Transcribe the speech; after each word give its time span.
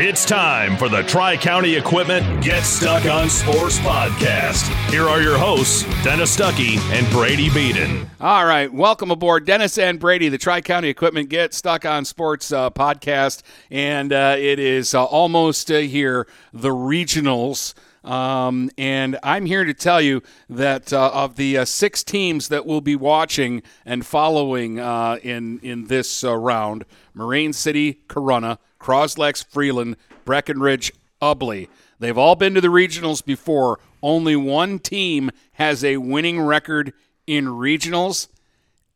It's 0.00 0.24
time 0.24 0.76
for 0.76 0.88
the 0.88 1.02
Tri 1.02 1.36
County 1.36 1.74
Equipment 1.74 2.40
Get 2.40 2.62
Stuck 2.62 3.06
on 3.06 3.28
Sports 3.28 3.80
podcast. 3.80 4.68
Here 4.92 5.08
are 5.08 5.20
your 5.20 5.36
hosts, 5.36 5.82
Dennis 6.04 6.36
Stuckey 6.36 6.78
and 6.92 7.04
Brady 7.10 7.50
Beaton. 7.50 8.08
All 8.20 8.44
right, 8.44 8.72
welcome 8.72 9.10
aboard, 9.10 9.44
Dennis 9.44 9.76
and 9.76 9.98
Brady, 9.98 10.28
the 10.28 10.38
Tri 10.38 10.60
County 10.60 10.88
Equipment 10.88 11.28
Get 11.30 11.52
Stuck 11.52 11.84
on 11.84 12.04
Sports 12.04 12.52
uh, 12.52 12.70
podcast, 12.70 13.42
and 13.72 14.12
uh, 14.12 14.36
it 14.38 14.60
is 14.60 14.94
uh, 14.94 15.04
almost 15.04 15.68
uh, 15.68 15.78
here, 15.78 16.28
the 16.52 16.70
regionals. 16.70 17.74
Um, 18.04 18.70
and 18.78 19.18
I'm 19.24 19.46
here 19.46 19.64
to 19.64 19.74
tell 19.74 20.00
you 20.00 20.22
that 20.48 20.92
uh, 20.92 21.10
of 21.12 21.34
the 21.34 21.58
uh, 21.58 21.64
six 21.64 22.04
teams 22.04 22.46
that 22.50 22.64
we'll 22.64 22.80
be 22.80 22.94
watching 22.94 23.64
and 23.84 24.06
following 24.06 24.78
uh, 24.78 25.18
in 25.24 25.58
in 25.58 25.88
this 25.88 26.22
uh, 26.22 26.36
round, 26.36 26.84
Marine 27.14 27.52
City, 27.52 27.98
Corunna, 28.08 28.58
Croslex, 28.80 29.44
Freeland, 29.44 29.96
Breckenridge, 30.24 30.92
Ubly. 31.20 31.68
They've 31.98 32.18
all 32.18 32.36
been 32.36 32.54
to 32.54 32.60
the 32.60 32.68
regionals 32.68 33.24
before. 33.24 33.80
Only 34.02 34.36
one 34.36 34.78
team 34.78 35.30
has 35.52 35.82
a 35.84 35.96
winning 35.96 36.40
record 36.40 36.92
in 37.26 37.46
regionals, 37.46 38.28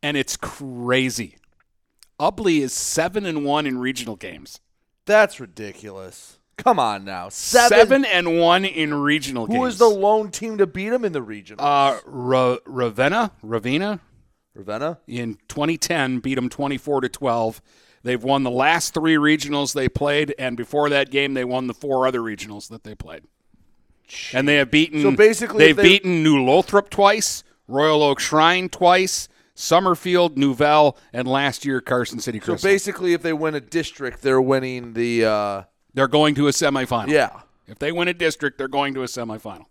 and 0.01 0.15
it's 0.15 0.37
crazy. 0.37 1.35
Ubly 2.19 2.59
is 2.61 2.71
seven 2.73 3.25
and 3.25 3.43
one 3.43 3.65
in 3.65 3.77
regional 3.79 4.15
games. 4.15 4.59
That's 5.05 5.39
ridiculous. 5.39 6.37
Come 6.57 6.79
on 6.79 7.03
now. 7.03 7.29
Seven, 7.29 7.77
Seven. 7.77 8.05
and 8.05 8.39
one 8.39 8.63
in 8.63 8.93
regional 8.93 9.47
Who 9.47 9.53
games. 9.53 9.61
was 9.63 9.77
the 9.79 9.89
lone 9.89 10.31
team 10.31 10.57
to 10.59 10.67
beat 10.67 10.89
them 10.89 11.03
in 11.03 11.11
the 11.11 11.21
region? 11.21 11.57
uh, 11.59 11.99
Ra- 12.05 12.57
Ravenna, 12.65 13.31
Ravenna 13.41 13.99
Ravenna? 14.53 14.99
in 15.07 15.39
2010 15.49 16.19
beat 16.19 16.35
them 16.35 16.47
24 16.49 17.01
to 17.01 17.09
12. 17.09 17.61
They've 18.03 18.21
won 18.21 18.43
the 18.43 18.51
last 18.51 18.93
three 18.93 19.15
regionals 19.15 19.73
they 19.73 19.87
played, 19.87 20.35
and 20.37 20.57
before 20.57 20.89
that 20.89 21.09
game, 21.09 21.33
they 21.33 21.45
won 21.45 21.67
the 21.67 21.73
four 21.73 22.05
other 22.05 22.19
regionals 22.19 22.67
that 22.69 22.83
they 22.83 22.95
played. 22.95 23.23
And 24.33 24.47
they 24.47 24.55
have 24.55 24.69
beaten. 24.69 25.01
So 25.01 25.11
basically, 25.11 25.65
they've 25.65 25.75
they- 25.75 25.83
beaten 25.83 26.21
New 26.21 26.43
Lothrop 26.43 26.89
twice, 26.89 27.43
Royal 27.67 28.03
Oak 28.03 28.19
Shrine 28.19 28.67
twice, 28.67 29.29
Summerfield, 29.55 30.37
Nouvel, 30.37 30.97
and 31.13 31.27
last 31.27 31.63
year 31.63 31.79
Carson 31.79 32.19
City 32.19 32.39
So 32.39 32.57
basically, 32.57 33.13
if 33.13 33.21
they 33.21 33.33
win 33.33 33.55
a 33.55 33.61
district, 33.61 34.21
they're 34.21 34.41
winning 34.41 34.93
the. 34.93 35.25
Uh, 35.25 35.63
they're 35.93 36.07
going 36.07 36.35
to 36.35 36.47
a 36.47 36.51
semifinal. 36.51 37.07
yeah. 37.09 37.41
If 37.67 37.79
they 37.79 37.91
win 37.93 38.09
a 38.09 38.13
district, 38.13 38.57
they're 38.57 38.67
going 38.67 38.93
to 38.95 39.03
a 39.03 39.05
semifinal. 39.05 39.65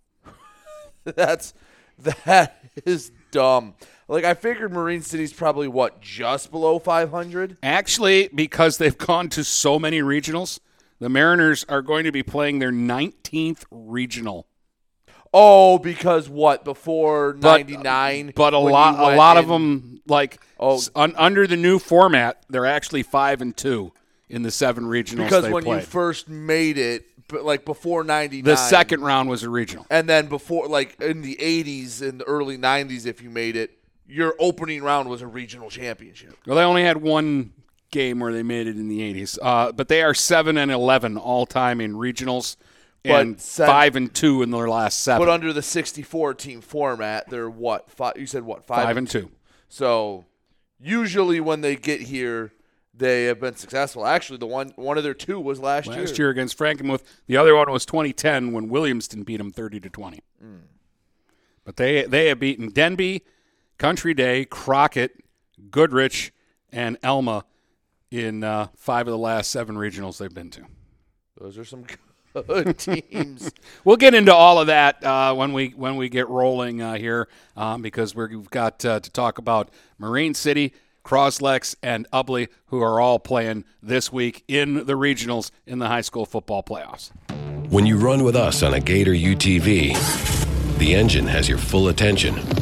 That's 1.05 1.53
that 1.99 2.65
is 2.87 3.13
dumb. 3.31 3.75
Like 4.13 4.25
I 4.25 4.35
figured 4.35 4.73
Marine 4.75 5.01
City's 5.01 5.33
probably 5.33 5.69
what 5.69 6.03
just 6.03 6.51
below 6.51 6.79
500. 6.79 7.57
Actually, 7.63 8.29
because 8.35 8.77
they've 8.77 8.97
gone 9.11 9.31
to 9.31 9.43
so 9.43 9.79
many 9.79 10.03
regionals, 10.03 10.59
the 11.01 11.09
Mariners 11.09 11.65
are 11.69 11.81
going 11.81 12.05
to 12.05 12.13
be 12.13 12.23
playing 12.23 12.59
their 12.59 12.71
19th 12.71 13.65
regional. 13.71 14.47
Oh, 15.33 15.79
because 15.79 16.29
what 16.29 16.63
before 16.63 17.33
But- 17.33 17.67
99? 17.71 18.33
But 18.37 18.53
a 18.53 18.59
lot, 18.59 18.99
a 19.15 19.17
lot 19.17 19.39
of 19.39 19.49
them, 19.49 20.03
like 20.07 20.39
Oh. 20.61 20.75
s- 20.75 20.91
un, 20.95 21.15
under 21.17 21.47
the 21.47 21.57
new 21.57 21.79
format, 21.79 22.45
they're 22.51 22.67
actually 22.67 23.03
five 23.03 23.41
and 23.41 23.57
two 23.57 23.93
in 24.29 24.43
the 24.43 24.51
seven 24.51 24.85
regionals 24.85 25.25
because 25.25 25.49
when 25.49 25.65
played. 25.65 25.81
you 25.81 25.87
first 25.87 26.29
made 26.29 26.77
it, 26.77 27.07
but 27.29 27.45
like 27.47 27.65
before 27.65 28.05
99, 28.05 28.45
the 28.45 28.57
second 28.57 29.01
round 29.01 29.31
was 29.31 29.43
a 29.43 29.49
regional. 29.49 29.87
and 29.91 30.07
then 30.07 30.27
before 30.27 30.69
like 30.69 31.01
in 31.01 31.23
the 31.23 31.37
80s 31.41 32.03
and 32.07 32.21
the 32.21 32.25
early 32.25 32.59
90s, 32.59 33.07
if 33.07 33.23
you 33.23 33.31
made 33.31 33.57
it, 33.57 33.71
your 34.13 34.35
opening 34.39 34.83
round 34.83 35.09
was 35.09 35.23
a 35.23 35.27
regional 35.27 35.71
championship. 35.71 36.37
Well, 36.47 36.57
they 36.57 36.63
only 36.65 36.83
had 36.85 36.99
one 36.99 37.53
game 37.91 38.21
where 38.21 38.33
they 38.33 38.43
made 38.43 38.67
it 38.67 38.77
in 38.77 38.89
the 38.89 39.01
80s, 39.01 39.39
uh, 39.43 39.73
but 39.73 39.89
they 39.89 40.03
are 40.03 40.15
seven 40.15 40.57
and 40.59 40.71
11 40.71 41.17
all 41.17 41.47
time 41.47 41.81
in 41.81 41.95
regionals, 41.95 42.57
and 43.05 43.41
sen- 43.41 43.67
five 43.67 43.97
and 43.97 44.15
two 44.15 44.43
in 44.43 44.51
their 44.51 44.69
last 44.69 45.03
seven. 45.03 45.27
But 45.27 45.33
under 45.33 45.53
the 45.53 45.63
64 45.63 46.35
team 46.35 46.61
format, 46.61 47.29
they're 47.31 47.51
what? 47.51 47.91
Five, 47.91 48.15
you 48.17 48.27
said 48.27 48.45
what? 48.45 48.65
Five, 48.65 48.85
five 48.85 48.97
and 48.97 49.09
two. 49.09 49.31
So 49.69 50.25
usually 50.81 51.41
when 51.41 51.61
they 51.63 51.77
get 51.77 52.03
here, 52.03 52.53
they 52.95 53.25
have 53.25 53.41
been 53.41 53.57
successful. 53.57 54.07
Actually, 54.07 54.39
the 54.39 54.47
one 54.47 54.73
one 54.77 54.99
of 54.99 55.05
their 55.05 55.15
two 55.15 55.41
was 55.41 55.59
last, 55.59 55.89
last 55.89 56.19
year 56.19 56.29
against 56.31 56.59
Frankenmuth. 56.59 57.03
The 57.27 57.37
other 57.39 57.55
one 57.57 57.71
was 57.73 57.87
2010 57.87 58.53
when 58.53 58.69
Williamston 58.69 59.25
beat 59.25 59.39
them 59.39 59.51
30 59.51 59.81
to 59.81 59.89
20. 59.89 60.21
But 61.65 61.77
they 61.77 62.03
they 62.05 62.27
have 62.29 62.39
beaten 62.41 62.71
Denby, 62.71 63.23
Country 63.83 64.15
Day, 64.15 64.45
Crockett, 64.45 65.11
Goodrich, 65.73 66.33
and 66.71 66.97
Elma 67.03 67.45
in 68.13 68.45
uh, 68.45 68.69
five 68.77 69.09
of 69.09 69.11
the 69.11 69.19
last 69.19 69.51
seven 69.51 69.75
regionals 69.75 70.19
they've 70.19 70.33
been 70.33 70.51
to. 70.51 70.63
Those 71.37 71.59
are 71.59 71.65
some 71.65 71.87
good 72.47 72.79
teams. 72.79 73.51
We'll 73.85 73.97
get 73.97 74.15
into 74.15 74.33
all 74.33 74.61
of 74.61 74.69
that 74.69 75.03
uh, 75.03 75.35
when 75.35 75.53
we 75.53 75.71
when 75.71 75.97
we 75.97 76.09
get 76.09 76.29
rolling 76.29 76.81
uh, 76.81 76.95
here 76.95 77.27
um, 77.57 77.83
because 77.83 78.15
we're, 78.15 78.29
we've 78.29 78.49
got 78.51 78.85
uh, 78.85 79.01
to 79.01 79.11
talk 79.11 79.39
about 79.39 79.71
Marine 79.99 80.35
City, 80.35 80.75
Croslex, 81.05 81.75
and 81.83 82.09
Ubly, 82.13 82.51
who 82.67 82.81
are 82.81 83.01
all 83.01 83.19
playing 83.19 83.65
this 83.83 84.13
week 84.13 84.45
in 84.47 84.87
the 84.87 84.93
regionals 84.93 85.51
in 85.67 85.81
the 85.81 85.89
high 85.89 86.03
school 86.03 86.25
football 86.25 86.63
playoffs. 86.63 87.11
When 87.69 87.87
you 87.87 87.97
run 87.97 88.23
with 88.23 88.37
us 88.37 88.63
on 88.63 88.75
a 88.75 88.81
Gator 88.81 89.11
UTV, 89.11 90.79
the 90.79 90.95
engine 90.95 91.27
has 91.27 91.49
your 91.49 91.59
full 91.59 91.89
attention. 91.89 92.62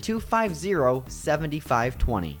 250 0.00 1.04
7520. 1.08 2.40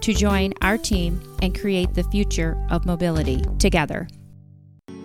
to 0.00 0.14
join 0.14 0.54
our 0.62 0.78
team 0.78 1.20
and 1.42 1.58
create 1.58 1.94
the 1.94 2.04
future 2.04 2.56
of 2.70 2.86
mobility 2.86 3.42
together. 3.58 4.08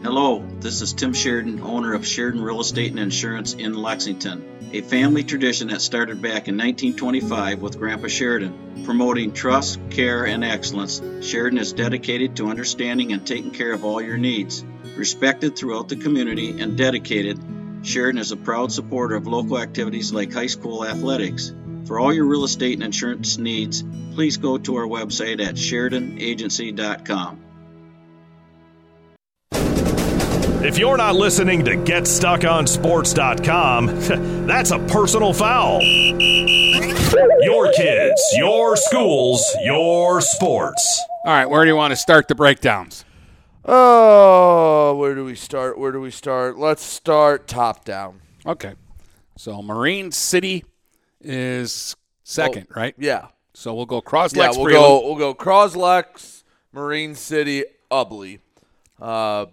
Hello, 0.05 0.45
this 0.59 0.81
is 0.81 0.93
Tim 0.93 1.13
Sheridan, 1.13 1.61
owner 1.61 1.95
of 1.95 2.05
Sheridan 2.05 2.43
Real 2.43 2.61
Estate 2.61 2.91
and 2.91 2.99
Insurance 2.99 3.55
in 3.55 3.73
Lexington, 3.73 4.69
a 4.71 4.81
family 4.81 5.23
tradition 5.23 5.69
that 5.69 5.81
started 5.81 6.21
back 6.21 6.47
in 6.47 6.57
1925 6.57 7.59
with 7.59 7.79
Grandpa 7.79 8.07
Sheridan. 8.07 8.83
Promoting 8.85 9.33
trust, 9.33 9.79
care, 9.89 10.27
and 10.27 10.43
excellence, 10.43 11.01
Sheridan 11.21 11.57
is 11.57 11.73
dedicated 11.73 12.35
to 12.35 12.49
understanding 12.49 13.13
and 13.13 13.25
taking 13.25 13.49
care 13.49 13.73
of 13.73 13.83
all 13.83 13.99
your 13.99 14.17
needs. 14.17 14.63
Respected 14.95 15.55
throughout 15.55 15.89
the 15.89 15.95
community 15.95 16.61
and 16.61 16.77
dedicated, 16.77 17.39
Sheridan 17.81 18.21
is 18.21 18.31
a 18.31 18.37
proud 18.37 18.71
supporter 18.71 19.15
of 19.15 19.25
local 19.25 19.57
activities 19.57 20.13
like 20.13 20.31
high 20.31 20.45
school 20.45 20.85
athletics. 20.85 21.51
For 21.85 21.99
all 21.99 22.11
your 22.11 22.25
real 22.25 22.43
estate 22.43 22.73
and 22.73 22.83
insurance 22.83 23.37
needs, 23.37 23.83
please 24.13 24.37
go 24.37 24.57
to 24.57 24.75
our 24.75 24.87
website 24.87 25.45
at 25.45 25.55
SheridanAgency.com. 25.55 27.41
If 30.65 30.79
you're 30.79 30.97
not 30.97 31.15
listening 31.15 31.63
to 31.65 31.75
GetStuckOnSports.com, 31.75 33.85
that's 34.47 34.71
a 34.71 34.79
personal 34.79 35.31
foul. 35.31 35.79
Your 35.83 37.71
kids, 37.73 38.33
your 38.35 38.75
schools, 38.75 39.55
your 39.63 40.21
sports. 40.21 41.03
All 41.23 41.33
right, 41.33 41.47
where 41.47 41.63
do 41.63 41.69
you 41.69 41.75
want 41.75 41.91
to 41.91 41.95
start 41.95 42.27
the 42.27 42.33
breakdowns? 42.33 43.05
Oh, 43.63 44.95
where 44.95 45.13
do 45.13 45.23
we 45.23 45.35
start? 45.35 45.77
Where 45.77 45.91
do 45.91 46.01
we 46.01 46.09
start? 46.09 46.57
Let's 46.57 46.81
start 46.81 47.47
top 47.47 47.85
down. 47.85 48.21
Okay. 48.43 48.73
So 49.37 49.61
Marine 49.61 50.11
City 50.11 50.65
is 51.25 51.95
second, 52.23 52.67
Oh, 52.71 52.79
right? 52.79 52.95
Yeah. 52.97 53.27
So 53.53 53.73
we'll 53.73 53.85
go 53.85 54.01
Croslex. 54.01 54.35
Yeah, 54.35 54.49
we'll 54.51 54.63
Freeland. 54.65 54.73
go 54.73 55.05
we'll 55.07 55.15
go 55.17 55.33
Croslex, 55.33 56.43
Marine 56.73 57.15
City, 57.15 57.63
Ubly. 57.91 58.39
Uh, 59.01 59.47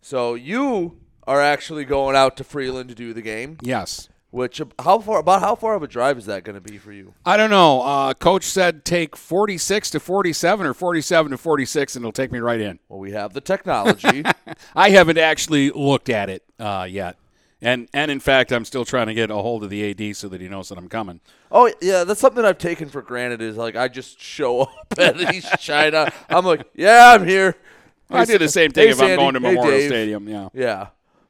so 0.00 0.34
you 0.34 0.98
are 1.26 1.40
actually 1.40 1.84
going 1.84 2.16
out 2.16 2.36
to 2.38 2.44
Freeland 2.44 2.88
to 2.88 2.94
do 2.94 3.12
the 3.12 3.22
game. 3.22 3.58
Yes. 3.62 4.08
Which 4.30 4.60
how 4.78 4.98
far 4.98 5.20
about 5.20 5.40
how 5.40 5.54
far 5.54 5.74
of 5.74 5.82
a 5.82 5.88
drive 5.88 6.18
is 6.18 6.26
that 6.26 6.44
going 6.44 6.54
to 6.54 6.60
be 6.60 6.76
for 6.76 6.92
you? 6.92 7.14
I 7.24 7.38
don't 7.38 7.48
know. 7.48 7.80
Uh, 7.80 8.12
Coach 8.12 8.44
said 8.44 8.84
take 8.84 9.16
46 9.16 9.88
to 9.90 10.00
47 10.00 10.66
or 10.66 10.74
47 10.74 11.30
to 11.30 11.38
46, 11.38 11.96
and 11.96 12.02
it'll 12.02 12.12
take 12.12 12.30
me 12.30 12.38
right 12.38 12.60
in. 12.60 12.78
Well, 12.90 12.98
we 12.98 13.12
have 13.12 13.32
the 13.32 13.40
technology. 13.40 14.22
I 14.76 14.90
haven't 14.90 15.16
actually 15.16 15.70
looked 15.70 16.10
at 16.10 16.28
it 16.28 16.44
uh, 16.58 16.86
yet. 16.90 17.16
And, 17.60 17.88
and 17.92 18.10
in 18.10 18.20
fact, 18.20 18.52
I'm 18.52 18.64
still 18.64 18.84
trying 18.84 19.08
to 19.08 19.14
get 19.14 19.30
a 19.30 19.36
hold 19.36 19.64
of 19.64 19.70
the 19.70 19.90
AD 19.90 20.16
so 20.16 20.28
that 20.28 20.40
he 20.40 20.48
knows 20.48 20.68
that 20.68 20.78
I'm 20.78 20.88
coming. 20.88 21.20
oh 21.50 21.72
yeah, 21.80 22.04
that's 22.04 22.20
something 22.20 22.44
I've 22.44 22.58
taken 22.58 22.88
for 22.88 23.02
granted. 23.02 23.42
Is 23.42 23.56
like 23.56 23.74
I 23.74 23.88
just 23.88 24.20
show 24.20 24.60
up 24.62 24.94
at 24.98 25.20
East 25.34 25.58
China. 25.58 26.12
I'm 26.28 26.44
like, 26.44 26.68
yeah, 26.74 27.12
I'm 27.14 27.26
here. 27.26 27.56
I 28.10 28.24
do 28.24 28.38
the 28.38 28.48
same 28.48 28.70
thing 28.70 28.86
hey, 28.86 28.92
if 28.92 29.00
I'm 29.00 29.16
going 29.16 29.34
to 29.34 29.40
Hey, 29.40 29.54
Memorial 29.54 29.78
Dave. 29.78 29.90
Stadium. 29.90 30.28
Yeah. 30.28 30.48
Yeah, 30.54 30.86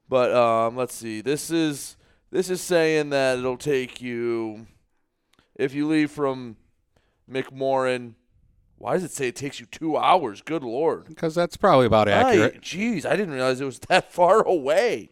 but 0.08 0.32
um, 0.34 0.76
let's 0.76 0.94
see. 0.94 1.22
This 1.22 1.50
is 1.50 1.96
this 2.30 2.50
is 2.50 2.60
saying 2.60 3.10
that 3.10 3.38
it'll 3.38 3.56
take 3.56 4.02
you 4.02 4.66
if 5.54 5.74
you 5.74 5.88
leave 5.88 6.10
from 6.10 6.56
McMorran. 7.30 8.14
Why 8.76 8.92
does 8.92 9.02
it 9.02 9.10
say 9.10 9.28
it 9.28 9.34
takes 9.34 9.58
you 9.58 9.66
two 9.66 9.96
hours? 9.96 10.40
Good 10.42 10.62
lord! 10.62 11.06
Because 11.06 11.34
that's 11.34 11.56
probably 11.56 11.86
about 11.86 12.06
accurate. 12.06 12.60
Jeez, 12.60 13.04
I 13.04 13.16
didn't 13.16 13.34
realize 13.34 13.60
it 13.60 13.64
was 13.64 13.80
that 13.88 14.12
far 14.12 14.42
away. 14.42 15.10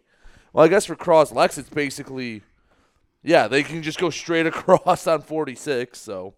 Well, 0.57 0.65
I 0.65 0.69
guess 0.69 0.87
for 0.87 0.97
Croslex, 0.97 1.59
it's 1.59 1.69
basically, 1.69 2.41
yeah, 3.23 3.47
they 3.47 3.63
can 3.63 3.83
just 3.83 3.99
go 3.99 4.09
straight 4.09 4.47
across 4.53 5.07
on 5.07 5.21
46. 5.21 5.99
So 5.99 6.33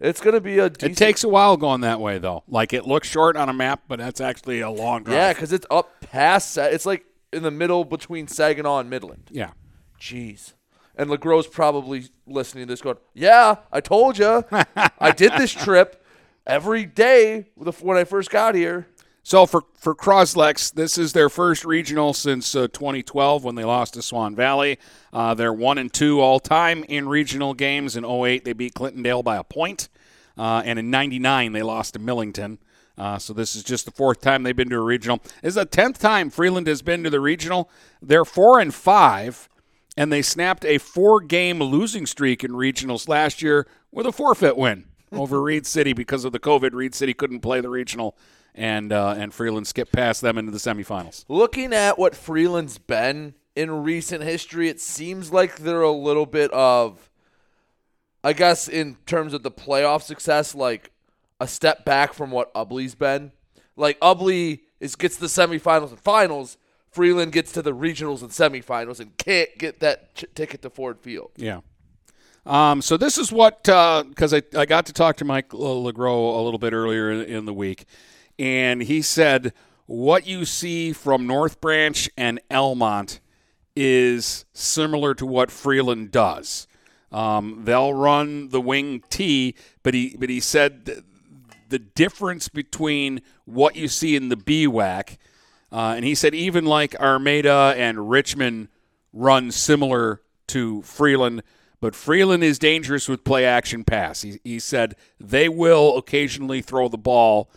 it's 0.00 0.20
going 0.20 0.34
to 0.34 0.40
be 0.40 0.58
a. 0.58 0.64
It 0.66 0.96
takes 0.96 1.22
a 1.22 1.28
while 1.28 1.56
going 1.56 1.82
that 1.82 2.00
way, 2.00 2.18
though. 2.18 2.42
Like 2.48 2.72
it 2.72 2.84
looks 2.84 3.06
short 3.06 3.36
on 3.36 3.48
a 3.48 3.52
map, 3.52 3.82
but 3.86 4.00
that's 4.00 4.20
actually 4.20 4.58
a 4.60 4.70
long 4.70 5.04
drive. 5.04 5.14
yeah, 5.14 5.32
because 5.32 5.52
it's 5.52 5.66
up 5.70 6.00
past. 6.00 6.50
Sa- 6.50 6.64
It's 6.64 6.84
like 6.84 7.04
in 7.32 7.44
the 7.44 7.52
middle 7.52 7.84
between 7.84 8.26
Saginaw 8.26 8.80
and 8.80 8.90
Midland. 8.90 9.28
Yeah. 9.30 9.50
Jeez. 10.00 10.54
And 10.96 11.08
LeGros 11.08 11.48
probably 11.48 12.06
listening 12.26 12.66
to 12.66 12.72
this 12.72 12.82
going, 12.82 12.96
Yeah, 13.14 13.54
I 13.70 13.80
told 13.80 14.18
you. 14.18 14.44
I 14.98 15.12
did 15.12 15.30
this 15.38 15.52
trip 15.64 16.04
every 16.44 16.86
day 16.86 17.50
when 17.54 17.96
I 17.96 18.02
first 18.02 18.30
got 18.30 18.56
here. 18.56 18.88
So 19.22 19.46
for 19.46 19.62
for 19.74 19.94
Croslex, 19.94 20.72
this 20.72 20.96
is 20.98 21.12
their 21.12 21.28
first 21.28 21.64
regional 21.64 22.14
since 22.14 22.54
uh, 22.54 22.68
2012 22.68 23.44
when 23.44 23.54
they 23.54 23.64
lost 23.64 23.94
to 23.94 24.02
Swan 24.02 24.34
Valley. 24.34 24.78
Uh, 25.12 25.34
they're 25.34 25.52
one 25.52 25.78
and 25.78 25.92
two 25.92 26.20
all 26.20 26.40
time 26.40 26.84
in 26.84 27.08
regional 27.08 27.54
games. 27.54 27.96
In 27.96 28.04
08, 28.04 28.44
they 28.44 28.52
beat 28.52 28.74
Clintondale 28.74 29.22
by 29.22 29.36
a 29.36 29.44
point. 29.44 29.88
Uh, 30.38 30.62
and 30.64 30.78
in 30.78 30.90
99, 30.90 31.52
they 31.52 31.62
lost 31.62 31.94
to 31.94 31.98
Millington. 31.98 32.58
Uh, 32.96 33.18
so 33.18 33.32
this 33.32 33.54
is 33.54 33.62
just 33.62 33.84
the 33.84 33.90
fourth 33.90 34.20
time 34.20 34.42
they've 34.42 34.56
been 34.56 34.68
to 34.70 34.76
a 34.76 34.80
regional. 34.80 35.18
This 35.42 35.50
is 35.50 35.54
the 35.54 35.64
tenth 35.64 35.98
time 35.98 36.28
Freeland 36.30 36.66
has 36.66 36.82
been 36.82 37.02
to 37.04 37.10
the 37.10 37.20
regional. 37.20 37.70
They're 38.02 38.24
four 38.24 38.60
and 38.60 38.74
five, 38.74 39.48
and 39.96 40.12
they 40.12 40.22
snapped 40.22 40.64
a 40.64 40.78
four-game 40.78 41.62
losing 41.62 42.06
streak 42.06 42.44
in 42.44 42.52
regionals 42.52 43.08
last 43.08 43.42
year 43.42 43.66
with 43.90 44.06
a 44.06 44.12
forfeit 44.12 44.56
win 44.56 44.84
over 45.12 45.40
Reed 45.40 45.66
City 45.66 45.92
because 45.92 46.24
of 46.24 46.32
the 46.32 46.38
COVID. 46.38 46.72
Reed 46.72 46.94
City 46.94 47.14
couldn't 47.14 47.40
play 47.40 47.60
the 47.60 47.70
regional, 47.70 48.16
and 48.54 48.92
uh, 48.92 49.14
and 49.16 49.32
Freeland 49.32 49.66
skipped 49.66 49.92
past 49.92 50.20
them 50.20 50.38
into 50.38 50.50
the 50.50 50.58
semifinals. 50.58 51.24
Looking 51.28 51.72
at 51.72 51.98
what 51.98 52.14
Freeland's 52.14 52.78
been 52.78 53.34
in 53.56 53.82
recent 53.82 54.22
history, 54.22 54.68
it 54.68 54.80
seems 54.80 55.32
like 55.32 55.58
they're 55.58 55.82
a 55.82 55.92
little 55.92 56.26
bit 56.26 56.50
of, 56.52 57.10
I 58.22 58.32
guess, 58.32 58.68
in 58.68 58.96
terms 59.06 59.34
of 59.34 59.42
the 59.42 59.50
playoff 59.50 60.02
success, 60.02 60.54
like 60.54 60.90
a 61.40 61.48
step 61.48 61.84
back 61.84 62.12
from 62.12 62.30
what 62.30 62.52
Ubly's 62.54 62.94
been. 62.94 63.32
Like 63.76 63.98
Ubly 64.00 64.60
is 64.78 64.96
gets 64.96 65.16
to 65.16 65.22
the 65.22 65.26
semifinals 65.26 65.90
and 65.90 66.00
finals. 66.00 66.56
Freeland 66.90 67.32
gets 67.32 67.52
to 67.52 67.62
the 67.62 67.72
regionals 67.72 68.20
and 68.20 68.30
semifinals 68.30 68.98
and 68.98 69.16
can't 69.16 69.48
get 69.58 69.80
that 69.80 70.14
ch- 70.14 70.24
ticket 70.34 70.60
to 70.62 70.70
Ford 70.70 70.98
Field. 71.00 71.30
Yeah. 71.36 71.60
Um, 72.46 72.82
so 72.82 72.96
this 72.96 73.16
is 73.18 73.30
what 73.30 73.62
because 73.64 74.34
I, 74.34 74.42
I 74.56 74.66
got 74.66 74.86
to 74.86 74.92
talk 74.92 75.16
to 75.18 75.24
Mike 75.24 75.50
LeGros 75.50 76.38
a 76.38 76.42
little 76.42 76.58
bit 76.58 76.72
earlier 76.72 77.10
in, 77.12 77.20
in 77.22 77.44
the 77.44 77.54
week, 77.54 77.84
and 78.40 78.82
he 78.82 79.02
said 79.02 79.52
what 79.84 80.26
you 80.26 80.44
see 80.44 80.92
from 80.92 81.26
North 81.26 81.60
Branch 81.60 82.08
and 82.16 82.40
Almont 82.50 83.20
is 83.76 84.46
similar 84.52 85.14
to 85.14 85.26
what 85.26 85.50
Freeland 85.50 86.10
does. 86.10 86.66
Um, 87.12 87.62
they'll 87.64 87.92
run 87.92 88.48
the 88.48 88.60
wing 88.60 89.02
T, 89.10 89.54
but 89.82 89.94
he 89.94 90.16
but 90.18 90.30
he 90.30 90.40
said 90.40 91.04
the 91.68 91.78
difference 91.78 92.48
between 92.48 93.20
what 93.44 93.76
you 93.76 93.88
see 93.88 94.16
in 94.16 94.28
the 94.28 94.36
BWAC, 94.36 95.18
uh, 95.70 95.94
and 95.96 96.04
he 96.04 96.14
said 96.14 96.34
even 96.34 96.64
like 96.64 96.98
Armada 96.98 97.74
and 97.76 98.10
Richmond 98.10 98.68
run 99.12 99.50
similar 99.50 100.22
to 100.48 100.82
Freeland, 100.82 101.42
but 101.80 101.94
Freeland 101.94 102.42
is 102.42 102.58
dangerous 102.58 103.08
with 103.08 103.24
play 103.24 103.44
action 103.44 103.84
pass. 103.84 104.22
He, 104.22 104.40
he 104.44 104.58
said 104.58 104.96
they 105.18 105.48
will 105.48 105.96
occasionally 105.98 106.62
throw 106.62 106.88
the 106.88 106.98
ball, 106.98 107.50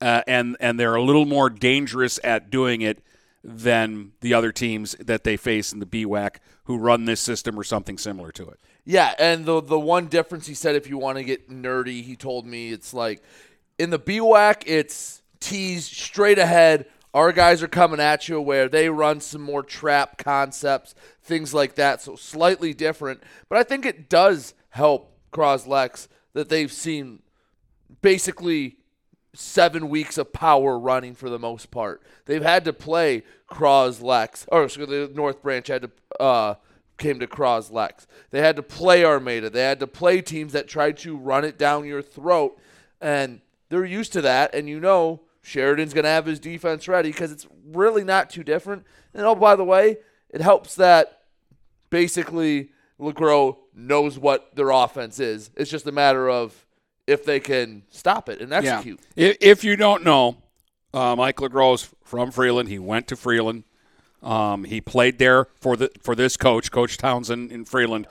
uh, 0.00 0.22
and 0.26 0.56
and 0.60 0.78
they're 0.78 0.94
a 0.94 1.02
little 1.02 1.26
more 1.26 1.50
dangerous 1.50 2.18
at 2.24 2.50
doing 2.50 2.82
it 2.82 3.02
than 3.42 4.12
the 4.20 4.34
other 4.34 4.52
teams 4.52 4.94
that 5.00 5.24
they 5.24 5.36
face 5.36 5.72
in 5.72 5.78
the 5.78 5.86
BWAC 5.86 6.36
who 6.64 6.76
run 6.76 7.06
this 7.06 7.20
system 7.20 7.58
or 7.58 7.64
something 7.64 7.96
similar 7.96 8.30
to 8.32 8.48
it. 8.48 8.60
Yeah, 8.84 9.14
and 9.18 9.44
the 9.44 9.60
the 9.60 9.78
one 9.78 10.06
difference 10.06 10.46
he 10.46 10.54
said, 10.54 10.74
if 10.74 10.88
you 10.88 10.98
want 10.98 11.18
to 11.18 11.24
get 11.24 11.50
nerdy, 11.50 12.02
he 12.02 12.16
told 12.16 12.46
me 12.46 12.70
it's 12.70 12.92
like 12.94 13.22
in 13.78 13.90
the 13.90 13.98
BWAC, 13.98 14.62
it's 14.66 15.22
tees 15.40 15.86
straight 15.86 16.38
ahead. 16.38 16.86
Our 17.12 17.32
guys 17.32 17.62
are 17.62 17.68
coming 17.68 17.98
at 17.98 18.28
you 18.28 18.40
where 18.40 18.68
they 18.68 18.88
run 18.88 19.20
some 19.20 19.42
more 19.42 19.62
trap 19.64 20.16
concepts, 20.16 20.94
things 21.22 21.52
like 21.52 21.74
that. 21.74 22.00
So 22.00 22.14
slightly 22.14 22.72
different, 22.72 23.22
but 23.48 23.58
I 23.58 23.64
think 23.64 23.84
it 23.84 24.08
does 24.08 24.54
help 24.68 25.16
Croslex 25.32 26.06
that 26.34 26.48
they've 26.48 26.70
seen 26.70 27.20
basically 28.00 28.76
seven 29.34 29.88
weeks 29.88 30.18
of 30.18 30.32
power 30.32 30.78
running 30.78 31.14
for 31.14 31.30
the 31.30 31.38
most 31.38 31.70
part. 31.70 32.02
They've 32.26 32.42
had 32.42 32.64
to 32.64 32.72
play 32.72 33.22
Croslex, 33.50 34.44
or 34.48 34.68
so 34.68 34.86
the 34.86 35.10
North 35.14 35.42
Branch 35.42 35.66
had 35.66 35.82
to 35.82 36.22
uh, 36.22 36.54
came 36.98 37.18
to 37.20 37.26
Croslex. 37.26 38.06
They 38.30 38.40
had 38.40 38.56
to 38.56 38.62
play 38.62 39.04
Armada. 39.04 39.50
They 39.50 39.62
had 39.62 39.80
to 39.80 39.86
play 39.86 40.20
teams 40.20 40.52
that 40.52 40.68
tried 40.68 40.96
to 40.98 41.16
run 41.16 41.44
it 41.44 41.58
down 41.58 41.86
your 41.86 42.02
throat, 42.02 42.58
and 43.00 43.40
they're 43.68 43.84
used 43.84 44.12
to 44.14 44.20
that. 44.22 44.54
And 44.54 44.68
you 44.68 44.80
know 44.80 45.22
Sheridan's 45.42 45.94
going 45.94 46.04
to 46.04 46.10
have 46.10 46.26
his 46.26 46.38
defense 46.38 46.86
ready 46.88 47.10
because 47.10 47.32
it's 47.32 47.46
really 47.66 48.04
not 48.04 48.30
too 48.30 48.44
different. 48.44 48.84
And 49.14 49.24
oh, 49.24 49.34
by 49.34 49.56
the 49.56 49.64
way, 49.64 49.98
it 50.28 50.40
helps 50.40 50.74
that 50.76 51.22
basically 51.88 52.70
LeGros 53.00 53.56
knows 53.74 54.18
what 54.18 54.54
their 54.54 54.70
offense 54.70 55.18
is. 55.18 55.50
It's 55.56 55.70
just 55.70 55.86
a 55.86 55.92
matter 55.92 56.28
of 56.28 56.66
if 57.10 57.24
they 57.24 57.40
can 57.40 57.82
stop 57.90 58.28
it 58.28 58.40
and 58.40 58.52
execute. 58.52 59.00
Yeah. 59.16 59.32
If 59.40 59.64
you 59.64 59.76
don't 59.76 60.04
know, 60.04 60.36
uh, 60.94 61.16
Mike 61.16 61.36
LeGros 61.36 61.92
from 62.04 62.30
Freeland. 62.30 62.68
He 62.68 62.78
went 62.78 63.08
to 63.08 63.16
Freeland. 63.16 63.64
Um, 64.22 64.64
he 64.64 64.80
played 64.80 65.18
there 65.18 65.46
for 65.60 65.76
the 65.76 65.90
for 66.02 66.14
this 66.14 66.36
coach, 66.36 66.70
Coach 66.70 66.98
Townsend 66.98 67.50
in 67.50 67.64
Freeland. 67.64 68.06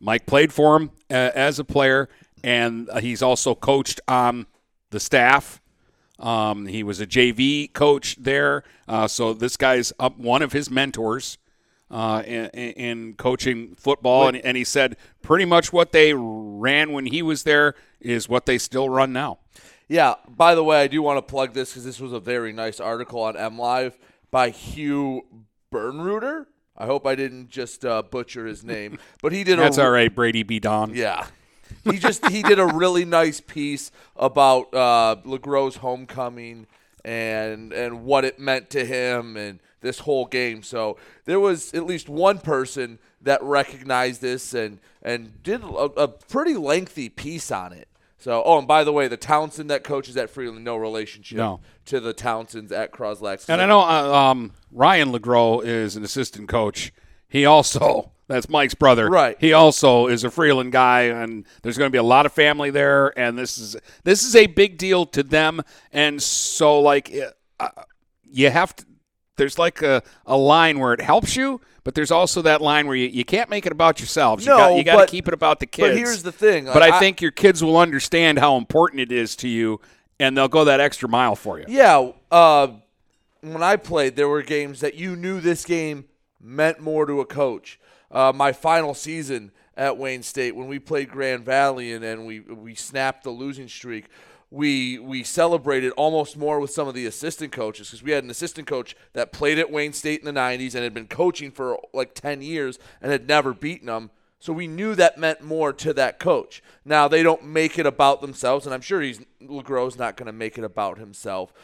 Mike 0.00 0.26
played 0.26 0.52
for 0.52 0.76
him 0.76 0.90
uh, 1.10 1.30
as 1.34 1.58
a 1.58 1.64
player, 1.64 2.08
and 2.42 2.90
uh, 2.90 3.00
he's 3.00 3.22
also 3.22 3.54
coached 3.54 4.00
on 4.08 4.46
the 4.90 5.00
staff. 5.00 5.60
Um, 6.18 6.66
he 6.66 6.82
was 6.82 7.00
a 7.00 7.06
JV 7.06 7.72
coach 7.72 8.16
there, 8.18 8.64
uh, 8.86 9.08
so 9.08 9.32
this 9.32 9.56
guy's 9.56 9.92
up 9.98 10.18
one 10.18 10.42
of 10.42 10.52
his 10.52 10.70
mentors 10.70 11.38
uh, 11.92 12.22
in, 12.26 12.46
in, 12.46 13.14
coaching 13.14 13.74
football, 13.76 14.26
and, 14.26 14.38
and 14.38 14.56
he 14.56 14.64
said 14.64 14.96
pretty 15.20 15.44
much 15.44 15.72
what 15.72 15.92
they 15.92 16.14
ran 16.14 16.92
when 16.92 17.04
he 17.04 17.20
was 17.20 17.42
there 17.42 17.74
is 18.00 18.28
what 18.28 18.46
they 18.46 18.56
still 18.56 18.88
run 18.88 19.12
now. 19.12 19.38
Yeah. 19.88 20.14
By 20.26 20.54
the 20.54 20.64
way, 20.64 20.80
I 20.80 20.86
do 20.86 21.02
want 21.02 21.18
to 21.18 21.22
plug 21.22 21.52
this 21.52 21.70
because 21.70 21.84
this 21.84 22.00
was 22.00 22.14
a 22.14 22.20
very 22.20 22.52
nice 22.52 22.80
article 22.80 23.20
on 23.20 23.34
MLive 23.34 23.92
by 24.30 24.48
Hugh 24.48 25.26
Bernreuter. 25.70 26.46
I 26.78 26.86
hope 26.86 27.06
I 27.06 27.14
didn't 27.14 27.50
just 27.50 27.84
uh, 27.84 28.02
butcher 28.02 28.46
his 28.46 28.64
name, 28.64 28.98
but 29.22 29.32
he 29.32 29.44
did. 29.44 29.58
That's 29.58 29.76
a, 29.76 29.84
all 29.84 29.90
right, 29.90 30.12
Brady 30.12 30.42
B. 30.42 30.58
Don. 30.58 30.94
Yeah, 30.94 31.26
he 31.84 31.98
just 31.98 32.26
he 32.28 32.42
did 32.42 32.58
a 32.58 32.66
really 32.66 33.04
nice 33.04 33.42
piece 33.42 33.92
about 34.16 34.72
uh, 34.74 35.16
LeGros' 35.26 35.76
homecoming 35.76 36.66
and 37.04 37.74
and 37.74 38.04
what 38.04 38.24
it 38.24 38.38
meant 38.38 38.70
to 38.70 38.86
him 38.86 39.36
and 39.36 39.60
this 39.82 40.00
whole 40.00 40.24
game. 40.24 40.62
So 40.62 40.96
there 41.26 41.38
was 41.38 41.74
at 41.74 41.84
least 41.84 42.08
one 42.08 42.38
person 42.38 42.98
that 43.20 43.42
recognized 43.42 44.22
this 44.22 44.54
and 44.54 44.78
and 45.02 45.42
did 45.42 45.62
a, 45.62 45.66
a 45.66 46.08
pretty 46.08 46.54
lengthy 46.54 47.08
piece 47.08 47.50
on 47.50 47.72
it. 47.72 47.88
So, 48.22 48.40
oh, 48.44 48.58
and 48.58 48.68
by 48.68 48.84
the 48.84 48.92
way, 48.92 49.08
the 49.08 49.16
Townsend 49.16 49.68
that 49.70 49.82
coaches 49.82 50.16
at 50.16 50.30
Freeland, 50.30 50.64
no 50.64 50.76
relationship 50.76 51.38
no. 51.38 51.58
to 51.86 51.98
the 51.98 52.14
Townsends 52.14 52.70
at 52.70 52.92
Croslex. 52.92 53.48
And 53.48 53.60
I 53.60 53.66
know 53.66 53.80
uh, 53.80 54.14
um, 54.14 54.52
Ryan 54.70 55.10
LeGros 55.10 55.64
is 55.64 55.96
an 55.96 56.04
assistant 56.04 56.48
coach. 56.48 56.92
He 57.28 57.44
also, 57.44 58.12
that's 58.28 58.48
Mike's 58.48 58.76
brother. 58.76 59.10
Right. 59.10 59.36
He 59.40 59.52
also 59.52 60.06
is 60.06 60.22
a 60.22 60.30
Freeland 60.30 60.70
guy, 60.70 61.02
and 61.02 61.44
there's 61.62 61.76
going 61.76 61.88
to 61.88 61.92
be 61.92 61.98
a 61.98 62.04
lot 62.04 62.24
of 62.24 62.32
family 62.32 62.70
there, 62.70 63.12
and 63.18 63.36
this 63.36 63.58
is 63.58 63.76
this 64.04 64.22
is 64.22 64.36
a 64.36 64.46
big 64.46 64.78
deal 64.78 65.04
to 65.06 65.24
them. 65.24 65.60
And 65.92 66.22
so, 66.22 66.78
like, 66.78 67.12
uh, 67.58 67.68
you 68.22 68.50
have 68.50 68.76
to. 68.76 68.84
There's 69.36 69.58
like 69.58 69.82
a, 69.82 70.02
a 70.26 70.36
line 70.36 70.78
where 70.78 70.92
it 70.92 71.00
helps 71.00 71.36
you, 71.36 71.60
but 71.84 71.94
there's 71.94 72.10
also 72.10 72.42
that 72.42 72.60
line 72.60 72.86
where 72.86 72.96
you, 72.96 73.08
you 73.08 73.24
can't 73.24 73.48
make 73.48 73.64
it 73.66 73.72
about 73.72 73.98
yourselves. 73.98 74.46
No, 74.46 74.56
you 74.56 74.58
got, 74.58 74.76
you 74.76 74.84
got 74.84 75.00
to 75.06 75.10
keep 75.10 75.26
it 75.26 75.34
about 75.34 75.58
the 75.58 75.66
kids. 75.66 75.88
But 75.88 75.96
here's 75.96 76.22
the 76.22 76.32
thing. 76.32 76.66
But 76.66 76.82
I, 76.82 76.96
I 76.96 76.98
think 76.98 77.20
your 77.20 77.30
kids 77.30 77.64
will 77.64 77.78
understand 77.78 78.38
how 78.38 78.56
important 78.56 79.00
it 79.00 79.10
is 79.10 79.34
to 79.36 79.48
you, 79.48 79.80
and 80.20 80.36
they'll 80.36 80.48
go 80.48 80.64
that 80.64 80.80
extra 80.80 81.08
mile 81.08 81.34
for 81.34 81.58
you. 81.58 81.64
Yeah. 81.68 82.12
Uh, 82.30 82.68
when 83.40 83.62
I 83.62 83.76
played, 83.76 84.16
there 84.16 84.28
were 84.28 84.42
games 84.42 84.80
that 84.80 84.94
you 84.94 85.16
knew 85.16 85.40
this 85.40 85.64
game 85.64 86.04
meant 86.40 86.80
more 86.80 87.06
to 87.06 87.20
a 87.20 87.26
coach. 87.26 87.80
Uh, 88.10 88.32
my 88.34 88.52
final 88.52 88.92
season 88.94 89.50
at 89.76 89.96
Wayne 89.96 90.22
State, 90.22 90.54
when 90.54 90.68
we 90.68 90.78
played 90.78 91.08
Grand 91.08 91.44
Valley 91.44 91.92
and, 91.92 92.04
and 92.04 92.26
we 92.26 92.40
we 92.40 92.74
snapped 92.74 93.24
the 93.24 93.30
losing 93.30 93.68
streak, 93.68 94.06
we 94.52 94.98
we 94.98 95.22
celebrated 95.24 95.92
almost 95.92 96.36
more 96.36 96.60
with 96.60 96.70
some 96.70 96.86
of 96.86 96.92
the 96.92 97.06
assistant 97.06 97.52
coaches 97.52 97.88
because 97.88 98.02
we 98.02 98.10
had 98.10 98.22
an 98.22 98.28
assistant 98.28 98.66
coach 98.66 98.94
that 99.14 99.32
played 99.32 99.58
at 99.58 99.72
Wayne 99.72 99.94
State 99.94 100.20
in 100.20 100.26
the 100.26 100.38
90s 100.38 100.74
and 100.74 100.84
had 100.84 100.92
been 100.92 101.08
coaching 101.08 101.50
for 101.50 101.78
like 101.94 102.14
10 102.14 102.42
years 102.42 102.78
and 103.00 103.10
had 103.10 103.26
never 103.26 103.54
beaten 103.54 103.86
them. 103.86 104.10
So 104.40 104.52
we 104.52 104.66
knew 104.66 104.94
that 104.94 105.16
meant 105.16 105.42
more 105.42 105.72
to 105.72 105.94
that 105.94 106.18
coach. 106.18 106.62
Now 106.84 107.08
they 107.08 107.22
don't 107.22 107.46
make 107.46 107.78
it 107.78 107.86
about 107.86 108.20
themselves, 108.20 108.66
and 108.66 108.74
I'm 108.74 108.82
sure 108.82 109.00
he's 109.00 109.20
LeGros 109.42 109.98
not 109.98 110.16
going 110.16 110.26
to 110.26 110.32
make 110.32 110.58
it 110.58 110.64
about 110.64 110.98
himself, 110.98 111.54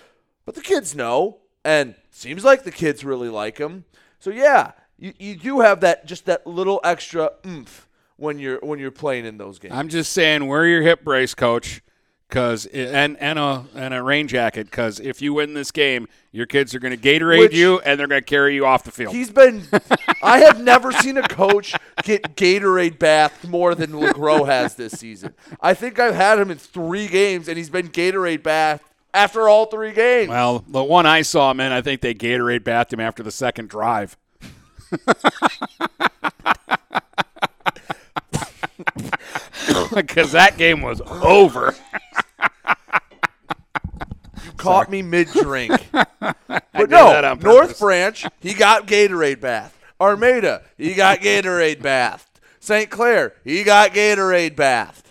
but 0.46 0.54
the 0.54 0.62
kids 0.62 0.94
know, 0.94 1.38
and 1.64 1.94
seems 2.10 2.42
like 2.42 2.62
the 2.62 2.70
kids 2.72 3.04
really 3.04 3.28
like 3.28 3.58
him. 3.58 3.84
So 4.18 4.30
yeah, 4.30 4.72
you, 4.98 5.12
you 5.18 5.36
do 5.36 5.60
have 5.60 5.80
that 5.80 6.06
just 6.06 6.24
that 6.24 6.46
little 6.46 6.80
extra 6.82 7.32
oomph 7.46 7.86
when 8.16 8.38
you're 8.38 8.60
when 8.60 8.78
you're 8.78 8.90
playing 8.90 9.26
in 9.26 9.36
those 9.36 9.58
games. 9.58 9.74
I'm 9.74 9.88
just 9.88 10.12
saying, 10.12 10.46
wear 10.46 10.64
your 10.64 10.80
hip 10.80 11.04
brace, 11.04 11.34
coach 11.34 11.82
Cause 12.30 12.66
and 12.66 13.16
and 13.16 13.38
a 13.38 13.64
and 13.74 13.94
a 13.94 14.02
rain 14.02 14.28
jacket. 14.28 14.70
Because 14.70 15.00
if 15.00 15.22
you 15.22 15.32
win 15.32 15.54
this 15.54 15.70
game, 15.70 16.08
your 16.30 16.44
kids 16.44 16.74
are 16.74 16.78
going 16.78 16.94
to 16.94 17.02
Gatorade 17.02 17.38
Which, 17.38 17.54
you 17.54 17.80
and 17.80 17.98
they're 17.98 18.06
going 18.06 18.20
to 18.20 18.24
carry 18.24 18.54
you 18.54 18.66
off 18.66 18.84
the 18.84 18.90
field. 18.90 19.14
He's 19.14 19.30
been. 19.30 19.62
I 20.22 20.40
have 20.40 20.60
never 20.60 20.92
seen 20.92 21.16
a 21.16 21.26
coach 21.26 21.74
get 22.02 22.36
Gatorade 22.36 22.98
bathed 22.98 23.48
more 23.48 23.74
than 23.74 23.92
LeGros 23.92 24.44
has 24.44 24.74
this 24.74 24.92
season. 24.92 25.32
I 25.62 25.72
think 25.72 25.98
I've 25.98 26.14
had 26.14 26.38
him 26.38 26.50
in 26.50 26.58
three 26.58 27.08
games, 27.08 27.48
and 27.48 27.56
he's 27.56 27.70
been 27.70 27.88
Gatorade 27.88 28.42
bathed 28.42 28.82
after 29.14 29.48
all 29.48 29.64
three 29.64 29.92
games. 29.92 30.28
Well, 30.28 30.62
the 30.68 30.84
one 30.84 31.06
I 31.06 31.22
saw 31.22 31.54
man, 31.54 31.72
I 31.72 31.80
think 31.80 32.02
they 32.02 32.12
Gatorade 32.12 32.62
bathed 32.62 32.92
him 32.92 33.00
after 33.00 33.22
the 33.22 33.30
second 33.30 33.70
drive. 33.70 34.18
Because 39.94 40.32
that 40.32 40.56
game 40.56 40.82
was 40.82 41.00
over 41.00 41.74
caught 44.58 44.90
me 44.90 45.02
mid 45.02 45.28
drink. 45.28 45.72
but 45.92 46.90
no, 46.90 47.34
North 47.40 47.78
Branch, 47.78 48.26
he 48.40 48.52
got 48.52 48.86
Gatorade 48.86 49.40
bath. 49.40 49.78
Armada, 50.00 50.62
he 50.76 50.94
got 50.94 51.20
Gatorade 51.20 51.80
bath. 51.80 52.28
St. 52.60 52.90
Clair, 52.90 53.34
he 53.44 53.62
got 53.62 53.92
Gatorade 53.92 54.54
bath. 54.54 55.04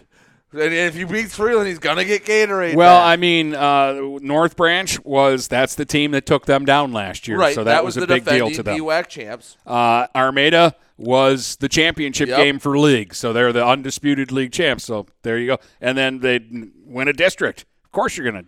And 0.54 0.74
if 0.74 0.96
he 0.96 1.04
beats 1.04 1.36
Freeland, 1.36 1.68
he's 1.68 1.80
gonna 1.80 2.06
get 2.06 2.24
Gatorade. 2.24 2.76
Well, 2.76 3.00
back. 3.00 3.08
I 3.08 3.16
mean, 3.18 3.54
uh, 3.54 4.00
North 4.22 4.56
Branch 4.56 5.04
was 5.04 5.48
that's 5.48 5.76
the 5.76 5.86
team 5.86 6.12
that 6.12 6.26
took 6.26 6.46
them 6.46 6.64
down 6.64 6.94
last 6.94 7.28
year, 7.28 7.38
right. 7.38 7.54
so 7.54 7.66
that, 7.66 7.84
was, 7.84 7.96
the 7.96 8.04
a 8.04 8.08
big 8.08 8.26
deal 8.26 8.50
to 8.52 8.64
them. 8.64 8.80
BWAC 8.80 9.08
champs. 9.08 9.58
Uh, 9.66 10.08
Armada 10.16 10.76
was 10.98 11.56
the 11.58 11.70
championship 11.70 12.28
Yep. 12.30 12.38
game 12.38 12.60
for 12.60 12.78
league, 12.78 13.14
so 13.14 13.32
they're 13.34 13.54
the 13.54 13.66
undisputed 13.66 14.32
league 14.32 14.52
champs. 14.52 14.84
So 14.86 15.06
there 15.22 15.38
you 15.38 15.48
go. 15.48 15.58
And 15.80 15.98
then 15.98 16.20
they 16.20 16.40
win 16.86 17.08
a 17.08 17.14
district. 17.14 17.66
Of 17.86 17.92
course, 17.92 18.18
you're 18.18 18.26
gonna. 18.26 18.46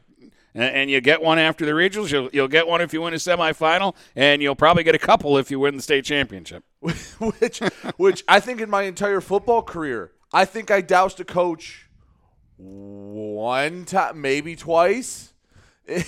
And, 0.56 0.64
and 0.76 0.90
you 0.90 1.00
get 1.00 1.22
one 1.22 1.38
after 1.38 1.64
the 1.64 1.74
regionals. 1.74 2.12
You'll, 2.12 2.30
you'll 2.34 2.48
get 2.48 2.68
one 2.68 2.82
if 2.82 2.92
you 2.92 3.02
win 3.02 3.14
a 3.14 3.18
semifinal, 3.18 3.96
and 4.16 4.42
you'll 4.42 4.56
probably 4.56 4.84
get 4.84 4.96
a 4.96 5.00
couple 5.00 5.38
if 5.38 5.52
you 5.52 5.60
win 5.60 5.76
the 5.76 5.82
state 5.82 6.06
championship. 6.06 6.64
which 6.80 7.60
which 7.98 8.24
I 8.28 8.40
think 8.40 8.60
in 8.62 8.70
my 8.70 8.84
entire 8.84 9.22
football 9.22 9.62
career, 9.62 10.12
I 10.34 10.46
think 10.46 10.72
I 10.72 10.82
doused 10.82 11.20
a 11.20 11.26
coach 11.26 11.88
one 12.58 13.86
time, 13.86 14.22
maybe 14.22 14.56
twice 14.56 15.34
in 15.88 16.04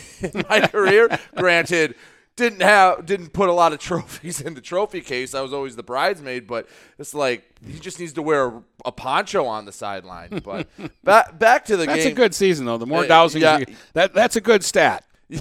my 0.49 0.67
career. 0.67 1.07
Granted, 1.35 1.95
didn't 2.35 2.61
have 2.61 3.05
didn't 3.05 3.33
put 3.33 3.49
a 3.49 3.53
lot 3.53 3.73
of 3.73 3.79
trophies 3.89 4.41
in 4.41 4.53
the 4.53 4.61
trophy 4.61 5.01
case. 5.01 5.33
I 5.33 5.41
was 5.41 5.53
always 5.53 5.75
the 5.75 5.83
bridesmaid, 5.83 6.47
but 6.47 6.67
it's 6.97 7.13
like 7.13 7.43
he 7.65 7.79
just 7.79 7.99
needs 7.99 8.13
to 8.13 8.21
wear 8.21 8.47
a, 8.47 8.63
a 8.85 8.91
poncho 8.91 9.45
on 9.45 9.65
the 9.65 9.71
sideline. 9.71 10.41
But 10.43 10.67
back 11.03 11.37
back 11.37 11.65
to 11.65 11.77
the 11.77 11.85
That's 11.85 11.97
game. 11.97 12.03
That's 12.05 12.13
a 12.13 12.15
good 12.15 12.35
season, 12.35 12.65
though. 12.65 12.77
The 12.77 12.87
more 12.87 13.05
dowsing, 13.05 13.41
yeah. 13.41 13.59
you, 13.59 13.65
that 13.93 14.13
that's 14.13 14.35
a 14.35 14.41
good 14.41 14.63
stat. 14.63 15.05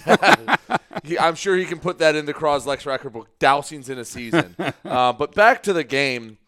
He- 1.05 1.19
I'm 1.19 1.37
sure 1.37 1.57
he 1.57 1.65
can 1.65 1.79
put 1.79 1.99
that 1.99 2.17
in 2.17 2.27
the 2.27 2.35
Croslex 2.35 2.85
record 2.85 3.13
book. 3.13 3.39
Dowsings 3.39 3.89
in 3.89 3.99
a 3.99 4.05
season. 4.05 4.55
uh, 4.85 5.13
but 5.13 5.35
back 5.35 5.63
to 5.63 5.73
the 5.73 5.85
game, 5.85 6.39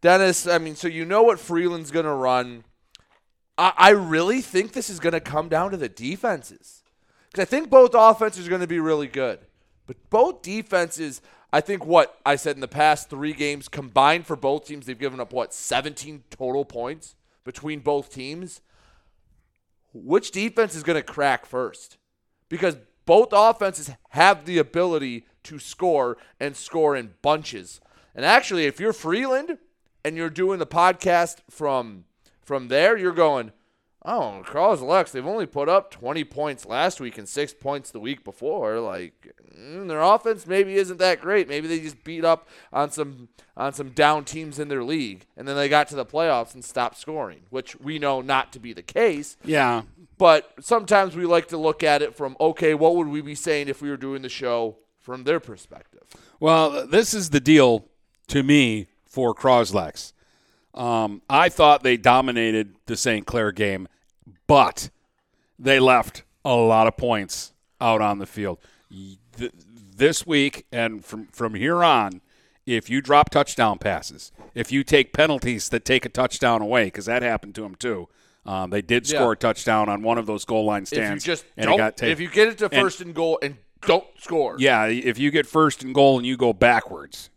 Dennis. 0.00 0.46
I 0.46 0.58
mean, 0.58 0.74
so 0.74 0.88
you 0.88 1.04
know 1.04 1.22
what 1.22 1.38
Freeland's 1.38 1.90
going 1.90 2.06
to 2.06 2.12
run. 2.12 2.64
I, 3.58 3.72
I 3.76 3.90
really 3.90 4.40
think 4.40 4.72
this 4.72 4.88
is 4.90 5.00
going 5.00 5.12
to 5.12 5.20
come 5.20 5.48
down 5.48 5.70
to 5.70 5.76
the 5.76 5.88
defenses 5.88 6.82
because 7.30 7.42
I 7.42 7.44
think 7.44 7.68
both 7.70 7.90
offenses 7.94 8.46
are 8.46 8.50
going 8.50 8.60
to 8.62 8.66
be 8.66 8.80
really 8.80 9.06
good, 9.06 9.40
but 9.86 9.96
both 10.10 10.42
defenses. 10.42 11.20
I 11.52 11.60
think 11.60 11.86
what 11.86 12.18
I 12.26 12.36
said 12.36 12.56
in 12.56 12.60
the 12.60 12.68
past 12.68 13.08
three 13.08 13.32
games 13.32 13.68
combined 13.68 14.26
for 14.26 14.34
both 14.34 14.66
teams, 14.66 14.86
they've 14.86 14.98
given 14.98 15.20
up 15.20 15.32
what 15.32 15.54
17 15.54 16.24
total 16.30 16.64
points 16.64 17.14
between 17.44 17.80
both 17.80 18.12
teams. 18.12 18.60
Which 19.92 20.32
defense 20.32 20.74
is 20.74 20.82
going 20.82 20.96
to 20.96 21.02
crack 21.02 21.46
first? 21.46 21.98
Because 22.48 22.76
both 23.06 23.28
offenses 23.32 23.90
have 24.10 24.44
the 24.44 24.58
ability 24.58 25.26
to 25.44 25.58
score 25.58 26.16
and 26.40 26.56
score 26.56 26.96
in 26.96 27.14
bunches. 27.22 27.80
And 28.14 28.24
actually, 28.24 28.64
if 28.64 28.80
you're 28.80 28.92
Freeland 28.92 29.58
and 30.04 30.16
you're 30.16 30.30
doing 30.30 30.58
the 30.58 30.66
podcast 30.66 31.38
from 31.48 32.04
from 32.42 32.68
there, 32.68 32.96
you're 32.96 33.12
going, 33.12 33.52
oh, 34.04 34.42
Croslex, 34.44 35.12
they've 35.12 35.26
only 35.26 35.46
put 35.46 35.68
up 35.68 35.90
20 35.90 36.24
points 36.24 36.66
last 36.66 37.00
week 37.00 37.16
and 37.16 37.28
six 37.28 37.54
points 37.54 37.90
the 37.90 38.00
week 38.00 38.22
before. 38.24 38.80
Like 38.80 39.32
mm, 39.58 39.88
their 39.88 40.02
offense 40.02 40.46
maybe 40.46 40.74
isn't 40.74 40.98
that 40.98 41.20
great. 41.20 41.48
Maybe 41.48 41.66
they 41.66 41.80
just 41.80 42.04
beat 42.04 42.24
up 42.24 42.48
on 42.72 42.90
some 42.90 43.28
on 43.56 43.72
some 43.72 43.90
down 43.90 44.24
teams 44.24 44.58
in 44.58 44.68
their 44.68 44.84
league, 44.84 45.26
and 45.36 45.46
then 45.46 45.56
they 45.56 45.68
got 45.68 45.88
to 45.88 45.94
the 45.94 46.04
playoffs 46.04 46.54
and 46.54 46.64
stopped 46.64 46.98
scoring, 46.98 47.42
which 47.50 47.78
we 47.80 47.98
know 47.98 48.20
not 48.20 48.52
to 48.52 48.58
be 48.58 48.72
the 48.72 48.82
case. 48.82 49.36
Yeah, 49.44 49.82
But 50.18 50.52
sometimes 50.60 51.14
we 51.16 51.24
like 51.24 51.48
to 51.48 51.56
look 51.56 51.82
at 51.84 52.02
it 52.02 52.16
from, 52.16 52.36
okay, 52.40 52.74
what 52.74 52.96
would 52.96 53.06
we 53.06 53.20
be 53.20 53.36
saying 53.36 53.68
if 53.68 53.80
we 53.80 53.90
were 53.90 53.96
doing 53.96 54.22
the 54.22 54.28
show 54.28 54.78
from 54.98 55.22
their 55.24 55.38
perspective? 55.38 56.02
Well, 56.40 56.86
this 56.86 57.14
is 57.14 57.30
the 57.30 57.38
deal 57.40 57.86
to 58.28 58.42
me 58.42 58.88
for 59.04 59.34
Croslex. 59.34 60.12
Um, 60.74 61.22
I 61.30 61.48
thought 61.48 61.84
they 61.84 61.96
dominated 61.96 62.74
the 62.86 62.96
St. 62.96 63.24
Clair 63.26 63.52
game, 63.52 63.86
but 64.46 64.90
they 65.58 65.78
left 65.80 66.22
a 66.44 66.54
lot 66.54 66.86
of 66.86 66.96
points 66.96 67.52
out 67.80 68.00
on 68.00 68.18
the 68.18 68.26
field. 68.26 68.58
This 69.96 70.26
week 70.26 70.66
and 70.72 71.04
from, 71.04 71.26
from 71.28 71.54
here 71.54 71.82
on, 71.84 72.20
if 72.66 72.88
you 72.90 73.00
drop 73.00 73.30
touchdown 73.30 73.78
passes, 73.78 74.32
if 74.54 74.72
you 74.72 74.82
take 74.84 75.12
penalties 75.12 75.68
that 75.68 75.84
take 75.84 76.04
a 76.04 76.08
touchdown 76.08 76.62
away, 76.62 76.84
because 76.86 77.06
that 77.06 77.22
happened 77.22 77.54
to 77.56 77.60
them 77.62 77.74
too. 77.74 78.08
Um, 78.46 78.70
they 78.70 78.82
did 78.82 79.08
Yeah. 79.10 79.18
score 79.20 79.32
a 79.32 79.36
touchdown 79.36 79.88
on 79.88 80.02
one 80.02 80.18
of 80.18 80.26
those 80.26 80.44
goal 80.44 80.64
line 80.66 80.82
If 80.82 80.92
you 80.92 80.96
stands, 80.98 81.24
just 81.24 81.44
and 81.56 81.70
it 81.70 81.76
got 81.76 81.96
taken. 81.96 82.12
if 82.12 82.20
you 82.20 82.28
get 82.28 82.48
it 82.48 82.58
to 82.58 82.64
and- 82.66 82.74
first 82.74 83.00
and 83.00 83.14
goal 83.14 83.38
and 83.42 83.56
don't 83.86 84.04
score, 84.18 84.56
yeah, 84.58 84.86
if 84.86 85.18
you 85.18 85.30
get 85.30 85.46
first 85.46 85.82
and 85.82 85.94
goal 85.94 86.18
and 86.18 86.26
you 86.26 86.36
go 86.36 86.52
backwards, 86.52 87.30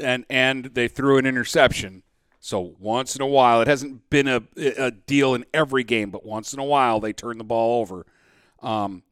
and 0.00 0.24
and 0.30 0.66
they 0.66 0.88
threw 0.88 1.18
an 1.18 1.26
interception. 1.26 2.02
So 2.40 2.74
once 2.78 3.14
in 3.14 3.22
a 3.22 3.26
while, 3.26 3.60
it 3.60 3.68
hasn't 3.68 4.08
been 4.08 4.26
a, 4.26 4.42
a 4.56 4.90
deal 4.90 5.34
in 5.34 5.44
every 5.52 5.84
game, 5.84 6.10
but 6.10 6.24
once 6.24 6.54
in 6.54 6.58
a 6.58 6.64
while 6.64 6.98
they 6.98 7.12
turn 7.12 7.38
the 7.38 7.44
ball 7.44 7.80
over. 7.80 8.06
Um, 8.62 9.02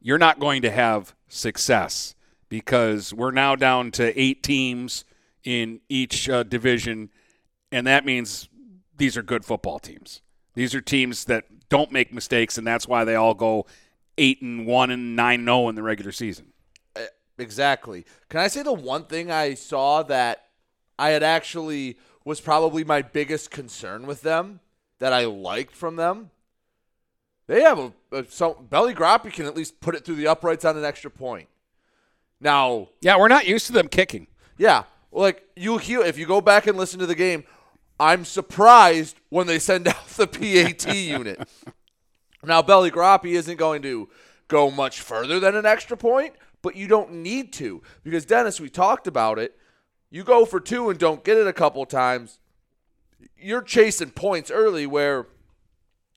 you're 0.00 0.18
not 0.18 0.40
going 0.40 0.62
to 0.62 0.70
have 0.70 1.14
success 1.28 2.14
because 2.48 3.12
we're 3.14 3.30
now 3.30 3.54
down 3.54 3.90
to 3.92 4.18
eight 4.18 4.42
teams 4.42 5.04
in 5.44 5.80
each 5.88 6.28
uh, 6.28 6.42
division, 6.42 7.10
and 7.70 7.86
that 7.86 8.04
means 8.04 8.48
these 8.96 9.16
are 9.16 9.22
good 9.22 9.44
football 9.44 9.78
teams. 9.78 10.22
These 10.54 10.74
are 10.74 10.80
teams 10.80 11.26
that 11.26 11.68
don't 11.68 11.92
make 11.92 12.12
mistakes, 12.12 12.58
and 12.58 12.66
that's 12.66 12.88
why 12.88 13.04
they 13.04 13.14
all 13.14 13.34
go 13.34 13.66
eight 14.18 14.42
and 14.42 14.66
one 14.66 14.90
and 14.90 15.14
nine 15.14 15.44
zero 15.44 15.68
in 15.68 15.74
the 15.74 15.82
regular 15.82 16.12
season. 16.12 16.52
Exactly. 17.38 18.04
Can 18.28 18.40
I 18.40 18.48
say 18.48 18.62
the 18.62 18.72
one 18.72 19.04
thing 19.04 19.30
I 19.30 19.54
saw 19.54 20.02
that 20.04 20.46
I 20.98 21.10
had 21.10 21.22
actually 21.22 21.96
was 22.24 22.40
probably 22.40 22.84
my 22.84 23.02
biggest 23.02 23.50
concern 23.50 24.06
with 24.06 24.22
them 24.22 24.60
that 24.98 25.12
I 25.12 25.24
liked 25.24 25.74
from 25.74 25.96
them? 25.96 26.30
They 27.46 27.62
have 27.62 27.78
a, 27.78 27.92
a 28.12 28.24
so 28.28 28.54
Belly 28.54 28.94
Groppy 28.94 29.32
can 29.32 29.46
at 29.46 29.56
least 29.56 29.80
put 29.80 29.94
it 29.94 30.04
through 30.04 30.14
the 30.16 30.28
uprights 30.28 30.64
on 30.64 30.76
an 30.76 30.84
extra 30.84 31.10
point. 31.10 31.48
Now, 32.40 32.88
Yeah, 33.00 33.18
we're 33.18 33.28
not 33.28 33.46
used 33.46 33.66
to 33.66 33.72
them 33.72 33.88
kicking. 33.88 34.26
yeah, 34.58 34.84
like 35.10 35.44
you 35.56 35.78
hear 35.78 36.00
if 36.02 36.18
you 36.18 36.26
go 36.26 36.40
back 36.40 36.66
and 36.66 36.78
listen 36.78 36.98
to 37.00 37.06
the 37.06 37.14
game, 37.14 37.44
I'm 38.00 38.24
surprised 38.24 39.16
when 39.28 39.46
they 39.46 39.58
send 39.58 39.86
out 39.88 40.06
the 40.08 40.26
PAT 40.26 40.94
unit. 40.94 41.48
Now, 42.44 42.62
Belly 42.62 42.90
Groppy 42.90 43.32
isn't 43.34 43.56
going 43.56 43.82
to 43.82 44.08
go 44.48 44.70
much 44.70 45.00
further 45.00 45.38
than 45.38 45.54
an 45.54 45.66
extra 45.66 45.96
point, 45.96 46.34
but 46.62 46.74
you 46.76 46.88
don't 46.88 47.12
need 47.12 47.52
to 47.54 47.82
because 48.02 48.24
Dennis, 48.24 48.60
we 48.60 48.68
talked 48.70 49.06
about 49.06 49.38
it. 49.38 49.56
You 50.12 50.24
go 50.24 50.44
for 50.44 50.60
two 50.60 50.90
and 50.90 50.98
don't 50.98 51.24
get 51.24 51.38
it 51.38 51.46
a 51.46 51.54
couple 51.54 51.86
times. 51.86 52.38
You're 53.34 53.62
chasing 53.62 54.10
points 54.10 54.50
early 54.50 54.86
where 54.86 55.26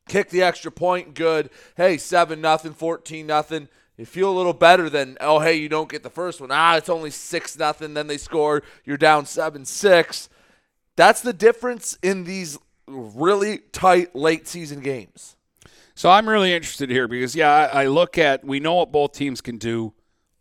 kick 0.10 0.30
the 0.30 0.44
extra 0.44 0.70
point, 0.70 1.14
good. 1.14 1.50
Hey, 1.78 1.98
seven 1.98 2.42
nothing, 2.42 2.74
fourteen 2.74 3.26
nothing. 3.26 3.70
You 3.96 4.06
feel 4.06 4.30
a 4.30 4.36
little 4.36 4.54
better 4.54 4.90
than 4.90 5.18
oh 5.22 5.40
hey 5.40 5.56
you 5.56 5.70
don't 5.70 5.90
get 5.90 6.04
the 6.04 6.10
first 6.10 6.42
one 6.42 6.52
ah 6.52 6.76
it's 6.76 6.90
only 6.90 7.10
six 7.10 7.58
nothing 7.58 7.94
then 7.94 8.08
they 8.08 8.18
score 8.18 8.62
you're 8.84 8.98
down 8.98 9.26
seven 9.26 9.64
six. 9.64 10.28
That's 10.98 11.22
the 11.22 11.32
difference 11.32 11.98
in 12.04 12.26
these 12.26 12.58
really 12.88 13.60
tight 13.72 14.14
late 14.14 14.46
season 14.46 14.82
games. 14.82 15.38
So 15.94 16.10
I'm 16.10 16.28
really 16.28 16.54
interested 16.54 16.90
here 16.90 17.08
because 17.08 17.34
yeah, 17.34 17.50
I, 17.50 17.84
I 17.84 17.88
look 17.88 18.18
at 18.18 18.44
we 18.44 18.60
know 18.60 18.74
what 18.74 18.92
both 18.92 19.14
teams 19.14 19.40
can 19.40 19.58
do 19.58 19.94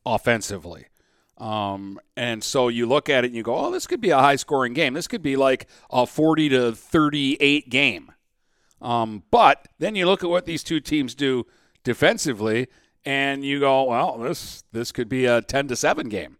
offensively. 0.04 0.86
Um, 1.38 1.98
and 2.16 2.44
so 2.44 2.68
you 2.68 2.86
look 2.86 3.08
at 3.08 3.24
it 3.24 3.28
and 3.28 3.36
you 3.36 3.42
go, 3.42 3.56
oh, 3.56 3.70
this 3.70 3.86
could 3.86 4.00
be 4.00 4.10
a 4.10 4.18
high 4.18 4.36
scoring 4.36 4.72
game. 4.72 4.94
This 4.94 5.08
could 5.08 5.22
be 5.22 5.36
like 5.36 5.68
a 5.90 6.06
40 6.06 6.48
to 6.50 6.72
38 6.72 7.68
game. 7.68 8.12
Um, 8.80 9.24
but 9.30 9.68
then 9.78 9.96
you 9.96 10.06
look 10.06 10.22
at 10.22 10.30
what 10.30 10.44
these 10.44 10.62
two 10.62 10.78
teams 10.78 11.14
do 11.14 11.46
defensively 11.82 12.68
and 13.04 13.44
you 13.44 13.60
go, 13.60 13.84
well, 13.84 14.18
this 14.18 14.64
this 14.72 14.92
could 14.92 15.08
be 15.08 15.26
a 15.26 15.42
10 15.42 15.68
to 15.68 15.76
7 15.76 16.08
game. 16.08 16.38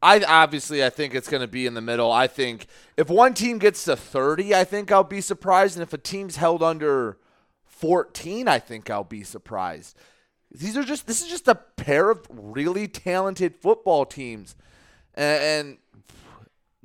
I 0.00 0.20
obviously 0.24 0.84
I 0.84 0.90
think 0.90 1.14
it's 1.14 1.28
going 1.28 1.42
to 1.42 1.48
be 1.48 1.66
in 1.66 1.74
the 1.74 1.80
middle. 1.80 2.10
I 2.10 2.26
think 2.26 2.66
if 2.96 3.08
one 3.08 3.34
team 3.34 3.58
gets 3.58 3.84
to 3.84 3.96
30, 3.96 4.54
I 4.54 4.64
think 4.64 4.90
I'll 4.90 5.04
be 5.04 5.20
surprised 5.20 5.76
and 5.76 5.82
if 5.82 5.92
a 5.92 5.98
team's 5.98 6.36
held 6.36 6.62
under 6.62 7.18
14, 7.66 8.48
I 8.48 8.58
think 8.58 8.90
I'll 8.90 9.04
be 9.04 9.22
surprised. 9.22 9.96
These 10.54 10.76
are 10.76 10.84
just 10.84 11.06
this 11.06 11.22
is 11.22 11.28
just 11.28 11.48
a 11.48 11.54
pair 11.54 12.10
of 12.10 12.26
really 12.30 12.86
talented 12.88 13.54
football 13.56 14.04
teams. 14.04 14.54
And, 15.14 15.42
and 15.42 15.78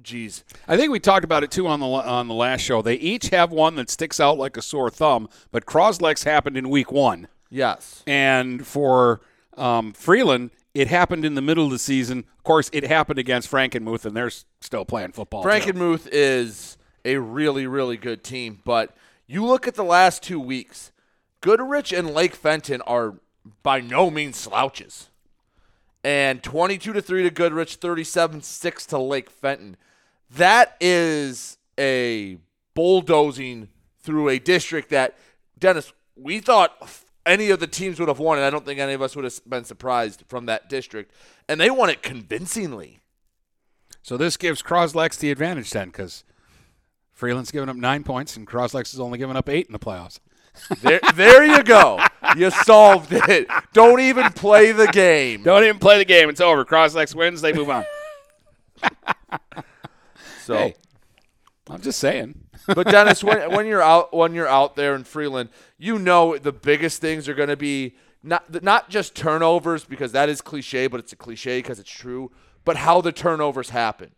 geez, 0.01 0.43
I 0.67 0.77
think 0.77 0.91
we 0.91 0.99
talked 0.99 1.25
about 1.25 1.43
it 1.43 1.51
too 1.51 1.67
on 1.67 1.79
the 1.79 1.85
on 1.85 2.27
the 2.27 2.33
last 2.33 2.61
show. 2.61 2.81
They 2.81 2.95
each 2.95 3.29
have 3.29 3.51
one 3.51 3.75
that 3.75 3.89
sticks 3.89 4.19
out 4.19 4.37
like 4.37 4.57
a 4.57 4.61
sore 4.61 4.89
thumb, 4.89 5.29
but 5.51 5.65
Croslex 5.65 6.23
happened 6.23 6.57
in 6.57 6.69
week 6.69 6.91
1. 6.91 7.27
yes. 7.49 8.03
And 8.07 8.65
for 8.65 9.21
um, 9.57 9.91
Freeland, 9.93 10.51
it 10.73 10.87
happened 10.87 11.25
in 11.25 11.35
the 11.35 11.41
middle 11.41 11.65
of 11.65 11.71
the 11.71 11.79
season. 11.79 12.19
Of 12.37 12.43
course, 12.43 12.69
it 12.71 12.83
happened 12.85 13.19
against 13.19 13.49
Frankenmuth, 13.51 14.05
and 14.05 14.15
they're 14.15 14.31
still 14.61 14.85
playing 14.85 15.11
football. 15.11 15.43
too. 15.43 15.49
Frankenmuth 15.49 16.07
is 16.11 16.77
a 17.03 17.17
really, 17.17 17.67
really 17.67 17.97
good 17.97 18.23
team, 18.23 18.61
but 18.63 18.95
you 19.25 19.43
look 19.45 19.67
at 19.67 19.75
the 19.75 19.83
last 19.83 20.23
two 20.23 20.39
weeks, 20.39 20.91
Goodrich 21.41 21.91
and 21.91 22.11
Lake 22.11 22.35
Fenton 22.35 22.81
are 22.83 23.15
by 23.63 23.81
no 23.81 24.09
means 24.09 24.37
slouches. 24.37 25.09
And 26.03 26.41
22 26.41 26.93
to 26.93 27.01
3 27.01 27.23
to 27.23 27.29
Goodrich, 27.29 27.79
37-6 27.79 28.87
to 28.87 28.97
Lake 28.97 29.29
Fenton. 29.29 29.77
That 30.29 30.75
is 30.79 31.57
a 31.77 32.37
bulldozing 32.73 33.69
through 34.01 34.29
a 34.29 34.39
district 34.39 34.89
that 34.89 35.17
Dennis 35.59 35.91
we 36.15 36.39
thought 36.39 37.03
any 37.25 37.49
of 37.49 37.59
the 37.59 37.67
teams 37.67 37.99
would 37.99 38.07
have 38.09 38.19
won, 38.19 38.37
and 38.37 38.45
I 38.45 38.49
don't 38.49 38.65
think 38.65 38.79
any 38.79 38.93
of 38.93 39.01
us 39.01 39.15
would 39.15 39.25
have 39.25 39.39
been 39.47 39.65
surprised 39.65 40.23
from 40.27 40.45
that 40.45 40.69
district. 40.69 41.11
And 41.47 41.59
they 41.59 41.69
won 41.69 41.89
it 41.89 42.01
convincingly. 42.01 42.99
So 44.01 44.17
this 44.17 44.37
gives 44.37 44.63
Croslex 44.63 45.19
the 45.19 45.31
advantage 45.31 45.69
then, 45.71 45.89
because 45.89 46.23
Freeland's 47.11 47.51
given 47.51 47.69
up 47.69 47.75
nine 47.75 48.03
points, 48.03 48.37
and 48.37 48.47
Croslex 48.47 48.91
has 48.91 48.99
only 48.99 49.17
given 49.17 49.35
up 49.35 49.49
eight 49.49 49.67
in 49.67 49.73
the 49.73 49.79
playoffs. 49.79 50.19
There, 50.81 50.99
there 51.15 51.43
you 51.43 51.63
go. 51.63 51.99
You 52.35 52.51
solved 52.51 53.13
it. 53.13 53.47
Don't 53.73 53.99
even 53.99 54.31
play 54.31 54.71
the 54.71 54.87
game. 54.87 55.43
Don't 55.43 55.63
even 55.63 55.79
play 55.79 55.97
the 55.97 56.05
game. 56.05 56.29
It's 56.29 56.41
over. 56.41 56.65
Croslex 56.65 57.15
wins. 57.15 57.41
They 57.41 57.53
move 57.53 57.69
on. 57.69 57.85
So, 60.43 60.55
Hey, 60.55 60.75
I'm 61.69 61.81
just 61.81 61.99
saying. 61.99 62.39
but 62.67 62.87
Dennis, 62.87 63.21
when, 63.21 63.51
when 63.51 63.67
you're 63.67 63.81
out 63.81 64.13
when 64.13 64.33
you're 64.33 64.47
out 64.47 64.77
there 64.77 64.95
in 64.95 65.03
Freeland, 65.03 65.49
you 65.77 65.99
know 65.99 66.37
the 66.37 66.53
biggest 66.53 67.01
things 67.01 67.27
are 67.27 67.33
going 67.33 67.49
to 67.49 67.57
be 67.57 67.95
not 68.23 68.63
not 68.63 68.89
just 68.89 69.15
turnovers 69.15 69.83
because 69.83 70.11
that 70.13 70.29
is 70.29 70.41
cliche, 70.41 70.87
but 70.87 70.99
it's 70.99 71.13
a 71.13 71.15
cliche 71.17 71.59
because 71.59 71.79
it's 71.79 71.89
true. 71.89 72.31
But 72.63 72.77
how 72.77 73.01
the 73.01 73.11
turnovers 73.11 73.69
happen? 73.69 74.11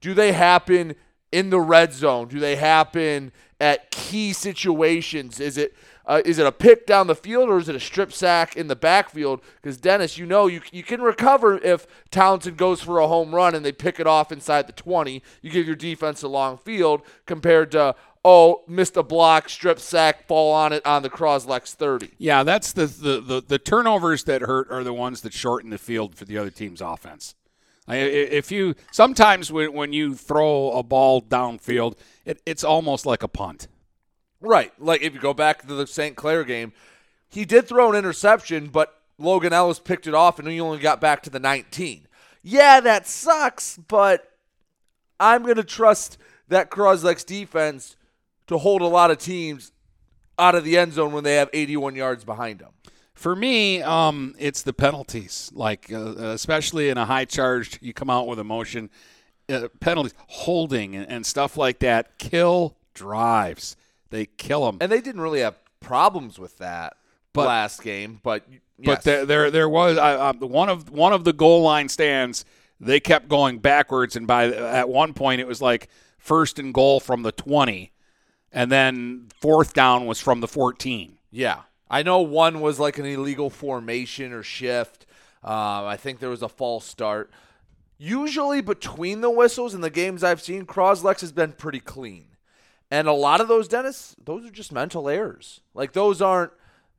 Do 0.00 0.14
they 0.14 0.32
happen 0.32 0.94
in 1.30 1.50
the 1.50 1.60
red 1.60 1.92
zone? 1.92 2.28
Do 2.28 2.40
they 2.40 2.56
happen 2.56 3.32
at 3.62 3.92
key 3.92 4.32
situations? 4.32 5.38
Is 5.40 5.56
it 5.56 5.74
uh, 6.04 6.20
is 6.24 6.38
it 6.38 6.46
a 6.46 6.52
pick 6.52 6.84
down 6.84 7.06
the 7.06 7.14
field 7.14 7.48
or 7.48 7.58
is 7.58 7.68
it 7.68 7.76
a 7.76 7.80
strip 7.80 8.12
sack 8.12 8.56
in 8.56 8.66
the 8.66 8.74
backfield? 8.74 9.40
Because 9.62 9.76
Dennis, 9.76 10.18
you 10.18 10.26
know 10.26 10.48
you 10.48 10.60
you 10.72 10.82
can 10.82 11.00
recover 11.00 11.58
if 11.58 11.86
Townsend 12.10 12.56
goes 12.56 12.82
for 12.82 12.98
a 12.98 13.06
home 13.06 13.32
run 13.32 13.54
and 13.54 13.64
they 13.64 13.70
pick 13.70 14.00
it 14.00 14.06
off 14.06 14.32
inside 14.32 14.66
the 14.66 14.72
20. 14.72 15.22
You 15.40 15.50
give 15.50 15.64
your 15.64 15.76
defense 15.76 16.22
a 16.22 16.28
long 16.28 16.58
field 16.58 17.02
compared 17.24 17.70
to 17.70 17.94
oh 18.24 18.64
missed 18.66 18.96
a 18.96 19.02
block, 19.04 19.48
strip 19.48 19.78
sack, 19.78 20.26
fall 20.26 20.52
on 20.52 20.72
it 20.72 20.84
on 20.84 21.02
the 21.02 21.10
Croslex 21.10 21.72
30. 21.72 22.10
Yeah, 22.18 22.42
that's 22.42 22.72
the, 22.72 22.86
the, 22.86 23.20
the, 23.20 23.40
the 23.46 23.58
turnovers 23.58 24.24
that 24.24 24.42
hurt 24.42 24.70
are 24.72 24.82
the 24.82 24.92
ones 24.92 25.20
that 25.20 25.32
shorten 25.32 25.70
the 25.70 25.78
field 25.78 26.16
for 26.16 26.24
the 26.24 26.36
other 26.36 26.50
team's 26.50 26.80
offense. 26.80 27.36
If 27.88 28.52
you 28.52 28.74
sometimes 28.90 29.50
when, 29.50 29.72
when 29.72 29.92
you 29.92 30.14
throw 30.14 30.70
a 30.72 30.82
ball 30.82 31.20
downfield, 31.20 31.98
it, 32.24 32.40
it's 32.46 32.62
almost 32.64 33.06
like 33.06 33.22
a 33.22 33.28
punt. 33.28 33.68
Right. 34.40 34.72
Like 34.78 35.02
if 35.02 35.14
you 35.14 35.20
go 35.20 35.34
back 35.34 35.66
to 35.66 35.74
the 35.74 35.86
St. 35.86 36.16
Clair 36.16 36.44
game, 36.44 36.72
he 37.28 37.44
did 37.44 37.66
throw 37.66 37.90
an 37.90 37.96
interception, 37.96 38.68
but 38.68 39.00
Logan 39.18 39.52
Ellis 39.52 39.78
picked 39.78 40.06
it 40.06 40.14
off 40.14 40.38
and 40.38 40.48
he 40.48 40.60
only 40.60 40.78
got 40.78 41.00
back 41.00 41.22
to 41.22 41.30
the 41.30 41.40
19. 41.40 42.06
Yeah, 42.42 42.80
that 42.80 43.06
sucks, 43.06 43.78
but 43.78 44.32
I'm 45.20 45.42
going 45.42 45.56
to 45.56 45.64
trust 45.64 46.18
that 46.48 46.70
Croslex 46.70 47.24
defense 47.24 47.96
to 48.48 48.58
hold 48.58 48.82
a 48.82 48.86
lot 48.86 49.10
of 49.10 49.18
teams 49.18 49.72
out 50.38 50.54
of 50.54 50.64
the 50.64 50.76
end 50.76 50.92
zone 50.92 51.12
when 51.12 51.24
they 51.24 51.36
have 51.36 51.48
81 51.52 51.94
yards 51.94 52.24
behind 52.24 52.58
them. 52.58 52.72
For 53.14 53.36
me, 53.36 53.82
um, 53.82 54.34
it's 54.38 54.62
the 54.62 54.72
penalties. 54.72 55.50
Like 55.54 55.92
uh, 55.92 56.14
especially 56.16 56.88
in 56.88 56.98
a 56.98 57.04
high 57.04 57.24
charged, 57.24 57.78
you 57.82 57.92
come 57.92 58.10
out 58.10 58.26
with 58.26 58.38
emotion. 58.38 58.90
Uh, 59.48 59.68
penalties, 59.80 60.14
holding, 60.28 60.94
and, 60.96 61.08
and 61.08 61.26
stuff 61.26 61.56
like 61.56 61.80
that 61.80 62.16
kill 62.18 62.76
drives. 62.94 63.76
They 64.10 64.26
kill 64.26 64.64
them. 64.66 64.78
And 64.80 64.90
they 64.90 65.00
didn't 65.00 65.20
really 65.20 65.40
have 65.40 65.56
problems 65.80 66.38
with 66.38 66.58
that 66.58 66.96
But- 67.32 67.46
last 67.46 67.82
game, 67.82 68.20
but 68.22 68.44
But 68.84 69.02
there, 69.02 69.26
there, 69.26 69.50
there 69.50 69.68
was 69.68 69.96
one 70.40 70.68
of 70.68 70.90
one 70.90 71.12
of 71.12 71.24
the 71.24 71.32
goal 71.32 71.62
line 71.62 71.88
stands. 71.88 72.44
They 72.80 72.98
kept 73.00 73.28
going 73.28 73.58
backwards, 73.58 74.16
and 74.16 74.26
by 74.26 74.46
at 74.48 74.88
one 74.88 75.12
point 75.12 75.40
it 75.40 75.46
was 75.46 75.60
like 75.62 75.88
first 76.18 76.58
and 76.58 76.72
goal 76.74 76.98
from 77.00 77.22
the 77.22 77.32
twenty, 77.32 77.92
and 78.52 78.72
then 78.72 79.28
fourth 79.40 79.72
down 79.74 80.06
was 80.06 80.20
from 80.20 80.40
the 80.40 80.48
fourteen. 80.48 81.18
Yeah. 81.30 81.62
I 81.92 82.02
know 82.02 82.22
one 82.22 82.62
was 82.62 82.80
like 82.80 82.98
an 82.98 83.04
illegal 83.04 83.50
formation 83.50 84.32
or 84.32 84.42
shift. 84.42 85.04
Um, 85.44 85.84
I 85.84 85.96
think 85.98 86.18
there 86.18 86.30
was 86.30 86.42
a 86.42 86.48
false 86.48 86.86
start. 86.86 87.30
Usually 87.98 88.62
between 88.62 89.20
the 89.20 89.30
whistles 89.30 89.74
and 89.74 89.84
the 89.84 89.90
games 89.90 90.24
I've 90.24 90.40
seen, 90.40 90.64
Croslex 90.64 91.20
has 91.20 91.32
been 91.32 91.52
pretty 91.52 91.80
clean. 91.80 92.28
And 92.90 93.06
a 93.06 93.12
lot 93.12 93.42
of 93.42 93.48
those, 93.48 93.68
Dennis, 93.68 94.16
those 94.24 94.46
are 94.46 94.50
just 94.50 94.72
mental 94.72 95.08
errors. 95.08 95.60
Like 95.74 95.92
those 95.92 96.22
aren't 96.22 96.52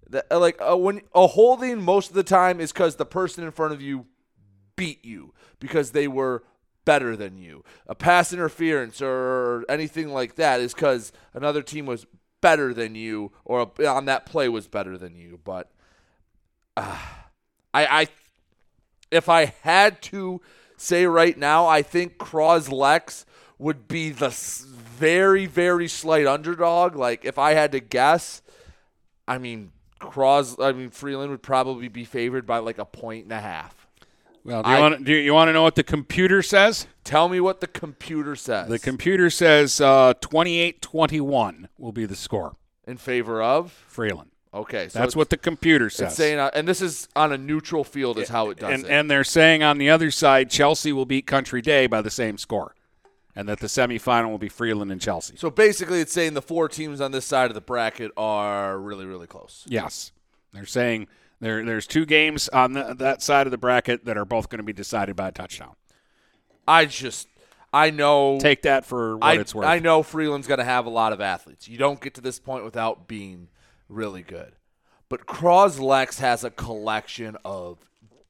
that- 0.10 0.32
like 0.32 0.62
uh, 0.62 0.78
when 0.78 1.02
a 1.16 1.26
holding 1.28 1.82
most 1.82 2.10
of 2.10 2.16
the 2.16 2.24
time 2.24 2.60
is 2.60 2.72
because 2.72 2.96
the 2.96 3.06
person 3.06 3.44
in 3.44 3.52
front 3.52 3.74
of 3.74 3.82
you 3.82 4.06
beat 4.76 5.04
you 5.04 5.34
because 5.60 5.92
they 5.92 6.08
were 6.08 6.44
better 6.86 7.16
than 7.16 7.38
you. 7.38 7.64
A 7.88 7.96
pass 7.96 8.32
interference 8.32 9.02
or 9.02 9.66
anything 9.68 10.10
like 10.10 10.36
that 10.36 10.60
is 10.60 10.74
because 10.74 11.12
another 11.34 11.64
team 11.64 11.86
was 11.88 12.06
better 12.44 12.74
than 12.74 12.94
you 12.94 13.32
or 13.46 13.72
on 13.88 14.06
that 14.06 14.26
play 14.26 14.50
was 14.50 14.68
better 14.68 14.98
than 14.98 15.16
you. 15.16 15.40
But 15.46 15.72
uh, 16.76 17.00
I, 17.74 17.86
I, 17.86 18.08
if 19.10 19.30
I 19.30 19.54
had 19.62 20.02
to 20.04 20.42
say 20.76 21.06
right 21.06 21.38
now, 21.38 21.66
I 21.66 21.82
think 21.82 22.18
Croslex 22.18 23.24
would 23.58 23.88
be 23.88 24.10
the 24.10 24.30
very, 24.30 25.46
very 25.46 25.88
slight 25.88 26.28
underdog. 26.28 26.98
Like 26.98 27.24
if 27.24 27.40
I 27.40 27.54
had 27.54 27.72
to 27.72 27.80
guess, 27.80 28.42
I 29.26 29.38
mean, 29.38 29.72
Cros, 30.00 30.60
I 30.60 30.74
mean 30.74 30.90
Freeland 30.90 31.32
would 31.32 31.44
probably 31.44 31.88
be 31.88 32.04
favored 32.04 32.46
by 32.46 32.58
like 32.58 32.78
a 32.78 32.86
point 32.86 33.24
and 33.24 33.32
a 33.32 33.40
half. 33.40 33.83
Well, 34.46 34.62
do 34.64 34.70
you 34.70 34.76
I- 34.76 34.80
want 34.80 35.04
do 35.06 35.14
you, 35.14 35.34
want 35.34 35.48
to 35.50 35.54
know 35.54 35.64
what 35.64 35.76
the 35.76 35.84
computer 35.84 36.42
says? 36.42 36.86
Tell 37.04 37.30
me 37.30 37.40
what 37.40 37.62
the 37.62 37.68
computer 37.68 38.36
says. 38.36 38.68
The 38.70 38.80
computer 38.80 39.30
says 39.30 39.80
uh, 39.82 40.14
28-21 40.22 41.68
will 41.78 41.92
be 41.92 42.06
the 42.06 42.16
score. 42.16 42.56
in 42.86 42.98
favor 42.98 43.42
of 43.42 43.72
Freeland. 43.72 44.32
Okay, 44.54 44.88
so 44.88 45.00
That's 45.00 45.16
what 45.16 45.30
the 45.32 45.38
computer 45.38 45.88
It's 45.88 45.96
says. 45.96 46.16
saying, 46.16 46.38
uh, 46.38 46.52
and 46.54 46.68
this 46.68 46.80
is 46.80 47.08
on 47.16 47.32
a 47.32 47.38
neutral 47.40 47.84
field, 47.84 48.20
is 48.20 48.30
how 48.30 48.52
it 48.52 48.60
does 48.60 48.72
and, 48.72 48.84
it. 48.86 48.92
and 48.92 49.10
they're 49.10 49.24
saying 49.24 49.64
on 49.64 49.80
the 49.80 49.90
other 49.90 50.12
side, 50.12 50.52
Chelsea 50.52 50.92
will 50.94 51.08
beat 51.08 51.26
Country 51.26 51.60
Day 51.62 51.88
by 51.88 52.02
the 52.04 52.12
same 52.12 52.38
score, 52.38 52.76
and 53.36 53.50
that 53.50 53.60
the 53.62 53.66
semifinal 53.68 54.30
will 54.30 54.38
be 54.38 54.50
Freeland 54.50 54.92
and 54.92 55.02
Chelsea. 55.02 55.36
so 55.38 55.50
basically, 55.50 56.02
it's 56.02 56.14
saying 56.14 56.36
the 56.36 56.42
four 56.42 56.68
teams 56.70 57.02
on 57.02 57.12
this 57.12 57.26
side 57.26 57.50
of 57.50 57.56
the 57.56 57.62
bracket 57.62 58.12
are 58.16 58.78
really, 58.78 59.06
really 59.06 59.26
close. 59.26 59.66
Yes, 59.68 60.12
they're 60.54 60.68
saying 60.68 61.08
there 61.44 61.64
there's 61.66 61.88
two 61.88 62.06
games 62.06 62.50
on 62.50 62.74
the, 62.74 62.94
that 62.98 63.22
side 63.22 63.48
of 63.48 63.52
the 63.52 63.58
bracket 63.58 64.06
that 64.06 64.18
are 64.18 64.26
both 64.26 64.50
going 64.50 64.60
to 64.60 64.64
be 64.64 64.74
decided 64.74 65.16
by 65.16 65.30
a 65.30 65.32
touchdown. 65.32 65.76
I 66.68 66.86
just, 66.86 67.28
I 67.74 67.90
know. 67.90 68.40
Take 68.40 68.62
that 68.64 68.86
for 68.86 69.18
what 69.18 69.26
I, 69.26 69.34
it's 69.40 69.54
worth. 69.54 69.66
I 69.66 69.80
know 69.80 70.04
Freeland's 70.04 70.48
going 70.48 70.60
to 70.60 70.64
have 70.64 70.86
a 70.86 70.90
lot 70.90 71.14
of 71.14 71.22
athletes. 71.22 71.68
You 71.68 71.78
don't 71.78 72.00
get 72.00 72.14
to 72.16 72.22
this 72.22 72.40
point 72.40 72.64
without 72.64 73.08
being 73.08 73.50
really 73.90 74.22
good. 74.22 74.54
But 75.10 75.26
Croslex 75.26 76.20
has 76.20 76.44
a 76.44 76.50
collection 76.50 77.38
of 77.44 77.78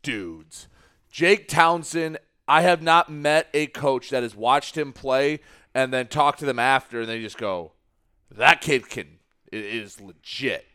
dudes. 0.02 0.68
Jake 1.12 1.48
Townsend, 1.48 2.18
I 2.48 2.62
have 2.62 2.82
not 2.82 3.12
met 3.12 3.48
a 3.54 3.68
coach 3.68 4.10
that 4.10 4.24
has 4.24 4.36
watched 4.36 4.78
him 4.78 4.92
play 4.92 5.40
and 5.74 5.94
then 5.94 6.08
talked 6.08 6.40
to 6.40 6.46
them 6.46 6.60
after 6.60 7.02
and 7.02 7.10
they 7.10 7.22
just 7.22 7.38
go, 7.38 7.74
that 8.32 8.62
kid 8.62 8.90
can 8.90 9.20
is 9.52 10.02
legit. 10.02 10.66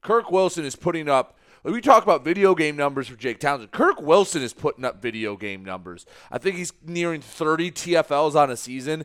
Kirk 0.00 0.30
Wilson 0.30 0.64
is 0.64 0.74
putting 0.74 1.08
up. 1.08 1.38
When 1.62 1.74
we 1.74 1.80
talk 1.80 2.02
about 2.02 2.24
video 2.24 2.56
game 2.56 2.76
numbers 2.76 3.06
for 3.06 3.14
Jake 3.14 3.38
Townsend, 3.38 3.70
Kirk 3.70 4.02
Wilson 4.02 4.42
is 4.42 4.52
putting 4.52 4.84
up 4.84 5.00
video 5.00 5.36
game 5.36 5.64
numbers. 5.64 6.06
I 6.30 6.38
think 6.38 6.56
he's 6.56 6.72
nearing 6.84 7.20
30 7.20 7.70
TFLs 7.70 8.34
on 8.34 8.50
a 8.50 8.56
season. 8.56 9.04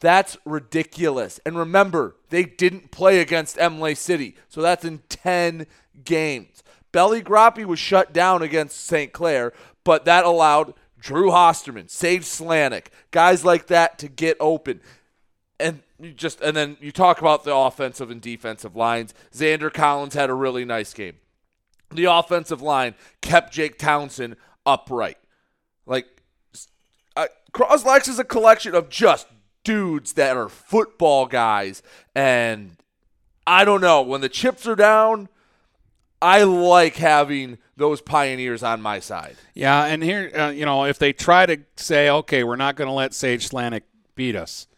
That's 0.00 0.38
ridiculous. 0.46 1.38
And 1.44 1.56
remember, 1.56 2.16
they 2.30 2.44
didn't 2.44 2.90
play 2.90 3.20
against 3.20 3.58
Imlay 3.58 3.94
City, 3.94 4.36
so 4.48 4.62
that's 4.62 4.86
in 4.86 5.00
10 5.10 5.66
games. 6.04 6.62
Belly 6.92 7.22
Groppy 7.22 7.66
was 7.66 7.78
shut 7.78 8.12
down 8.12 8.42
against 8.42 8.84
St. 8.84 9.12
Clair, 9.12 9.52
but 9.84 10.06
that 10.06 10.24
allowed 10.24 10.72
Drew 10.98 11.30
Hosterman, 11.30 11.90
Sage 11.90 12.22
Slanik, 12.22 12.86
guys 13.10 13.44
like 13.44 13.66
that 13.66 13.98
to 13.98 14.08
get 14.08 14.36
open 14.40 14.80
and 15.60 15.82
just 16.16 16.40
and 16.40 16.56
then 16.56 16.76
you 16.80 16.90
talk 16.90 17.20
about 17.20 17.44
the 17.44 17.54
offensive 17.54 18.10
and 18.10 18.20
defensive 18.20 18.74
lines. 18.74 19.14
Xander 19.32 19.72
Collins 19.72 20.14
had 20.14 20.28
a 20.28 20.34
really 20.34 20.64
nice 20.64 20.92
game. 20.92 21.14
The 21.94 22.04
offensive 22.04 22.62
line 22.62 22.94
kept 23.20 23.52
Jake 23.52 23.78
Townsend 23.78 24.36
upright. 24.64 25.18
Like 25.86 26.06
uh, 27.16 27.26
Croslex 27.52 28.08
is 28.08 28.18
a 28.18 28.24
collection 28.24 28.74
of 28.74 28.88
just 28.88 29.26
dudes 29.64 30.14
that 30.14 30.36
are 30.36 30.48
football 30.48 31.26
guys, 31.26 31.82
and 32.14 32.76
I 33.46 33.64
don't 33.64 33.80
know 33.80 34.02
when 34.02 34.20
the 34.20 34.28
chips 34.28 34.66
are 34.66 34.76
down. 34.76 35.28
I 36.20 36.44
like 36.44 36.96
having 36.96 37.58
those 37.76 38.00
pioneers 38.00 38.62
on 38.62 38.80
my 38.80 39.00
side. 39.00 39.34
Yeah, 39.54 39.84
and 39.86 40.02
here, 40.04 40.30
uh, 40.34 40.50
you 40.50 40.64
know, 40.64 40.84
if 40.84 40.98
they 40.98 41.12
try 41.12 41.46
to 41.46 41.58
say, 41.76 42.08
okay, 42.08 42.44
we're 42.44 42.54
not 42.54 42.76
going 42.76 42.86
to 42.86 42.94
let 42.94 43.12
Sage 43.12 43.48
Slanik 43.48 43.82
beat 44.14 44.36
us, 44.36 44.68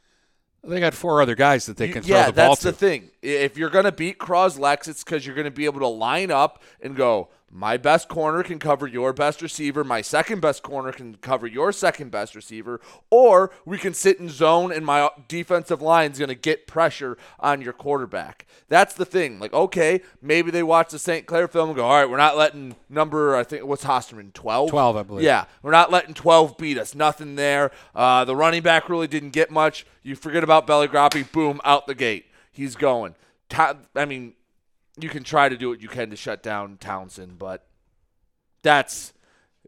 they 0.67 0.81
got 0.81 0.95
four 0.95 1.21
other 1.21 1.35
guys 1.35 1.67
that 1.67 1.77
they 1.77 1.89
can 1.89 2.03
throw 2.03 2.17
yeah, 2.17 2.27
the 2.27 2.33
ball 2.33 2.57
to. 2.57 2.63
that's 2.65 2.79
to. 2.79 2.87
the 2.87 2.91
thing. 2.91 3.11
If 3.23 3.57
you're 3.57 3.71
going 3.71 3.85
to 3.85 3.93
beat 3.93 4.19
Croslex, 4.19 4.89
it's 4.89 5.05
because 5.05 5.27
you're 5.27 5.35
going 5.35 5.47
to 5.47 5.51
be 5.51 5.65
able 5.65 5.81
to 5.81 5.89
line 5.89 6.31
up 6.31 6.63
and 6.81 6.97
go, 6.97 7.29
my 7.57 7.77
best 7.77 8.09
corner 8.09 8.43
can 8.43 8.59
cover 8.59 8.85
your 8.85 9.13
best 9.13 9.41
receiver, 9.41 9.85
my 9.85 10.01
second 10.01 10.41
best 10.41 10.65
corner 10.65 10.91
can 10.91 11.15
cover 11.15 11.47
your 11.47 11.71
second 11.71 12.11
best 12.11 12.35
receiver, 12.35 12.81
or 13.11 13.53
we 13.65 13.79
can 13.79 13.95
sit 13.95 14.19
in 14.19 14.29
zone 14.29 14.73
and 14.73 14.85
my 14.85 15.09
defensive 15.29 15.81
line 15.81 16.11
is 16.11 16.19
going 16.19 16.31
to 16.31 16.35
get 16.35 16.67
pressure 16.67 17.17
on 17.39 17.63
your 17.63 17.73
quarterback. 17.73 18.45
That's 18.69 18.95
the 18.95 19.05
thing. 19.05 19.39
Like, 19.39 19.53
okay, 19.53 20.01
maybe 20.21 20.51
they 20.51 20.65
watch 20.65 20.91
the 20.91 20.99
St. 20.99 21.27
Clair 21.27 21.47
film 21.47 21.69
and 21.69 21.77
go, 21.77 21.85
all 21.85 21.95
right, 21.95 22.11
we're 22.11 22.17
not 22.17 22.37
letting 22.37 22.75
number, 22.89 23.37
I 23.37 23.45
think, 23.45 23.65
what's 23.65 23.85
Hosterman, 23.85 24.33
12? 24.33 24.71
12, 24.71 24.97
I 24.97 25.03
believe. 25.05 25.25
Yeah, 25.25 25.45
we're 25.63 25.71
not 25.71 25.93
letting 25.93 26.15
12 26.15 26.59
beat 26.59 26.77
us. 26.77 26.93
Nothing 26.97 27.37
there. 27.37 27.71
Uh, 27.95 28.25
the 28.25 28.35
running 28.35 28.65
back 28.65 28.89
really 28.89 29.07
didn't 29.07 29.31
get 29.31 29.53
much. 29.53 29.87
You 30.03 30.17
forget 30.17 30.43
about 30.43 30.67
Belly 30.67 30.89
Groppy, 30.89 31.31
boom, 31.31 31.61
out 31.65 31.87
the 31.87 31.95
gate. 31.95 32.27
He's 32.51 32.75
going. 32.75 33.15
I 33.57 34.05
mean, 34.05 34.35
you 34.99 35.09
can 35.09 35.25
try 35.25 35.49
to 35.49 35.57
do 35.57 35.69
what 35.69 35.81
you 35.81 35.89
can 35.89 36.11
to 36.11 36.17
shut 36.17 36.43
down 36.43 36.77
Townsend, 36.79 37.39
but 37.39 37.67
that's 38.63 39.13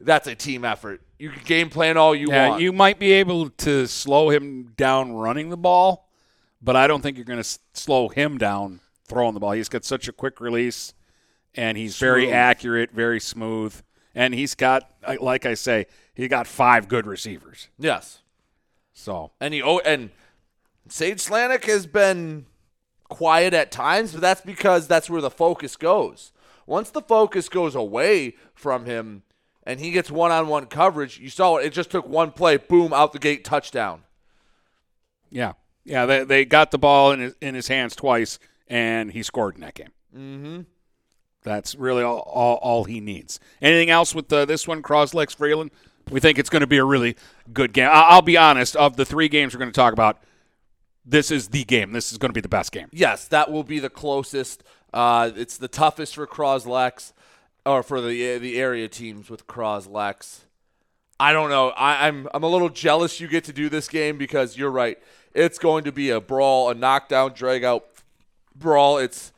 that's 0.01 0.27
a 0.27 0.35
team 0.35 0.65
effort. 0.65 1.03
You 1.19 1.31
can 1.31 1.43
game 1.45 1.71
plan 1.71 1.97
all 1.97 2.15
you 2.15 2.29
yeah, 2.31 2.51
want. 2.51 2.63
You 2.63 2.73
might 2.73 2.99
be 2.99 3.13
able 3.13 3.51
to 3.51 3.87
slow 3.87 4.31
him 4.31 4.73
down 4.77 5.13
running 5.13 5.49
the 5.49 5.57
ball, 5.57 6.09
but 6.61 6.77
I 6.77 6.87
don't 6.87 7.01
think 7.01 7.17
you're 7.17 7.25
going 7.25 7.43
to 7.43 7.59
slow 7.73 8.09
him 8.09 8.39
down 8.39 8.81
throwing 9.07 9.35
the 9.35 9.41
ball. 9.41 9.53
He's 9.53 9.69
got 9.69 9.85
such 9.85 10.09
a 10.09 10.13
quick 10.13 10.41
release, 10.41 10.95
and 11.55 11.79
he's 11.79 11.97
smooth. 11.97 12.07
very 12.07 12.33
accurate, 12.33 12.91
very 12.91 13.21
smooth, 13.21 13.81
and 14.15 14.35
he's 14.35 14.55
got, 14.55 14.91
like 15.21 15.47
I 15.47 15.55
say, 15.55 15.87
he 16.15 16.29
got 16.29 16.47
five 16.47 16.89
good 16.89 17.07
receivers. 17.07 17.69
Yes. 17.79 18.21
So 18.93 19.33
and 19.41 19.53
he 19.53 19.63
oh 19.63 19.79
and 19.81 20.11
Sage 20.89 21.19
Slanik 21.19 21.65
has 21.65 21.87
been 21.87 22.47
quiet 23.09 23.55
at 23.55 23.71
times, 23.71 24.13
but 24.13 24.21
that's 24.21 24.41
because 24.41 24.87
that's 24.87 25.11
where 25.11 25.21
the 25.21 25.31
focus 25.31 25.77
goes. 25.77 26.33
Once 26.67 26.91
the 26.91 27.03
focus 27.03 27.49
goes 27.49 27.75
away 27.75 28.35
from 28.55 28.87
him 28.87 29.23
and 29.63 29.81
he 29.81 29.91
gets 29.91 30.11
one 30.11 30.33
on 30.33 30.49
one 30.49 30.67
coverage, 30.67 31.19
you 31.19 31.29
saw 31.29 31.57
it. 31.57 31.67
It 31.67 31.73
just 31.73 31.91
took 31.91 32.09
one 32.09 32.33
play, 32.33 32.57
boom, 32.57 32.93
out 32.93 33.13
the 33.13 33.19
gate, 33.19 33.45
touchdown. 33.45 34.03
Yeah. 35.31 35.53
Yeah, 35.85 36.05
they, 36.07 36.25
they 36.25 36.45
got 36.45 36.73
the 36.73 36.79
ball 36.79 37.13
in 37.13 37.21
his, 37.21 37.35
in 37.41 37.55
his 37.55 37.69
hands 37.69 37.95
twice, 37.95 38.41
and 38.67 39.13
he 39.13 39.23
scored 39.23 39.55
in 39.55 39.61
that 39.61 39.75
game. 39.75 39.93
Mm-hmm. 40.17 40.61
That's 41.45 41.77
really 41.77 42.03
all, 42.03 42.19
all, 42.19 42.57
all 42.57 42.85
he 42.85 43.01
needs. 43.01 43.39
Anything 43.63 43.89
else 43.89 44.13
with 44.13 44.33
uh, 44.33 44.47
this 44.47 44.67
one, 44.67 44.83
Croslex 44.83 45.37
Freeland? 45.37 45.71
We 46.11 46.19
think 46.19 46.39
it's 46.39 46.51
going 46.51 46.61
to 46.61 46.67
be 46.67 46.79
a 46.79 46.85
really 46.85 47.17
good 47.53 47.73
game. 47.73 47.89
I'll 47.93 48.23
be 48.23 48.37
honest, 48.37 48.75
of 48.75 48.97
the 48.97 49.05
three 49.05 49.29
games 49.29 49.55
we're 49.55 49.61
going 49.61 49.71
to 49.71 49.75
talk 49.75 49.93
about, 49.93 50.21
this 51.07 51.31
is 51.31 51.49
the 51.49 51.65
game. 51.65 51.93
This 51.93 52.11
is 52.13 52.19
going 52.19 52.31
to 52.31 52.35
be 52.35 52.41
the 52.41 52.49
best 52.49 52.73
game. 52.73 52.89
Yes, 52.93 53.29
that 53.29 53.51
will 53.51 53.63
be 53.63 53.79
the 53.79 53.89
closest. 53.89 54.65
Uh, 54.93 55.31
it's 55.35 55.57
the 55.57 55.69
toughest 55.69 56.17
for 56.17 56.27
Croslex, 56.27 57.13
or 57.65 57.83
for 57.83 58.01
the 58.01 58.39
the 58.39 58.61
area 58.61 58.89
teams 58.89 59.31
with 59.31 59.47
Croslex. 59.47 60.41
I 61.19 61.33
don't 61.33 61.49
know. 61.49 61.71
I, 61.71 62.09
I'm 62.09 62.29
I'm 62.35 62.43
a 62.43 62.49
little 62.49 62.69
jealous 62.69 63.21
you 63.21 63.29
get 63.29 63.45
to 63.45 63.53
do 63.53 63.69
this 63.69 63.89
game 63.89 64.19
because 64.19 64.57
you're 64.57 64.71
right. 64.71 64.99
It's 65.33 65.59
going 65.59 65.85
to 65.85 65.93
be 65.93 66.11
a 66.11 66.21
brawl, 66.21 66.71
a 66.71 66.75
knockdown, 66.75 67.33
drag 67.35 67.63
out 67.63 67.87
brawl. 68.55 68.99
It's 68.99 69.33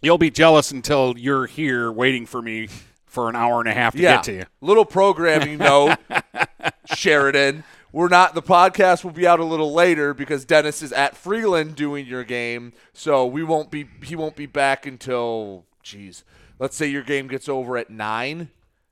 you'll 0.00 0.18
be 0.18 0.30
jealous 0.30 0.70
until 0.70 1.14
you're 1.16 1.46
here 1.46 1.92
waiting 1.92 2.26
for 2.26 2.40
me 2.40 2.68
for 3.06 3.28
an 3.28 3.36
hour 3.36 3.60
and 3.60 3.68
a 3.68 3.74
half 3.74 3.94
to 3.94 4.00
yeah, 4.00 4.16
get 4.16 4.24
to 4.24 4.32
you. 4.32 4.44
Little 4.60 4.84
programming 4.84 5.58
note, 5.58 5.96
Sheridan 6.94 7.62
we're 7.94 8.08
not 8.08 8.34
the 8.34 8.42
podcast 8.42 9.04
will 9.04 9.12
be 9.12 9.24
out 9.24 9.38
a 9.38 9.44
little 9.44 9.72
later 9.72 10.12
because 10.12 10.44
Dennis 10.44 10.82
is 10.82 10.92
at 10.92 11.16
Freeland 11.16 11.76
doing 11.76 12.06
your 12.06 12.24
game, 12.24 12.72
so 12.92 13.24
we 13.24 13.44
won't 13.44 13.70
be 13.70 13.86
he 14.02 14.16
won't 14.16 14.34
be 14.34 14.46
back 14.46 14.84
until 14.84 15.64
geez, 15.80 16.24
let's 16.58 16.76
say 16.76 16.88
your 16.88 17.04
game 17.04 17.28
gets 17.28 17.48
over 17.48 17.76
at 17.76 17.90
nine, 17.90 18.50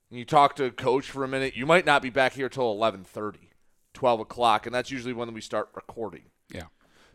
and 0.09 0.19
you 0.19 0.25
talk 0.25 0.55
to 0.55 0.67
a 0.67 0.71
coach 0.71 1.11
for 1.11 1.25
a 1.25 1.29
minute. 1.29 1.57
You 1.57 1.67
might 1.67 1.85
not 1.85 2.01
be 2.01 2.11
back 2.11 2.35
here 2.35 2.49
till 2.49 2.73
11:30, 2.77 3.39
12 3.93 4.21
o'clock, 4.21 4.67
and 4.67 4.75
that's 4.75 4.93
usually 4.93 5.13
when 5.13 5.35
we 5.35 5.41
start 5.41 5.69
recording. 5.75 6.23
Yeah. 6.49 6.67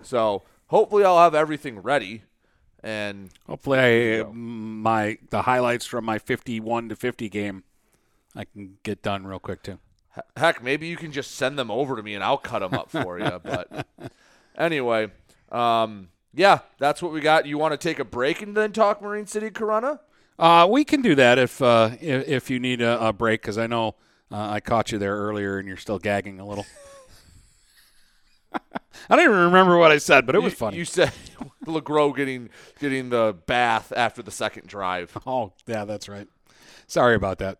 So 0.02 0.44
hopefully 0.68 1.06
I'll 1.06 1.20
have 1.20 1.36
everything 1.36 1.80
ready, 1.80 2.24
and 2.84 3.30
hopefully 3.48 4.20
I, 4.20 4.24
my 4.24 5.20
the 5.30 5.44
highlights 5.44 5.86
from 5.86 6.04
my 6.04 6.20
51 6.20 6.90
to 6.90 6.98
50 6.98 7.30
game 7.30 7.64
I 8.36 8.44
can 8.44 8.78
get 8.84 9.02
done 9.02 9.26
real 9.26 9.40
quick 9.40 9.64
too. 9.64 9.80
Heck, 10.36 10.64
maybe 10.64 10.88
you 10.88 10.98
can 10.98 11.12
just 11.12 11.36
send 11.36 11.58
them 11.58 11.72
over 11.72 11.96
to 11.96 12.04
me 12.04 12.16
and 12.16 12.24
I'll 12.24 12.38
cut 12.38 12.60
them 12.60 12.74
up 12.74 12.90
for 12.92 13.20
you. 13.20 13.40
But 13.44 13.88
anyway, 14.58 15.12
um, 15.52 16.10
yeah, 16.34 16.60
that's 16.78 17.02
what 17.02 17.12
we 17.12 17.22
got. 17.22 17.46
You 17.46 17.58
want 17.58 17.74
to 17.74 17.78
take 17.78 18.00
a 18.00 18.06
break 18.06 18.42
and 18.42 18.56
then 18.56 18.72
talk 18.72 19.02
Marine 19.02 19.28
City 19.28 19.50
Corunna? 19.50 20.00
Uh, 20.40 20.68
we 20.70 20.84
can 20.84 21.02
do 21.02 21.16
that 21.16 21.40
if 21.40 21.62
uh, 21.62 21.92
if, 22.00 22.28
if 22.28 22.50
you 22.50 22.60
need 22.60 22.82
a, 22.82 23.08
a 23.08 23.14
break 23.14 23.42
because 23.42 23.58
I 23.58 23.68
know 23.68 23.96
uh, 24.32 24.50
I 24.50 24.60
caught 24.60 24.92
you 24.92 25.00
there 25.00 25.16
earlier 25.16 25.58
and 25.58 25.68
you're 25.68 25.78
still 25.78 26.00
gagging 26.00 26.40
a 26.40 26.46
little. 26.46 26.66
I 29.10 29.16
don't 29.16 29.26
even 29.26 29.38
remember 29.38 29.78
what 29.78 29.92
I 29.92 29.98
said, 30.00 30.26
but 30.26 30.36
it 30.36 30.40
was 30.40 30.54
you, 30.54 30.58
funny. 30.58 30.78
You 30.78 30.86
said 30.86 31.12
LeGros 31.66 32.16
getting 32.16 32.50
getting 32.80 33.10
the 33.10 33.36
bath 33.46 33.94
after 33.96 34.22
the 34.22 34.32
second 34.32 34.68
drive. 34.68 35.18
Oh, 35.26 35.54
yeah, 35.66 35.86
that's 35.86 36.10
right. 36.10 36.28
Sorry 36.88 37.16
about 37.16 37.40
that. 37.40 37.60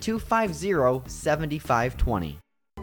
250 0.00 1.02
7520. 1.06 2.43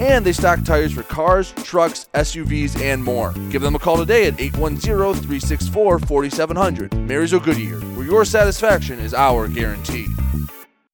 and 0.00 0.24
they 0.24 0.32
stock 0.32 0.64
tires 0.64 0.92
for 0.92 1.02
cars, 1.04 1.52
trucks, 1.62 2.08
SUVs, 2.14 2.80
and 2.80 3.02
more. 3.02 3.32
Give 3.50 3.62
them 3.62 3.74
a 3.74 3.78
call 3.78 3.96
today 3.96 4.26
at 4.26 4.40
810 4.40 5.14
364 5.22 5.98
4700. 6.00 6.94
Marysville 6.94 7.40
Goodyear, 7.40 7.80
where 7.80 8.06
your 8.06 8.24
satisfaction 8.24 8.98
is 8.98 9.14
our 9.14 9.48
guarantee. 9.48 10.06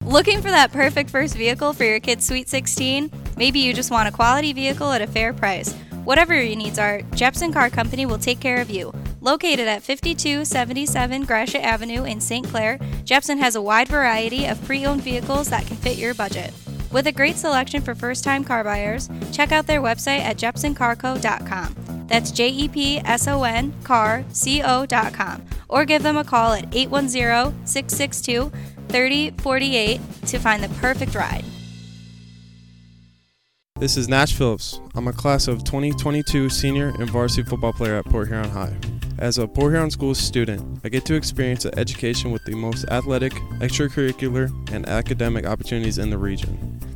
Looking 0.05 0.43
for 0.43 0.51
that 0.51 0.73
perfect 0.73 1.11
first 1.11 1.37
vehicle 1.37 1.73
for 1.73 1.85
your 1.85 2.01
kid's 2.01 2.27
Sweet 2.27 2.49
16? 2.49 3.13
Maybe 3.37 3.61
you 3.61 3.73
just 3.73 3.91
want 3.91 4.09
a 4.09 4.13
quality 4.13 4.53
vehicle 4.53 4.91
at 4.91 5.03
a 5.03 5.07
fair 5.07 5.33
price. 5.33 5.73
Whatever 6.05 6.35
your 6.35 6.57
needs 6.57 6.79
are, 6.79 7.03
Jepson 7.15 7.53
Car 7.53 7.71
Company 7.71 8.07
will 8.07 8.19
take 8.19 8.41
care 8.41 8.61
of 8.61 8.71
you. 8.71 8.93
Located 9.21 9.69
at 9.69 9.83
5277 9.83 11.25
Gratiot 11.25 11.63
Avenue 11.63 12.05
in 12.05 12.21
St. 12.21 12.47
Clair, 12.49 12.79
Jepson 13.05 13.39
has 13.39 13.55
a 13.55 13.63
wide 13.63 13.89
variety 13.89 14.47
of 14.47 14.63
pre 14.65 14.87
owned 14.87 15.03
vehicles 15.03 15.51
that 15.51 15.67
can 15.67 15.77
fit 15.77 15.99
your 15.99 16.15
budget. 16.15 16.53
With 16.91 17.07
a 17.07 17.13
great 17.13 17.37
selection 17.37 17.83
for 17.83 17.95
first 17.95 18.25
time 18.25 18.43
car 18.43 18.65
buyers, 18.65 19.09
check 19.33 19.53
out 19.53 19.69
their 19.69 19.81
website 19.81 20.21
at 20.21 20.37
jepsoncarco.com. 20.37 22.07
That's 22.09 22.33
J 22.33 22.49
E 22.49 22.69
P 22.69 22.99
S 23.05 23.29
O 23.29 23.45
N 23.45 23.73
car 23.85 24.25
C 24.31 24.61
O.com. 24.63 25.47
Or 25.69 25.85
give 25.85 26.03
them 26.03 26.17
a 26.17 26.25
call 26.25 26.53
at 26.53 26.75
810 26.75 27.65
662 27.65 28.51
3048 28.89 30.01
to 30.27 30.39
find 30.41 30.65
the 30.65 30.69
perfect 30.81 31.15
ride. 31.15 31.45
This 33.79 33.97
is 33.97 34.09
Nash 34.09 34.35
Phillips. 34.35 34.81
I'm 34.97 35.07
a 35.07 35.13
class 35.13 35.47
of 35.47 35.63
2022 35.63 36.51
senior 36.51 36.89
and 36.99 37.09
varsity 37.09 37.49
football 37.49 37.73
player 37.73 37.95
at 37.95 38.05
Port 38.07 38.29
Huron 38.29 38.51
High. 38.51 38.77
As 39.19 39.39
a 39.39 39.47
Port 39.47 39.73
Huron 39.73 39.91
Schools 39.91 40.19
student, 40.19 40.81
I 40.85 40.89
get 40.89 41.05
to 41.07 41.15
experience 41.15 41.65
an 41.65 41.79
education 41.79 42.31
with 42.31 42.45
the 42.45 42.57
most 42.57 42.85
athletic, 42.91 43.33
extracurricular, 43.61 44.51
and 44.73 44.87
academic 44.87 45.47
opportunities 45.47 45.99
in 45.99 46.11
the 46.11 46.19
region. 46.19 46.70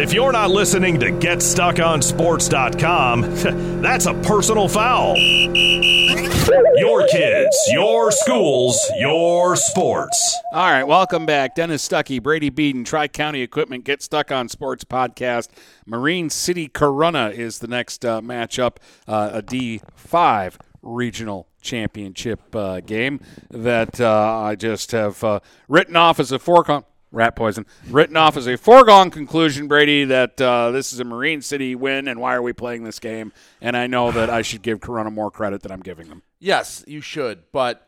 If 0.00 0.12
you're 0.14 0.32
not 0.32 0.50
listening 0.50 0.98
to 1.00 1.12
GetStuckOnSports.com, 1.12 3.20
that's 3.82 4.06
a 4.06 4.14
personal 4.14 4.66
foul. 4.66 5.14
Your 5.18 7.06
kids, 7.08 7.68
your 7.70 8.10
schools, 8.10 8.90
your 8.98 9.56
sports. 9.56 10.40
All 10.54 10.70
right, 10.70 10.84
welcome 10.84 11.26
back. 11.26 11.54
Dennis 11.54 11.86
Stuckey, 11.86 12.22
Brady 12.22 12.48
Beaton, 12.48 12.82
Tri 12.82 13.08
County 13.08 13.42
Equipment, 13.42 13.84
Get 13.84 14.02
Stuck 14.02 14.32
on 14.32 14.48
Sports 14.48 14.84
podcast. 14.84 15.50
Marine 15.84 16.30
City 16.30 16.66
Corunna 16.66 17.30
is 17.34 17.58
the 17.58 17.68
next 17.68 18.06
uh, 18.06 18.22
matchup, 18.22 18.78
uh, 19.06 19.32
a 19.34 19.42
D5 19.42 20.54
regional 20.80 21.46
championship 21.60 22.56
uh, 22.56 22.80
game 22.80 23.20
that 23.50 24.00
uh, 24.00 24.40
I 24.44 24.54
just 24.54 24.92
have 24.92 25.22
uh, 25.22 25.40
written 25.68 25.94
off 25.94 26.18
as 26.18 26.32
a 26.32 26.38
foregone 26.38 26.84
rat 27.12 27.34
poison 27.34 27.66
written 27.88 28.16
off 28.16 28.36
as 28.36 28.46
a 28.46 28.56
foregone 28.56 29.10
conclusion 29.10 29.66
brady 29.66 30.04
that 30.04 30.40
uh, 30.40 30.70
this 30.70 30.92
is 30.92 31.00
a 31.00 31.04
marine 31.04 31.42
city 31.42 31.74
win 31.74 32.06
and 32.06 32.20
why 32.20 32.34
are 32.34 32.42
we 32.42 32.52
playing 32.52 32.84
this 32.84 32.98
game 32.98 33.32
and 33.60 33.76
i 33.76 33.86
know 33.86 34.12
that 34.12 34.30
i 34.30 34.42
should 34.42 34.62
give 34.62 34.78
corunna 34.80 35.12
more 35.12 35.30
credit 35.30 35.62
than 35.62 35.72
i'm 35.72 35.80
giving 35.82 36.08
them 36.08 36.22
Yes, 36.42 36.82
you 36.86 37.02
should, 37.02 37.42
but 37.52 37.86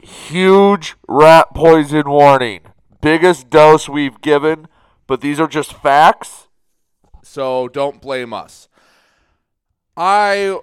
huge 0.00 0.96
rat 1.06 1.48
poison 1.54 2.08
warning. 2.08 2.60
Biggest 3.02 3.50
dose 3.50 3.90
we've 3.90 4.22
given, 4.22 4.68
but 5.06 5.20
these 5.20 5.38
are 5.38 5.46
just 5.46 5.74
facts. 5.74 6.48
So 7.22 7.68
don't 7.68 8.00
blame 8.00 8.32
us. 8.32 8.68
I 9.98 10.58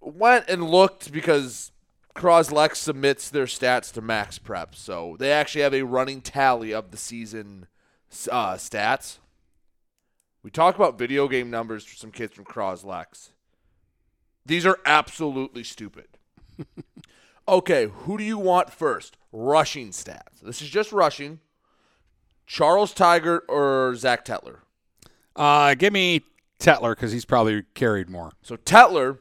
went 0.00 0.48
and 0.48 0.70
looked 0.70 1.10
because 1.10 1.72
Croslex 2.20 2.76
submits 2.76 3.30
their 3.30 3.46
stats 3.46 3.90
to 3.92 4.02
Max 4.02 4.38
Prep, 4.38 4.74
so 4.74 5.16
they 5.18 5.32
actually 5.32 5.62
have 5.62 5.72
a 5.72 5.84
running 5.84 6.20
tally 6.20 6.70
of 6.72 6.90
the 6.90 6.98
season 6.98 7.66
uh, 8.30 8.54
stats. 8.54 9.20
We 10.42 10.50
talk 10.50 10.74
about 10.74 10.98
video 10.98 11.28
game 11.28 11.48
numbers 11.48 11.82
for 11.84 11.96
some 11.96 12.10
kids 12.10 12.34
from 12.34 12.44
Croslex. 12.44 13.30
These 14.44 14.66
are 14.66 14.78
absolutely 14.84 15.64
stupid. 15.64 16.08
okay, 17.48 17.86
who 17.86 18.18
do 18.18 18.24
you 18.24 18.36
want 18.36 18.70
first? 18.70 19.16
Rushing 19.32 19.88
stats. 19.88 20.40
This 20.42 20.60
is 20.60 20.68
just 20.68 20.92
rushing. 20.92 21.40
Charles 22.46 22.92
Tigert 22.92 23.42
or 23.48 23.94
Zach 23.96 24.26
Tetler? 24.26 24.58
uh, 25.36 25.74
give 25.74 25.94
me 25.94 26.20
tetler 26.58 26.90
because 26.90 27.12
he's 27.12 27.24
probably 27.24 27.62
carried 27.72 28.10
more 28.10 28.32
So 28.42 28.58
Tetler, 28.58 29.18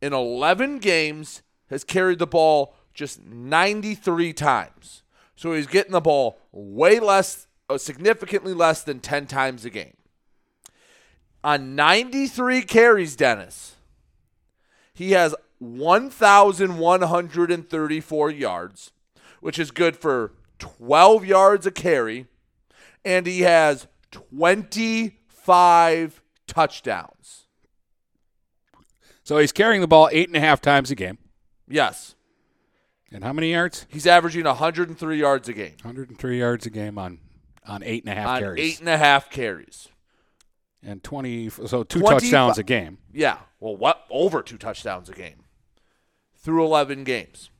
in 0.00 0.12
11 0.12 0.78
games, 0.78 1.42
has 1.70 1.84
carried 1.84 2.18
the 2.18 2.26
ball 2.26 2.74
just 2.94 3.24
93 3.24 4.32
times. 4.32 5.04
So 5.36 5.52
he's 5.52 5.68
getting 5.68 5.92
the 5.92 6.00
ball 6.00 6.40
way 6.50 6.98
less, 6.98 7.46
uh, 7.70 7.78
significantly 7.78 8.52
less 8.52 8.82
than 8.82 8.98
10 8.98 9.26
times 9.26 9.64
a 9.64 9.70
game. 9.70 9.94
On 11.44 11.76
93 11.76 12.62
carries, 12.62 13.14
Dennis, 13.14 13.76
he 14.92 15.12
has 15.12 15.36
1,134 15.60 18.30
yards, 18.30 18.90
which 19.40 19.60
is 19.60 19.70
good 19.70 19.96
for 19.96 20.32
12 20.58 21.24
yards 21.24 21.66
a 21.66 21.70
carry, 21.70 22.26
and 23.04 23.26
he 23.26 23.42
has 23.42 23.86
25 24.10 26.20
touchdowns. 26.48 27.44
so 29.22 29.38
he's 29.38 29.52
carrying 29.52 29.82
the 29.82 29.86
ball 29.86 30.08
eight 30.10 30.26
and 30.26 30.36
a 30.36 30.40
half 30.40 30.60
times 30.60 30.90
a 30.90 30.96
game 30.96 31.18
Yes. 31.68 32.14
and 33.12 33.22
how 33.24 33.32
many 33.32 33.52
yards 33.52 33.86
He's 33.88 34.06
averaging 34.06 34.44
103 34.44 35.18
yards 35.18 35.48
a 35.48 35.52
game 35.52 35.74
103 35.82 36.38
yards 36.38 36.66
a 36.66 36.70
game 36.70 36.98
on 36.98 37.18
on 37.66 37.82
eight 37.82 38.04
and 38.04 38.12
a 38.12 38.14
half 38.14 38.28
on 38.28 38.40
carries 38.40 38.60
eight 38.64 38.80
and 38.80 38.88
a 38.88 38.96
half 38.98 39.30
carries. 39.30 39.88
and 40.82 41.02
20 41.02 41.50
so 41.50 41.82
two 41.82 42.00
25 42.00 42.20
touchdowns 42.20 42.58
a 42.58 42.62
game 42.62 42.98
Yeah. 43.12 43.38
Well, 43.60 43.76
what? 43.76 44.04
Over 44.10 44.40
two 44.42 44.56
touchdowns 44.58 45.08
a 45.08 45.12
game 45.12 45.42
through 46.36 46.64
11 46.64 47.02
games. 47.04 47.50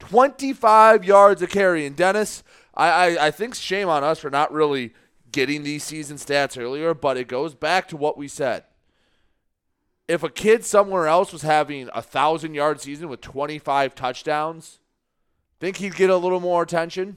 25 0.00 1.04
yards 1.04 1.40
a 1.42 1.46
carry. 1.46 1.86
And 1.86 1.96
Dennis, 1.96 2.42
I, 2.74 2.88
I, 3.16 3.26
I 3.26 3.30
think 3.30 3.54
shame 3.54 3.88
on 3.88 4.02
us 4.04 4.18
for 4.18 4.30
not 4.30 4.52
really 4.52 4.92
getting 5.32 5.62
these 5.62 5.84
season 5.84 6.16
stats 6.16 6.60
earlier, 6.60 6.94
but 6.94 7.16
it 7.16 7.28
goes 7.28 7.54
back 7.54 7.88
to 7.88 7.96
what 7.96 8.18
we 8.18 8.28
said. 8.28 8.64
If 10.06 10.22
a 10.22 10.28
kid 10.28 10.64
somewhere 10.64 11.06
else 11.06 11.32
was 11.32 11.42
having 11.42 11.88
a 11.94 12.02
thousand 12.02 12.54
yard 12.54 12.80
season 12.80 13.08
with 13.08 13.20
25 13.20 13.94
touchdowns, 13.94 14.80
think 15.64 15.78
he'd 15.78 15.96
get 15.96 16.10
a 16.10 16.16
little 16.16 16.40
more 16.40 16.62
attention? 16.62 17.16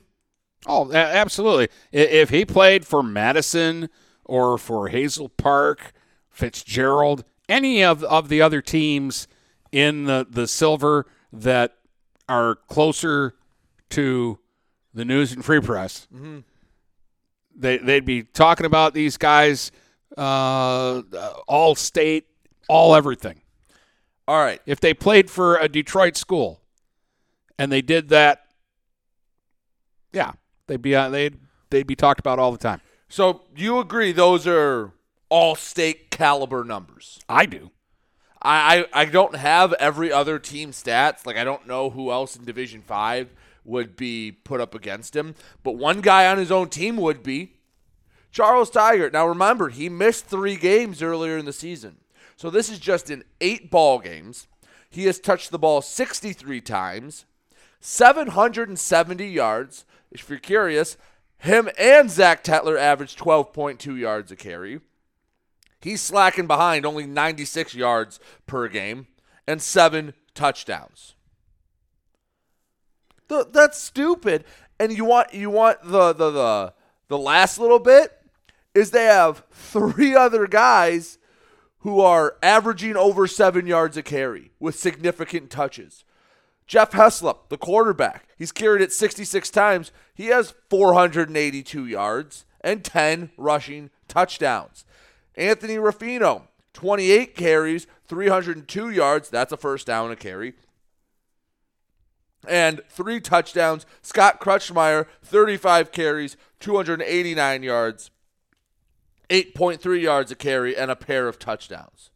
Oh, 0.65 0.91
absolutely. 0.91 1.67
If 1.91 2.29
he 2.29 2.45
played 2.45 2.85
for 2.85 3.03
Madison 3.03 3.89
or 4.23 4.57
for 4.57 4.87
Hazel 4.87 5.29
Park, 5.29 5.91
Fitzgerald, 6.29 7.23
any 7.49 7.83
of, 7.83 8.03
of 8.05 8.29
the 8.29 8.41
other 8.41 8.61
teams 8.61 9.27
in 9.71 10.05
the, 10.05 10.25
the 10.29 10.47
silver 10.47 11.05
that 11.31 11.75
are 12.29 12.55
closer 12.67 13.35
to 13.89 14.39
the 14.93 15.05
news 15.05 15.31
and 15.33 15.43
free 15.43 15.61
press, 15.61 16.07
mm-hmm. 16.13 16.39
they, 17.55 17.77
they'd 17.77 18.05
be 18.05 18.23
talking 18.23 18.65
about 18.65 18.93
these 18.93 19.17
guys 19.17 19.71
uh, 20.17 21.01
all 21.47 21.75
state, 21.75 22.27
all 22.67 22.95
everything. 22.95 23.41
All 24.27 24.39
right. 24.39 24.61
If 24.65 24.79
they 24.79 24.93
played 24.93 25.29
for 25.29 25.57
a 25.57 25.69
Detroit 25.69 26.17
school 26.17 26.61
and 27.57 27.71
they 27.71 27.81
did 27.81 28.09
that, 28.09 28.45
yeah, 30.11 30.33
they'd 30.67 30.81
be 30.81 30.95
uh, 30.95 31.09
they'd 31.09 31.37
they'd 31.69 31.87
be 31.87 31.95
talked 31.95 32.19
about 32.19 32.39
all 32.39 32.51
the 32.51 32.57
time. 32.57 32.81
So 33.09 33.43
you 33.55 33.79
agree 33.79 34.11
those 34.11 34.45
are 34.45 34.91
all 35.29 35.55
state 35.55 36.11
caliber 36.11 36.63
numbers? 36.63 37.19
I 37.29 37.45
do. 37.45 37.71
I, 38.41 38.85
I, 38.93 39.01
I 39.01 39.05
don't 39.05 39.35
have 39.35 39.73
every 39.73 40.11
other 40.11 40.39
team 40.39 40.71
stats. 40.71 41.25
Like 41.25 41.37
I 41.37 41.43
don't 41.43 41.67
know 41.67 41.89
who 41.89 42.11
else 42.11 42.35
in 42.35 42.45
Division 42.45 42.81
Five 42.81 43.33
would 43.63 43.95
be 43.95 44.31
put 44.31 44.61
up 44.61 44.73
against 44.75 45.15
him. 45.15 45.35
But 45.63 45.73
one 45.73 46.01
guy 46.01 46.27
on 46.27 46.37
his 46.37 46.51
own 46.51 46.69
team 46.69 46.97
would 46.97 47.23
be 47.23 47.53
Charles 48.31 48.71
Tigert. 48.71 49.13
Now 49.13 49.27
remember, 49.27 49.69
he 49.69 49.89
missed 49.89 50.25
three 50.25 50.55
games 50.55 51.01
earlier 51.01 51.37
in 51.37 51.45
the 51.45 51.53
season. 51.53 51.97
So 52.37 52.51
this 52.51 52.69
is 52.69 52.79
just 52.79 53.09
in 53.09 53.23
eight 53.41 53.69
ball 53.71 53.97
games. 53.99 54.47
He 54.89 55.05
has 55.05 55.19
touched 55.19 55.51
the 55.51 55.59
ball 55.59 55.81
63 55.81 56.61
times, 56.61 57.25
770 57.81 59.27
yards. 59.27 59.85
If 60.11 60.29
you're 60.29 60.39
curious, 60.39 60.97
him 61.39 61.67
and 61.77 62.09
Zach 62.09 62.43
Tetler 62.43 62.79
averaged 62.79 63.19
12.2 63.19 63.99
yards 63.99 64.31
a 64.31 64.35
carry. 64.35 64.79
He's 65.81 66.01
slacking 66.01 66.47
behind 66.47 66.85
only 66.85 67.05
96 67.05 67.73
yards 67.75 68.19
per 68.45 68.67
game 68.67 69.07
and 69.47 69.61
seven 69.61 70.13
touchdowns. 70.33 71.15
That's 73.27 73.79
stupid. 73.79 74.45
And 74.79 74.95
you 74.95 75.05
want 75.05 75.33
you 75.33 75.49
want 75.49 75.79
the 75.83 76.13
the 76.13 76.31
the 76.31 76.73
the 77.07 77.17
last 77.17 77.59
little 77.59 77.79
bit 77.79 78.11
is 78.73 78.91
they 78.91 79.05
have 79.05 79.43
three 79.51 80.15
other 80.15 80.47
guys 80.47 81.16
who 81.87 82.01
are 82.01 82.35
averaging 82.43 82.97
over 82.97 83.25
seven 83.25 83.65
yards 83.65 83.95
a 83.95 84.03
carry 84.03 84.51
with 84.59 84.77
significant 84.77 85.49
touches. 85.49 86.03
Jeff 86.65 86.91
Heslop, 86.91 87.47
the 87.47 87.57
quarterback, 87.57 88.27
he's 88.37 88.51
carried 88.51 88.81
it 88.81 88.91
66 88.91 89.49
times. 89.51 89.93
He 90.13 90.25
has 90.25 90.53
482 90.69 91.85
yards 91.85 92.43
and 92.59 92.83
10 92.83 93.31
rushing 93.37 93.89
touchdowns. 94.09 94.83
Anthony 95.35 95.77
Ruffino, 95.77 96.49
28 96.73 97.37
carries, 97.37 97.87
302 98.09 98.89
yards. 98.89 99.29
That's 99.29 99.53
a 99.53 99.57
first 99.57 99.87
down 99.87 100.11
a 100.11 100.17
carry. 100.17 100.55
And 102.45 102.81
three 102.89 103.21
touchdowns. 103.21 103.85
Scott 104.01 104.41
Crutchmeyer, 104.41 105.05
35 105.23 105.93
carries, 105.93 106.35
289 106.59 107.63
yards, 107.63 108.11
8.3 109.29 110.01
yards 110.01 110.31
a 110.31 110.35
carry, 110.35 110.75
and 110.75 110.89
a 110.89 110.95
pair 110.95 111.27
of 111.27 111.39
touchdowns. 111.39 112.09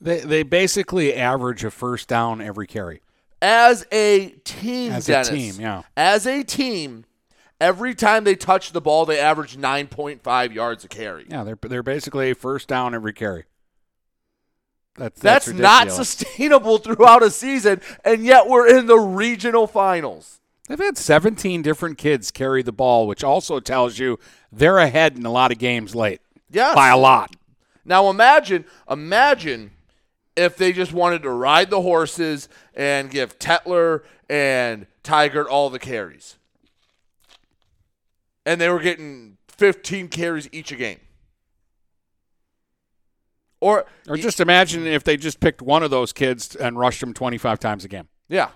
They, 0.00 0.20
they 0.20 0.42
basically 0.42 1.14
average 1.14 1.64
a 1.64 1.70
first 1.70 2.08
down 2.08 2.40
every 2.40 2.66
carry. 2.66 3.00
As 3.40 3.86
a 3.92 4.30
team, 4.44 4.92
As 4.92 5.06
Dennis, 5.06 5.28
a 5.28 5.32
team, 5.32 5.54
yeah. 5.58 5.82
As 5.96 6.26
a 6.26 6.42
team, 6.42 7.04
every 7.60 7.94
time 7.94 8.24
they 8.24 8.34
touch 8.34 8.72
the 8.72 8.80
ball, 8.80 9.06
they 9.06 9.18
average 9.18 9.56
9.5 9.56 10.54
yards 10.54 10.84
a 10.84 10.88
carry. 10.88 11.26
Yeah, 11.28 11.44
they're 11.44 11.58
they're 11.60 11.82
basically 11.82 12.30
a 12.30 12.34
first 12.34 12.68
down 12.68 12.94
every 12.94 13.12
carry. 13.12 13.44
That's 14.96 15.20
that's, 15.20 15.46
that's 15.46 15.58
not 15.58 15.90
sustainable 15.90 16.78
throughout 16.78 17.22
a 17.22 17.30
season, 17.30 17.80
and 18.04 18.24
yet 18.24 18.48
we're 18.48 18.78
in 18.78 18.86
the 18.86 18.98
regional 18.98 19.66
finals. 19.66 20.40
They've 20.68 20.78
had 20.78 20.96
17 20.96 21.60
different 21.62 21.98
kids 21.98 22.30
carry 22.30 22.62
the 22.62 22.72
ball, 22.72 23.06
which 23.06 23.22
also 23.22 23.60
tells 23.60 23.98
you 23.98 24.18
they're 24.50 24.78
ahead 24.78 25.16
in 25.16 25.26
a 25.26 25.30
lot 25.30 25.52
of 25.52 25.58
games 25.58 25.94
late. 25.94 26.20
Yes. 26.50 26.74
by 26.74 26.88
a 26.88 26.96
lot. 26.96 27.34
Now 27.84 28.08
imagine, 28.08 28.64
imagine 28.88 29.72
if 30.36 30.56
they 30.56 30.72
just 30.72 30.92
wanted 30.92 31.22
to 31.24 31.30
ride 31.30 31.68
the 31.68 31.82
horses 31.82 32.48
and 32.74 33.10
give 33.10 33.38
Tetler 33.38 34.02
and 34.30 34.86
Tigert 35.02 35.46
all 35.50 35.68
the 35.68 35.78
carries. 35.78 36.36
And 38.46 38.60
they 38.60 38.68
were 38.68 38.78
getting 38.80 39.36
15 39.48 40.08
carries 40.08 40.48
each 40.52 40.72
a 40.72 40.76
game. 40.76 41.00
Or 43.60 43.86
Or 44.08 44.16
just 44.16 44.40
imagine 44.40 44.86
if 44.86 45.04
they 45.04 45.16
just 45.16 45.40
picked 45.40 45.62
one 45.62 45.82
of 45.82 45.90
those 45.90 46.12
kids 46.12 46.54
and 46.54 46.78
rushed 46.78 47.00
them 47.00 47.14
25 47.14 47.58
times 47.58 47.84
a 47.84 47.88
game. 47.88 48.08
yeah, 48.28 48.50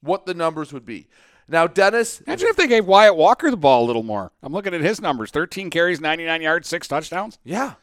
what 0.00 0.26
the 0.26 0.34
numbers 0.34 0.72
would 0.72 0.86
be. 0.86 1.06
Now 1.48 1.66
Dennis, 1.66 2.20
Imagine 2.20 2.48
if 2.48 2.56
they 2.56 2.66
gave 2.66 2.84
Wyatt 2.86 3.16
Walker 3.16 3.50
the 3.50 3.56
ball 3.56 3.84
a 3.84 3.86
little 3.86 4.02
more. 4.02 4.32
I'm 4.42 4.52
looking 4.52 4.74
at 4.74 4.82
his 4.82 5.00
numbers 5.00 5.30
13 5.30 5.70
carries, 5.70 6.00
99 6.00 6.42
yards, 6.42 6.68
six 6.68 6.86
touchdowns. 6.86 7.38
Yeah. 7.42 7.74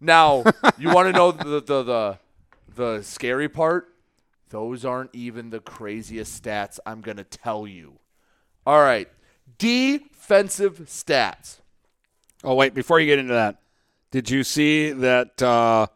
Now, 0.00 0.44
you 0.78 0.90
want 0.90 1.08
to 1.08 1.12
know 1.12 1.32
the, 1.32 1.60
the 1.60 1.82
the 1.82 2.18
the 2.74 3.02
scary 3.02 3.48
part? 3.48 3.88
Those 4.50 4.84
aren't 4.84 5.14
even 5.14 5.50
the 5.50 5.60
craziest 5.60 6.42
stats 6.42 6.78
I'm 6.86 7.00
going 7.00 7.16
to 7.16 7.24
tell 7.24 7.66
you. 7.66 7.98
All 8.66 8.80
right. 8.80 9.08
Defensive 9.58 10.80
stats. 10.86 11.60
Oh, 12.44 12.54
wait, 12.54 12.74
before 12.74 13.00
you 13.00 13.06
get 13.06 13.18
into 13.18 13.32
that, 13.32 13.60
did 14.10 14.30
you 14.30 14.44
see 14.44 14.92
that 14.92 15.42
uh, 15.42 15.88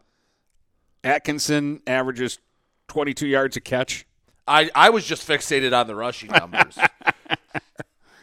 Atkinson 1.03 1.81
averages 1.87 2.39
22 2.87 3.27
yards 3.27 3.55
a 3.55 3.61
catch? 3.61 4.05
I, 4.47 4.69
I 4.75 4.89
was 4.89 5.05
just 5.05 5.25
fixated 5.25 5.77
on 5.77 5.87
the 5.87 5.95
rushing 5.95 6.29
numbers. 6.29 6.77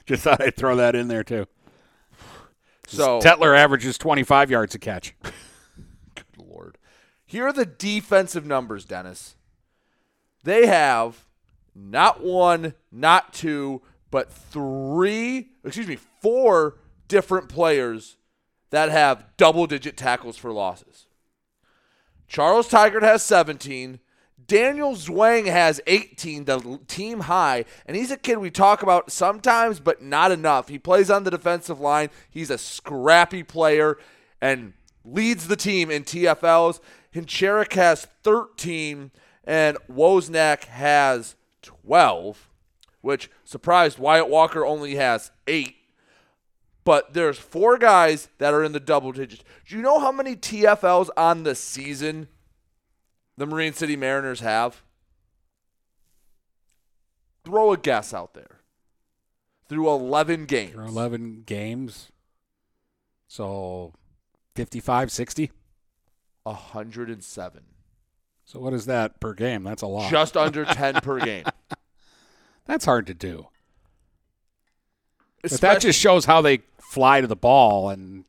Just 0.17 0.25
thought 0.25 0.41
I'd 0.43 0.57
throw 0.57 0.77
that 0.77 0.95
in 0.97 1.09
there, 1.09 1.23
too. 1.23 1.47
So- 2.87 3.21
Tetler 3.21 3.57
averages 3.57 3.99
25 3.99 4.51
yards 4.51 4.75
a 4.75 4.79
catch. 4.79 5.15
Good 6.15 6.25
lord. 6.39 6.79
Here 7.27 7.47
are 7.47 7.53
the 7.53 7.67
defensive 7.67 8.47
numbers, 8.47 8.87
Dennis. 8.87 9.37
They 10.45 10.67
have 10.67 11.27
not 11.75 12.23
one, 12.25 12.73
not 12.91 13.35
two, 13.35 13.83
but 14.11 14.33
three, 14.33 15.51
excuse 15.63 15.87
me, 15.87 15.99
four 16.23 16.79
different 17.07 17.51
players 17.51 18.17
that 18.71 18.91
have 18.91 19.27
double 19.37 19.67
digit 19.67 19.97
tackles 19.97 20.39
for 20.39 20.53
losses. 20.53 21.07
Charles 22.27 22.69
Tigert 22.69 23.03
has 23.03 23.23
17. 23.23 24.01
Daniel 24.49 24.95
Zwang 24.95 25.47
has 25.47 25.79
18, 25.87 26.47
the 26.47 26.81
team 26.89 27.21
high, 27.21 27.67
and 27.85 27.95
he's 27.95 28.11
a 28.11 28.17
kid 28.17 28.39
we 28.39 28.51
talk 28.51 28.83
about 28.83 29.13
sometimes, 29.13 29.79
but 29.79 30.03
not 30.03 30.33
enough. 30.33 30.69
He 30.69 30.79
plays 30.79 31.11
on 31.11 31.25
the 31.25 31.31
defensive 31.31 31.79
line. 31.79 32.09
He's 32.31 32.49
a 32.49 32.57
scrappy 32.57 33.43
player 33.43 33.99
and 34.41 34.73
leads 35.05 35.49
the 35.49 35.57
team 35.57 35.91
in 35.91 36.03
TFLs. 36.03 36.81
Hincherik 37.15 37.75
has 37.75 38.07
13, 38.23 39.11
and 39.45 39.77
Wozniak 39.87 40.65
has 40.65 41.37
12, 41.61 42.49
which 43.03 43.31
surprised 43.45 43.99
Wyatt 43.99 44.31
Walker 44.31 44.65
only 44.65 44.95
has 44.95 45.31
8. 45.47 45.77
But 46.85 47.13
there's 47.13 47.39
four 47.39 47.77
guys 47.77 48.31
that 48.39 48.55
are 48.55 48.65
in 48.65 48.73
the 48.73 48.81
double 48.81 49.13
digits. 49.13 49.45
Do 49.67 49.77
you 49.77 49.83
know 49.83 49.99
how 49.99 50.11
many 50.11 50.37
TFLs 50.37 51.11
on 51.19 51.43
the 51.43 51.55
season 51.55 52.29
the 53.39 53.47
Marine 53.47 53.73
City 53.73 53.97
Mariners 53.97 54.41
have? 54.41 54.83
Throw 57.45 57.73
a 57.73 57.77
guess 57.77 58.13
out 58.13 58.35
there. 58.35 58.61
Through 59.69 59.89
11 59.89 60.47
games. 60.47 60.75
For 60.75 60.83
11 60.83 61.45
games. 61.47 62.11
So 63.29 63.95
55, 64.57 65.13
60? 65.13 65.51
107. 66.43 67.63
So 68.45 68.61
what 68.61 68.73
is 68.73 68.87
that 68.87 69.21
per 69.21 69.35
game? 69.35 69.63
That's 69.63 69.83
a 69.83 69.87
lot. 69.87 70.11
Just 70.11 70.37
under 70.37 70.65
10 70.67 70.97
per 70.97 71.21
game. 71.21 71.45
That's 72.67 72.85
hard 72.85 73.07
to 73.07 73.15
do. 73.15 73.49
But 75.43 75.53
that 75.61 75.81
just 75.81 76.01
shows 76.01 76.25
how 76.25 76.41
they 76.41 76.63
fly 76.81 77.21
to 77.21 77.27
the 77.27 77.37
ball, 77.37 77.91
and 77.91 78.25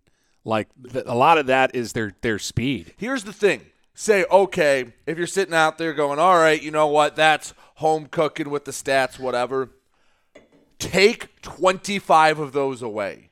like 0.46 0.68
a 1.06 1.16
lot 1.16 1.38
of 1.40 1.48
that 1.48 1.74
is 1.74 1.94
their 1.94 2.14
their 2.22 2.38
speed. 2.38 2.94
Here's 2.98 3.24
the 3.24 3.34
thing. 3.34 3.62
Say, 4.02 4.24
okay, 4.32 4.94
if 5.06 5.18
you're 5.18 5.28
sitting 5.28 5.54
out 5.54 5.78
there 5.78 5.92
going, 5.92 6.20
all 6.20 6.38
right, 6.38 6.64
you 6.64 6.72
know 6.72 6.88
what? 6.88 7.18
That's 7.18 7.54
home 7.76 8.06
cooking 8.06 8.50
with 8.50 8.64
the 8.64 8.72
stats, 8.72 9.20
whatever. 9.20 9.72
Take 10.80 11.42
25 11.42 12.40
of 12.40 12.54
those 12.54 12.82
away. 12.82 13.30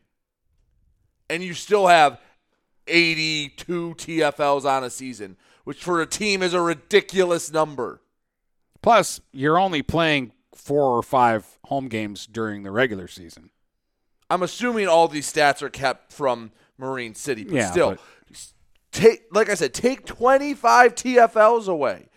and 1.29 1.41
you 1.41 1.53
still 1.53 1.87
have 1.87 2.19
82 2.85 3.95
TFLs 3.97 4.65
on 4.65 4.83
a 4.83 4.89
season, 4.89 5.37
which 5.63 5.81
for 5.81 6.01
a 6.01 6.05
team 6.05 6.43
is 6.43 6.53
a 6.53 6.59
ridiculous 6.59 7.49
number. 7.49 8.01
Plus, 8.81 9.21
you're 9.31 9.57
only 9.57 9.81
playing 9.81 10.33
four 10.53 10.97
or 10.97 11.01
five 11.01 11.45
home 11.67 11.87
games 11.87 12.27
during 12.27 12.63
the 12.63 12.71
regular 12.71 13.07
season. 13.07 13.51
I'm 14.29 14.43
assuming 14.43 14.89
all 14.89 15.07
these 15.07 15.31
stats 15.31 15.61
are 15.61 15.69
kept 15.69 16.11
from 16.11 16.51
Marine 16.77 17.15
City, 17.15 17.45
but 17.45 17.53
Yeah, 17.53 17.71
still, 17.71 17.89
but- 17.91 18.01
take 18.91 19.25
like 19.31 19.49
I 19.49 19.55
said, 19.55 19.73
take 19.73 20.05
25 20.05 20.95
TFLs 20.95 21.67
away. 21.67 22.07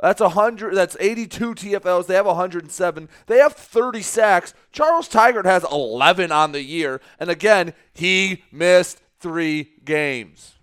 That's 0.00 0.20
100 0.20 0.74
that's 0.74 0.96
82 0.98 1.54
TFLs. 1.54 2.06
They 2.06 2.14
have 2.14 2.26
107. 2.26 3.08
They 3.26 3.38
have 3.38 3.52
30 3.54 4.02
sacks. 4.02 4.52
Charles 4.72 5.08
Tigert 5.08 5.44
has 5.44 5.64
11 5.70 6.32
on 6.32 6.52
the 6.52 6.62
year, 6.62 7.00
and 7.18 7.30
again, 7.30 7.74
he 7.92 8.42
missed 8.50 9.00
3 9.20 9.70
games. 9.84 10.54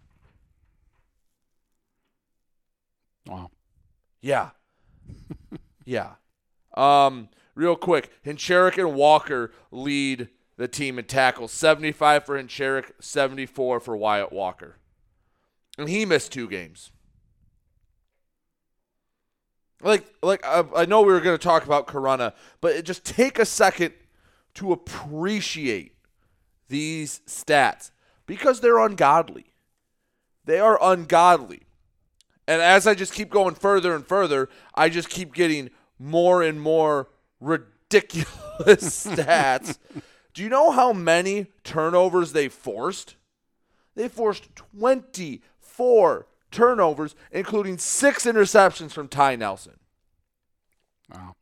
Wow. 3.26 3.50
Yeah. 4.22 4.50
yeah. 5.86 6.12
Um, 6.76 7.30
real 7.56 7.76
quick, 7.76 8.12
Hincherik 8.26 8.78
and 8.78 8.94
Walker 8.96 9.52
lead 9.72 10.28
the 10.58 10.68
team 10.68 11.00
in 11.00 11.06
tackles. 11.06 11.52
75 11.52 12.26
for 12.26 12.42
Hincherik, 12.42 12.92
74 13.00 13.80
for 13.80 13.96
Wyatt 13.98 14.32
Walker. 14.32 14.78
And 15.78 15.90
he 15.90 16.06
missed 16.06 16.32
two 16.32 16.48
games. 16.48 16.92
Like, 19.82 20.06
like 20.22 20.46
I, 20.46 20.64
I 20.76 20.86
know 20.86 21.02
we 21.02 21.14
were 21.14 21.22
going 21.22 21.38
to 21.38 21.44
talk 21.44 21.66
about 21.66 21.88
Corunna, 21.88 22.34
but 22.60 22.84
just 22.84 23.04
take 23.04 23.40
a 23.40 23.46
second 23.46 23.94
to 24.56 24.72
appreciate 24.72 25.96
these 26.68 27.22
stats 27.26 27.92
because 28.26 28.60
they're 28.60 28.80
ungodly. 28.80 29.54
They 30.46 30.60
are 30.60 30.78
ungodly. 30.82 31.62
And 32.48 32.62
as 32.62 32.86
I 32.86 32.96
just 32.96 33.14
keep 33.14 33.30
going 33.30 33.56
further 33.56 33.96
and 33.96 34.06
further, 34.06 34.50
I 34.76 34.90
just 34.90 35.10
keep 35.10 35.34
getting 35.34 35.70
more 35.98 36.42
and 36.42 36.60
more 36.60 37.10
ridiculous 37.40 38.26
stats. 39.06 39.78
Do 40.34 40.44
you 40.44 40.50
know 40.50 40.72
how 40.72 40.94
many 40.94 41.48
turnovers 41.64 42.34
they 42.34 42.50
forced? 42.50 43.16
They 43.96 44.08
forced 44.08 44.50
24 45.82 46.28
turnovers, 46.52 47.16
including 47.32 47.78
six 47.78 48.26
interceptions 48.26 48.92
from 48.92 49.08
Ty 49.08 49.38
Nelson. 49.38 49.80
Wow. 51.12 51.36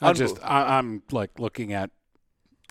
I 0.00 0.12
just 0.12 0.38
I, 0.42 0.78
I'm 0.78 1.02
like 1.10 1.38
looking 1.38 1.72
at 1.72 1.90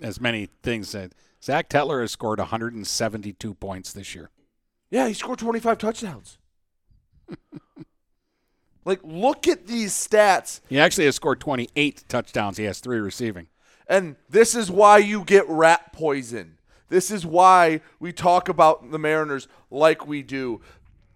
as 0.02 0.20
many 0.22 0.48
things 0.64 0.94
that 0.94 1.12
Zach 1.44 1.70
Tetler 1.70 2.02
has 2.02 2.12
scored 2.12 2.40
172 2.40 3.54
points 3.56 3.94
this 3.94 4.16
year. 4.16 4.30
Yeah, 4.90 5.08
he 5.08 5.14
scored 5.14 5.40
25 5.40 5.78
touchdowns. 5.78 6.38
like, 8.86 9.02
look 9.04 9.48
at 9.48 9.68
these 9.68 9.92
stats. 9.94 10.62
He 10.70 10.80
actually 10.80 11.06
has 11.06 11.16
scored 11.16 11.42
28 11.42 12.06
touchdowns. 12.08 12.58
He 12.58 12.64
has 12.64 12.80
three 12.80 13.00
receiving. 13.00 13.48
And 13.88 14.16
this 14.30 14.56
is 14.56 14.72
why 14.72 15.00
you 15.00 15.24
get 15.26 15.48
rat 15.50 15.92
poison. 15.92 16.57
This 16.90 17.12
is 17.12 17.26
why 17.26 17.82
we 18.00 18.14
talk 18.14 18.50
about 18.50 18.92
the 18.92 19.00
Mariners 19.00 19.48
like 19.70 20.08
we 20.08 20.24
do. 20.24 20.62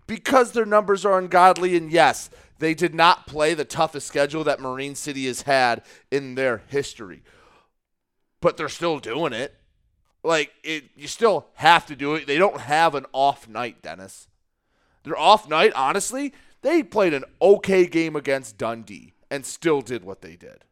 Because 0.07 0.51
their 0.51 0.65
numbers 0.65 1.05
are 1.05 1.17
ungodly, 1.17 1.77
and 1.77 1.91
yes, 1.91 2.29
they 2.59 2.73
did 2.73 2.93
not 2.93 3.27
play 3.27 3.53
the 3.53 3.65
toughest 3.65 4.07
schedule 4.07 4.43
that 4.43 4.59
Marine 4.59 4.95
City 4.95 5.27
has 5.27 5.43
had 5.43 5.83
in 6.11 6.35
their 6.35 6.63
history. 6.67 7.23
But 8.41 8.57
they're 8.57 8.69
still 8.69 8.99
doing 8.99 9.33
it. 9.33 9.55
Like 10.23 10.51
it 10.63 10.85
you 10.95 11.07
still 11.07 11.47
have 11.55 11.85
to 11.87 11.95
do 11.95 12.13
it. 12.15 12.27
They 12.27 12.37
don't 12.37 12.59
have 12.59 12.93
an 12.93 13.05
off 13.13 13.47
night, 13.47 13.81
Dennis. 13.81 14.27
Their 15.03 15.17
off 15.17 15.49
night, 15.49 15.73
honestly, 15.75 16.33
they 16.61 16.83
played 16.83 17.13
an 17.13 17.23
okay 17.41 17.87
game 17.87 18.15
against 18.15 18.57
Dundee 18.57 19.13
and 19.31 19.45
still 19.45 19.81
did 19.81 20.03
what 20.03 20.21
they 20.21 20.35
did. 20.35 20.65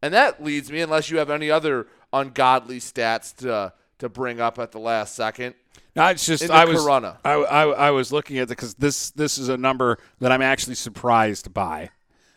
And 0.00 0.14
that 0.14 0.42
leads 0.42 0.70
me, 0.70 0.80
unless 0.80 1.10
you 1.10 1.18
have 1.18 1.28
any 1.28 1.50
other 1.50 1.88
ungodly 2.12 2.80
stats 2.80 3.34
to 3.36 3.72
to 3.98 4.08
bring 4.08 4.40
up 4.40 4.58
at 4.58 4.72
the 4.72 4.78
last 4.78 5.14
second. 5.14 5.54
No, 5.96 6.06
it's 6.06 6.26
just 6.26 6.48
I 6.48 6.64
was 6.64 6.80
Corunna. 6.80 7.16
I, 7.24 7.32
I, 7.32 7.62
I 7.66 7.90
was 7.90 8.12
looking 8.12 8.38
at 8.38 8.44
it 8.44 8.50
because 8.50 8.74
this 8.74 9.10
this 9.10 9.38
is 9.38 9.48
a 9.48 9.56
number 9.56 9.98
that 10.20 10.30
I'm 10.30 10.42
actually 10.42 10.76
surprised 10.76 11.52
by, 11.52 11.90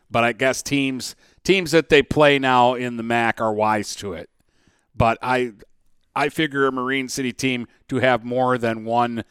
but 0.09 0.23
I 0.23 0.33
guess 0.33 0.63
teams 0.63 1.15
teams 1.43 1.71
that 1.71 1.89
they 1.89 2.01
play 2.01 2.39
now 2.39 2.73
in 2.73 2.97
the 2.97 3.03
MAC 3.03 3.39
are 3.39 3.53
wise 3.53 3.95
to 3.97 4.13
it. 4.13 4.29
But 4.95 5.17
I 5.21 5.53
I 6.15 6.29
figure 6.29 6.65
a 6.65 6.71
Marine 6.71 7.07
City 7.07 7.31
team 7.31 7.67
to 7.89 7.97
have 7.97 8.23
more 8.23 8.57
than 8.57 8.83
one 8.83 9.23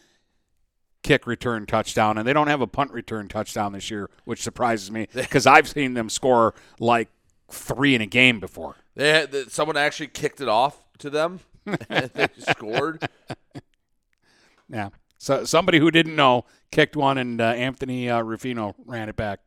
kick 1.03 1.27
return 1.27 1.67
touchdown, 1.67 2.19
and 2.19 2.27
they 2.27 2.33
don't 2.33 2.49
have 2.49 2.61
a 2.61 2.67
punt 2.67 2.93
return 2.93 3.29
touchdown 3.29 3.73
this 3.73 3.91
year, 3.91 4.11
which 4.25 4.43
surprises 4.43 4.91
me 4.91 5.09
because 5.15 5.47
I've 5.47 5.69
seen 5.69 5.95
them 5.95 6.09
score 6.09 6.55
like 6.79 7.09
three 7.51 7.95
in 7.95 8.01
a 8.01 8.07
game 8.07 8.39
before. 8.39 8.77
They 8.95 9.11
had, 9.11 9.51
someone 9.51 9.77
actually 9.77 10.09
kicked 10.09 10.41
it 10.41 10.49
off 10.49 10.79
to 10.99 11.11
them 11.11 11.41
and 11.89 12.11
they 12.15 12.29
scored. 12.39 13.09
Yeah. 14.73 14.91
So 15.19 15.45
somebody 15.45 15.79
who 15.79 15.91
didn't 15.91 16.17
know 16.17 16.45
kicked 16.71 16.97
one, 16.97 17.19
and 17.19 17.41
uh, 17.41 17.45
Anthony 17.45 18.09
uh, 18.09 18.23
Rufino 18.23 18.75
ran 18.87 19.09
it 19.09 19.17
back. 19.17 19.41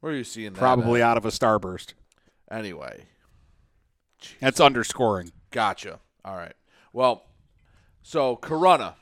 Where 0.00 0.12
are 0.12 0.16
you 0.16 0.24
seeing 0.24 0.52
that? 0.52 0.58
Probably 0.58 1.02
at? 1.02 1.08
out 1.08 1.16
of 1.16 1.24
a 1.26 1.30
starburst. 1.30 1.94
Anyway, 2.50 3.06
That's 4.40 4.60
underscoring. 4.60 5.32
Gotcha. 5.50 5.98
All 6.24 6.36
right. 6.36 6.54
Well, 6.92 7.24
so 8.02 8.36
Corunna. 8.36 8.94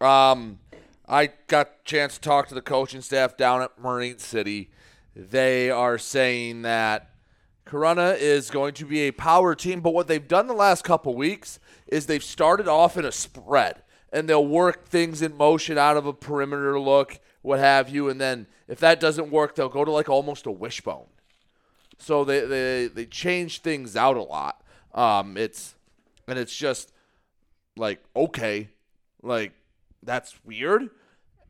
Um, 0.00 0.58
I 1.08 1.30
got 1.46 1.66
a 1.66 1.70
chance 1.84 2.14
to 2.14 2.20
talk 2.20 2.48
to 2.48 2.54
the 2.54 2.62
coaching 2.62 3.00
staff 3.00 3.36
down 3.36 3.62
at 3.62 3.78
Marine 3.78 4.18
City. 4.18 4.70
They 5.14 5.70
are 5.70 5.98
saying 5.98 6.62
that 6.62 7.10
Corunna 7.66 8.16
is 8.16 8.50
going 8.50 8.74
to 8.74 8.86
be 8.86 9.00
a 9.00 9.10
power 9.10 9.54
team, 9.54 9.80
but 9.80 9.92
what 9.92 10.06
they've 10.06 10.28
done 10.28 10.46
the 10.46 10.54
last 10.54 10.84
couple 10.84 11.14
weeks 11.14 11.58
is 11.88 12.06
they've 12.06 12.22
started 12.22 12.68
off 12.68 12.96
in 12.96 13.04
a 13.04 13.10
spread 13.10 13.82
and 14.12 14.28
they'll 14.28 14.46
work 14.46 14.86
things 14.86 15.20
in 15.20 15.36
motion 15.36 15.76
out 15.76 15.96
of 15.96 16.06
a 16.06 16.12
perimeter 16.12 16.78
look, 16.78 17.18
what 17.42 17.58
have 17.58 17.88
you, 17.88 18.08
and 18.08 18.20
then 18.20 18.46
if 18.68 18.78
that 18.78 19.00
doesn't 19.00 19.30
work, 19.30 19.54
they'll 19.54 19.68
go 19.68 19.84
to 19.84 19.90
like 19.90 20.08
almost 20.08 20.46
a 20.46 20.50
wishbone. 20.50 21.06
So 21.98 22.24
they 22.24 22.40
they 22.40 22.86
they 22.88 23.06
change 23.06 23.60
things 23.60 23.96
out 23.96 24.16
a 24.16 24.22
lot. 24.22 24.62
Um, 24.94 25.36
it's 25.36 25.74
and 26.28 26.38
it's 26.38 26.54
just 26.54 26.92
like 27.76 28.02
okay, 28.14 28.70
like 29.22 29.52
that's 30.02 30.34
weird. 30.44 30.90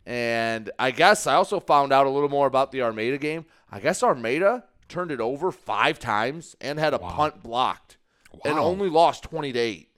And 0.07 0.71
I 0.79 0.93
guess 0.93 1.27
I 1.27 1.35
also 1.35 1.59
found 1.59 1.93
out 1.93 2.07
a 2.07 2.11
little 2.11 2.29
more 2.29 2.47
about 2.47 2.71
the 2.71 2.83
Armada 2.83 3.19
game. 3.19 3.45
I 3.71 3.81
guess 3.81 4.03
Armada 4.03 4.65
turned 4.89 5.11
it 5.11 5.21
over 5.21 5.51
five 5.53 5.99
times 5.99 6.57
and 6.61 6.79
had 6.79 6.95
a 6.95 6.99
punt 6.99 7.43
blocked, 7.43 7.97
and 8.45 8.59
only 8.59 8.89
lost 8.89 9.25
twenty 9.25 9.53
to 9.53 9.59
eight. 9.59 9.91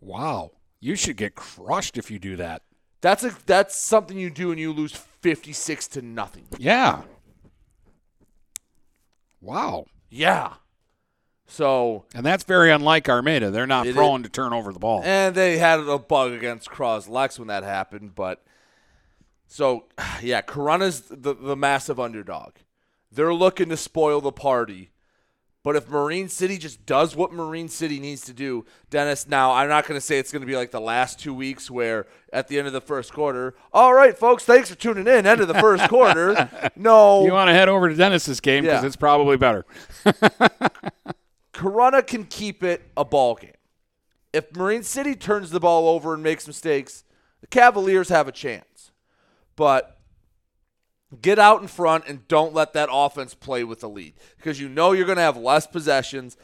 Wow. 0.00 0.52
You 0.80 0.94
should 0.94 1.16
get 1.16 1.34
crushed 1.34 1.96
if 1.96 2.10
you 2.10 2.18
do 2.18 2.36
that. 2.36 2.62
That's 3.00 3.24
a 3.24 3.34
that's 3.46 3.76
something 3.76 4.18
you 4.18 4.30
do 4.30 4.50
and 4.50 4.60
you 4.60 4.72
lose 4.72 4.92
fifty 4.92 5.52
six 5.52 5.88
to 5.88 6.02
nothing. 6.02 6.46
Yeah. 6.58 7.02
Wow. 9.40 9.86
Yeah. 10.10 10.54
So 11.46 12.04
And 12.14 12.26
that's 12.26 12.44
very 12.44 12.72
unlike 12.72 13.08
Armada. 13.08 13.50
They're 13.50 13.66
not 13.66 13.86
prone 13.86 14.22
to 14.24 14.28
turn 14.28 14.52
over 14.52 14.72
the 14.72 14.78
ball. 14.78 15.02
And 15.04 15.34
they 15.34 15.58
had 15.58 15.80
a 15.80 15.98
bug 15.98 16.32
against 16.32 16.68
Croslex 16.68 17.38
when 17.38 17.48
that 17.48 17.62
happened, 17.62 18.14
but 18.14 18.44
so 19.46 19.84
yeah, 20.22 20.42
Corunna's 20.42 21.02
the, 21.02 21.34
the 21.34 21.56
massive 21.56 22.00
underdog. 22.00 22.54
They're 23.10 23.34
looking 23.34 23.68
to 23.70 23.76
spoil 23.76 24.20
the 24.20 24.32
party. 24.32 24.90
But 25.62 25.74
if 25.74 25.88
Marine 25.88 26.28
City 26.28 26.58
just 26.58 26.86
does 26.86 27.16
what 27.16 27.32
Marine 27.32 27.68
City 27.68 27.98
needs 27.98 28.20
to 28.26 28.32
do, 28.32 28.64
Dennis, 28.88 29.26
now 29.26 29.50
I'm 29.52 29.68
not 29.68 29.84
going 29.88 29.98
to 29.98 30.00
say 30.04 30.16
it's 30.20 30.30
going 30.30 30.42
to 30.42 30.46
be 30.46 30.54
like 30.56 30.70
the 30.70 30.80
last 30.80 31.18
two 31.18 31.34
weeks 31.34 31.68
where 31.68 32.06
at 32.32 32.46
the 32.46 32.56
end 32.56 32.68
of 32.68 32.72
the 32.72 32.80
first 32.80 33.12
quarter, 33.12 33.56
all 33.72 33.92
right, 33.92 34.16
folks, 34.16 34.44
thanks 34.44 34.68
for 34.70 34.76
tuning 34.76 35.08
in. 35.08 35.26
End 35.26 35.40
of 35.40 35.48
the 35.48 35.54
first 35.54 35.88
quarter. 35.88 36.48
No. 36.76 37.24
You 37.24 37.32
want 37.32 37.48
to 37.48 37.52
head 37.52 37.68
over 37.68 37.88
to 37.88 37.96
Dennis's 37.96 38.38
game 38.38 38.62
because 38.62 38.82
Yeah. 38.82 38.86
it's 38.86 38.94
probably 38.94 39.36
better. 39.36 39.66
Corunna 41.52 42.06
can 42.06 42.24
keep 42.24 42.62
it 42.62 42.82
a 42.96 43.04
ball 43.04 43.34
game. 43.34 43.50
If 44.32 44.54
Marine 44.54 44.82
City 44.82 45.14
turns 45.14 45.50
the 45.50 45.60
ball 45.60 45.88
over 45.88 46.14
and 46.14 46.22
makes 46.22 46.46
mistakes, 46.46 47.04
the 47.40 47.46
Cavaliers 47.46 48.08
have 48.10 48.28
a 48.28 48.32
chance. 48.32 48.90
But 49.56 49.95
get 51.22 51.38
out 51.38 51.62
in 51.62 51.68
front 51.68 52.04
and 52.06 52.26
don't 52.28 52.52
let 52.52 52.72
that 52.72 52.88
offense 52.90 53.34
play 53.34 53.62
with 53.62 53.80
the 53.80 53.88
lead 53.88 54.14
because 54.36 54.60
you 54.60 54.68
know 54.68 54.92
you're 54.92 55.06
going 55.06 55.16
to 55.16 55.22
have 55.22 55.36
less 55.36 55.66
possessions 55.66 56.36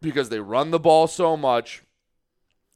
because 0.00 0.28
they 0.28 0.40
run 0.40 0.70
the 0.70 0.78
ball 0.78 1.06
so 1.06 1.36
much 1.36 1.82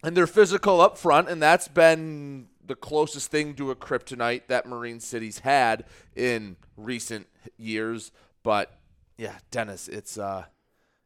and 0.02 0.16
they're 0.16 0.26
physical 0.26 0.80
up 0.80 0.96
front 0.96 1.28
and 1.28 1.42
that's 1.42 1.68
been 1.68 2.48
the 2.64 2.74
closest 2.74 3.30
thing 3.30 3.54
to 3.54 3.70
a 3.70 3.76
kryptonite 3.76 4.46
that 4.46 4.66
Marine 4.66 5.00
City's 5.00 5.40
had 5.40 5.84
in 6.16 6.56
recent 6.76 7.26
years 7.58 8.10
but 8.42 8.78
yeah 9.18 9.34
Dennis 9.50 9.86
it's 9.86 10.16
uh 10.16 10.44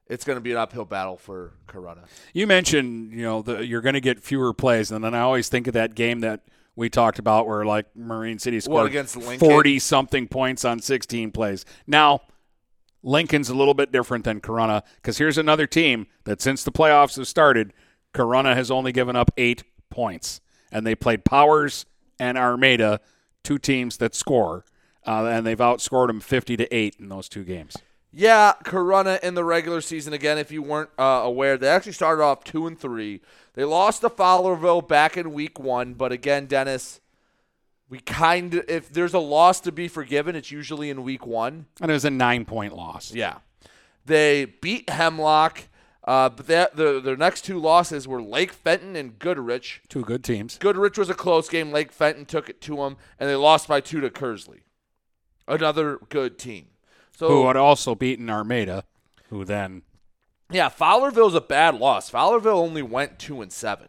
it's 0.06 0.24
going 0.24 0.36
to 0.36 0.40
be 0.40 0.52
an 0.52 0.58
uphill 0.58 0.84
battle 0.84 1.16
for 1.16 1.54
Corunna. 1.66 2.04
You 2.34 2.46
mentioned, 2.46 3.12
you 3.12 3.22
know, 3.22 3.40
the, 3.40 3.64
you're 3.64 3.80
going 3.80 3.94
to 3.94 4.02
get 4.02 4.22
fewer 4.22 4.52
plays, 4.52 4.90
and 4.90 5.02
then 5.02 5.14
I 5.14 5.20
always 5.20 5.48
think 5.48 5.66
of 5.66 5.72
that 5.72 5.94
game 5.94 6.20
that 6.20 6.42
we 6.76 6.88
talked 6.88 7.18
about 7.18 7.46
where 7.46 7.64
like 7.64 7.86
Marine 7.96 8.38
City 8.38 8.60
scored 8.60 8.86
against 8.88 9.16
Lincoln? 9.16 9.48
40 9.48 9.78
something 9.78 10.28
points 10.28 10.64
on 10.64 10.80
16 10.80 11.30
plays. 11.30 11.64
Now, 11.86 12.22
Lincoln's 13.02 13.50
a 13.50 13.54
little 13.54 13.74
bit 13.74 13.92
different 13.92 14.24
than 14.24 14.40
Corunna 14.40 14.82
because 14.96 15.18
here's 15.18 15.38
another 15.38 15.66
team 15.66 16.06
that 16.24 16.40
since 16.40 16.64
the 16.64 16.72
playoffs 16.72 17.16
have 17.16 17.28
started, 17.28 17.72
Corunna 18.14 18.54
has 18.54 18.70
only 18.70 18.92
given 18.92 19.14
up 19.14 19.30
eight 19.36 19.62
points, 19.90 20.40
and 20.72 20.86
they 20.86 20.94
played 20.94 21.24
Powers 21.24 21.84
and 22.18 22.38
Armada, 22.38 23.00
two 23.42 23.58
teams 23.58 23.98
that 23.98 24.14
score, 24.14 24.64
uh, 25.06 25.26
and 25.26 25.46
they've 25.46 25.58
outscored 25.58 26.06
them 26.06 26.20
50 26.20 26.56
to 26.56 26.74
eight 26.74 26.96
in 26.98 27.08
those 27.08 27.28
two 27.28 27.44
games. 27.44 27.76
Yeah, 28.16 28.52
Corunna 28.64 29.20
in 29.22 29.34
the 29.34 29.44
regular 29.44 29.80
season 29.80 30.12
again. 30.12 30.38
If 30.38 30.52
you 30.52 30.62
weren't 30.62 30.90
uh, 30.98 31.22
aware, 31.24 31.58
they 31.58 31.68
actually 31.68 31.92
started 31.92 32.22
off 32.22 32.44
two 32.44 32.66
and 32.66 32.78
three. 32.78 33.20
They 33.54 33.64
lost 33.64 34.02
to 34.02 34.08
Fowlerville 34.08 34.86
back 34.86 35.16
in 35.16 35.32
week 35.32 35.58
one, 35.58 35.94
but 35.94 36.12
again, 36.12 36.46
Dennis, 36.46 37.00
we 37.88 37.98
kind 37.98 38.54
of 38.54 38.64
if 38.68 38.92
there's 38.92 39.14
a 39.14 39.18
loss 39.18 39.60
to 39.60 39.72
be 39.72 39.88
forgiven, 39.88 40.36
it's 40.36 40.52
usually 40.52 40.90
in 40.90 41.02
week 41.02 41.26
one. 41.26 41.66
And 41.80 41.90
it 41.90 41.94
was 41.94 42.04
a 42.04 42.10
nine 42.10 42.44
point 42.44 42.74
loss. 42.74 43.12
Yeah, 43.12 43.38
they 44.06 44.44
beat 44.44 44.88
Hemlock. 44.90 45.64
Uh, 46.06 46.28
but 46.28 46.46
that, 46.48 46.76
the, 46.76 47.00
their 47.00 47.16
next 47.16 47.46
two 47.46 47.58
losses 47.58 48.06
were 48.06 48.20
Lake 48.20 48.52
Fenton 48.52 48.94
and 48.94 49.18
Goodrich. 49.18 49.80
Two 49.88 50.02
good 50.02 50.22
teams. 50.22 50.58
Goodrich 50.58 50.98
was 50.98 51.08
a 51.08 51.14
close 51.14 51.48
game. 51.48 51.72
Lake 51.72 51.92
Fenton 51.92 52.26
took 52.26 52.50
it 52.50 52.60
to 52.60 52.76
them, 52.76 52.98
and 53.18 53.30
they 53.30 53.34
lost 53.34 53.68
by 53.68 53.80
two 53.80 54.02
to 54.02 54.10
Kearsley. 54.10 54.60
Another 55.48 55.98
good 56.10 56.38
team. 56.38 56.66
So 57.16 57.28
who 57.28 57.46
had 57.46 57.56
also 57.56 57.94
beaten 57.94 58.28
Armada, 58.28 58.84
who 59.30 59.44
then 59.44 59.82
yeah, 60.50 60.68
Fowlerville's 60.68 61.34
a 61.34 61.40
bad 61.40 61.76
loss. 61.76 62.10
Fowlerville 62.10 62.54
only 62.54 62.82
went 62.82 63.18
two 63.18 63.40
and 63.40 63.52
seven, 63.52 63.88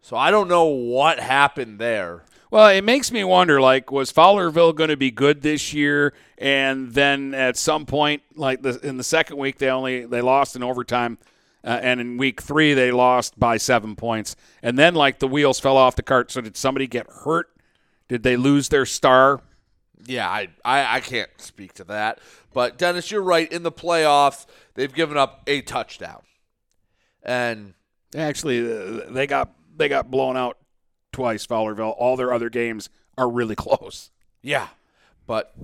so 0.00 0.16
I 0.16 0.30
don't 0.30 0.48
know 0.48 0.64
what 0.64 1.18
happened 1.18 1.78
there. 1.78 2.24
Well, 2.50 2.68
it 2.68 2.84
makes 2.84 3.10
me 3.10 3.24
wonder. 3.24 3.60
Like, 3.60 3.90
was 3.90 4.12
Fowlerville 4.12 4.74
going 4.74 4.90
to 4.90 4.96
be 4.96 5.10
good 5.10 5.42
this 5.42 5.72
year? 5.72 6.14
And 6.38 6.92
then 6.92 7.34
at 7.34 7.56
some 7.56 7.86
point, 7.86 8.22
like 8.36 8.62
the, 8.62 8.78
in 8.86 8.98
the 8.98 9.04
second 9.04 9.36
week, 9.36 9.58
they 9.58 9.68
only 9.68 10.06
they 10.06 10.20
lost 10.20 10.54
in 10.54 10.62
overtime, 10.62 11.18
uh, 11.64 11.80
and 11.82 12.00
in 12.00 12.18
week 12.18 12.40
three 12.40 12.74
they 12.74 12.92
lost 12.92 13.38
by 13.38 13.56
seven 13.56 13.96
points. 13.96 14.36
And 14.62 14.78
then 14.78 14.94
like 14.94 15.18
the 15.18 15.28
wheels 15.28 15.58
fell 15.58 15.76
off 15.76 15.96
the 15.96 16.02
cart. 16.02 16.30
So 16.30 16.40
did 16.40 16.56
somebody 16.56 16.86
get 16.86 17.06
hurt? 17.24 17.50
Did 18.08 18.22
they 18.22 18.36
lose 18.36 18.68
their 18.68 18.86
star? 18.86 19.40
Yeah, 20.06 20.28
I, 20.28 20.48
I, 20.64 20.96
I 20.96 21.00
can't 21.00 21.30
speak 21.38 21.74
to 21.74 21.84
that. 21.84 22.20
But 22.52 22.78
Dennis, 22.78 23.10
you're 23.10 23.22
right. 23.22 23.50
In 23.50 23.62
the 23.62 23.72
playoffs, 23.72 24.46
they've 24.74 24.92
given 24.92 25.16
up 25.16 25.42
a 25.46 25.62
touchdown, 25.62 26.22
and 27.22 27.74
actually 28.14 28.60
uh, 28.60 29.10
they 29.10 29.26
got 29.26 29.52
they 29.76 29.88
got 29.88 30.10
blown 30.10 30.36
out 30.36 30.58
twice. 31.12 31.46
Fowlerville. 31.46 31.94
All 31.98 32.16
their 32.16 32.32
other 32.32 32.48
games 32.48 32.88
are 33.18 33.28
really 33.28 33.56
close. 33.56 34.10
Yeah, 34.42 34.68
but 35.26 35.54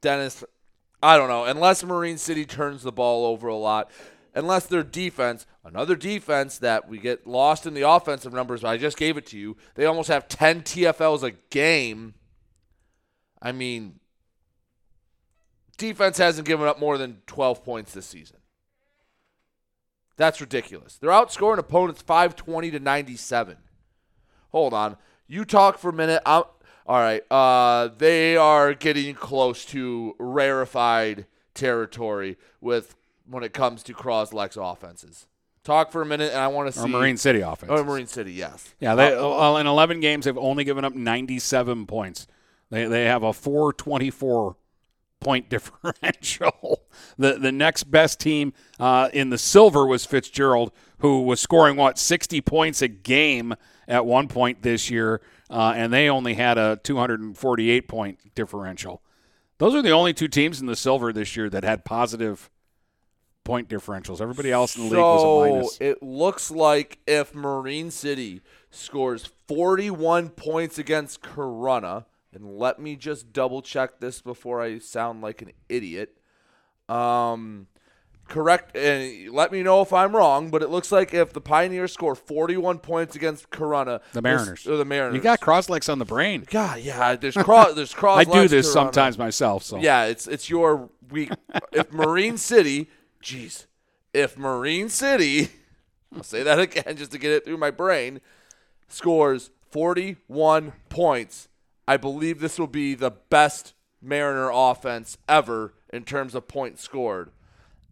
Dennis, 0.00 0.44
I 1.02 1.16
don't 1.16 1.28
know. 1.28 1.44
Unless 1.44 1.84
Marine 1.84 2.18
City 2.18 2.44
turns 2.44 2.82
the 2.82 2.92
ball 2.92 3.26
over 3.26 3.48
a 3.48 3.56
lot, 3.56 3.90
unless 4.34 4.66
their 4.66 4.82
defense, 4.82 5.46
another 5.64 5.96
defense 5.96 6.58
that 6.58 6.88
we 6.88 6.98
get 6.98 7.26
lost 7.26 7.66
in 7.66 7.74
the 7.74 7.88
offensive 7.88 8.32
numbers. 8.32 8.64
I 8.64 8.76
just 8.76 8.96
gave 8.96 9.16
it 9.16 9.26
to 9.26 9.38
you. 9.38 9.56
They 9.74 9.86
almost 9.86 10.08
have 10.08 10.28
10 10.28 10.62
TFLs 10.62 11.22
a 11.22 11.32
game. 11.50 12.14
I 13.42 13.52
mean, 13.52 14.00
defense 15.78 16.18
hasn't 16.18 16.46
given 16.46 16.66
up 16.66 16.78
more 16.78 16.98
than 16.98 17.22
12 17.26 17.64
points 17.64 17.92
this 17.92 18.06
season. 18.06 18.36
That's 20.16 20.40
ridiculous. 20.40 20.96
They're 20.96 21.10
outscoring 21.10 21.58
opponents 21.58 22.02
520 22.02 22.72
to 22.72 22.78
97. 22.78 23.56
Hold 24.50 24.74
on. 24.74 24.96
You 25.26 25.44
talk 25.44 25.78
for 25.78 25.88
a 25.88 25.92
minute. 25.94 26.20
I'm, 26.26 26.42
all 26.86 26.98
right. 26.98 27.22
Uh, 27.30 27.88
they 27.96 28.36
are 28.36 28.74
getting 28.74 29.14
close 29.14 29.64
to 29.66 30.14
rarefied 30.18 31.26
territory 31.54 32.36
with 32.60 32.96
when 33.28 33.42
it 33.42 33.52
comes 33.54 33.82
to 33.84 33.94
Croslex 33.94 34.56
offenses. 34.60 35.26
Talk 35.62 35.92
for 35.92 36.02
a 36.02 36.06
minute, 36.06 36.32
and 36.32 36.40
I 36.40 36.48
want 36.48 36.72
to 36.72 36.78
see 36.78 36.84
or 36.84 36.88
Marine 36.88 37.16
City 37.16 37.40
offense. 37.40 37.70
Oh, 37.72 37.84
Marine 37.84 38.06
City, 38.06 38.32
yes. 38.32 38.74
Yeah, 38.80 38.94
they 38.94 39.14
uh, 39.14 39.56
in 39.56 39.66
11 39.66 40.00
games 40.00 40.24
they've 40.24 40.36
only 40.36 40.64
given 40.64 40.84
up 40.84 40.94
97 40.94 41.86
points. 41.86 42.26
They 42.70 42.84
they 42.86 43.04
have 43.04 43.22
a 43.22 43.32
424 43.32 44.56
point 45.20 45.48
differential. 45.50 46.82
the 47.18 47.34
the 47.34 47.52
next 47.52 47.84
best 47.84 48.20
team 48.20 48.52
uh, 48.78 49.10
in 49.12 49.30
the 49.30 49.38
silver 49.38 49.86
was 49.86 50.04
Fitzgerald, 50.04 50.72
who 50.98 51.22
was 51.22 51.40
scoring 51.40 51.76
what 51.76 51.98
60 51.98 52.40
points 52.40 52.82
a 52.82 52.88
game 52.88 53.54
at 53.86 54.06
one 54.06 54.28
point 54.28 54.62
this 54.62 54.90
year, 54.90 55.20
uh, 55.50 55.72
and 55.76 55.92
they 55.92 56.08
only 56.08 56.34
had 56.34 56.58
a 56.58 56.80
248 56.82 57.88
point 57.88 58.34
differential. 58.34 59.02
Those 59.58 59.74
are 59.74 59.82
the 59.82 59.90
only 59.90 60.14
two 60.14 60.28
teams 60.28 60.60
in 60.60 60.66
the 60.66 60.76
silver 60.76 61.12
this 61.12 61.36
year 61.36 61.50
that 61.50 61.64
had 61.64 61.84
positive 61.84 62.48
point 63.44 63.68
differentials. 63.68 64.20
Everybody 64.20 64.52
else 64.52 64.76
in 64.76 64.84
the 64.84 64.90
so 64.90 64.94
league 64.96 65.02
was 65.02 65.22
a 65.50 65.52
minus. 65.52 65.78
It 65.80 66.02
looks 66.02 66.50
like 66.50 66.98
if 67.06 67.34
Marine 67.34 67.90
City 67.90 68.40
scores 68.70 69.30
41 69.48 70.30
points 70.30 70.78
against 70.78 71.20
Corunna, 71.20 72.06
and 72.32 72.58
let 72.58 72.78
me 72.78 72.96
just 72.96 73.32
double 73.32 73.62
check 73.62 74.00
this 74.00 74.20
before 74.20 74.62
I 74.62 74.78
sound 74.78 75.22
like 75.22 75.42
an 75.42 75.52
idiot. 75.68 76.16
Um, 76.88 77.66
correct, 78.28 78.76
and 78.76 79.30
let 79.30 79.52
me 79.52 79.62
know 79.62 79.82
if 79.82 79.92
I'm 79.92 80.14
wrong, 80.14 80.50
but 80.50 80.62
it 80.62 80.70
looks 80.70 80.92
like 80.92 81.12
if 81.12 81.32
the 81.32 81.40
Pioneers 81.40 81.92
score 81.92 82.14
41 82.14 82.78
points 82.78 83.16
against 83.16 83.50
Corunna, 83.50 84.00
the 84.12 84.22
Mariners, 84.22 84.66
or 84.66 84.76
the 84.76 84.84
Mariners, 84.84 85.16
you 85.16 85.22
got 85.22 85.40
Croslex 85.40 85.90
on 85.90 85.98
the 85.98 86.04
brain. 86.04 86.46
God, 86.48 86.80
yeah, 86.80 87.16
there's 87.16 87.36
cross, 87.36 87.74
there's 87.74 87.94
cross. 87.94 88.18
I 88.18 88.24
do 88.24 88.48
this 88.48 88.68
Corunna. 88.68 88.72
sometimes 88.72 89.18
myself. 89.18 89.62
So 89.64 89.78
yeah, 89.78 90.04
it's 90.04 90.26
it's 90.26 90.48
your 90.48 90.88
week. 91.10 91.30
if 91.72 91.92
Marine 91.92 92.38
City, 92.38 92.88
jeez, 93.22 93.66
if 94.12 94.38
Marine 94.38 94.88
City, 94.88 95.48
I'll 96.14 96.22
say 96.22 96.42
that 96.42 96.58
again 96.58 96.96
just 96.96 97.12
to 97.12 97.18
get 97.18 97.32
it 97.32 97.44
through 97.44 97.58
my 97.58 97.70
brain, 97.70 98.20
scores 98.88 99.50
41 99.70 100.72
points 100.88 101.48
I 101.90 101.96
believe 101.96 102.38
this 102.38 102.56
will 102.56 102.68
be 102.68 102.94
the 102.94 103.10
best 103.10 103.74
Mariner 104.00 104.48
offense 104.54 105.18
ever 105.28 105.74
in 105.92 106.04
terms 106.04 106.36
of 106.36 106.46
points 106.46 106.82
scored, 106.82 107.32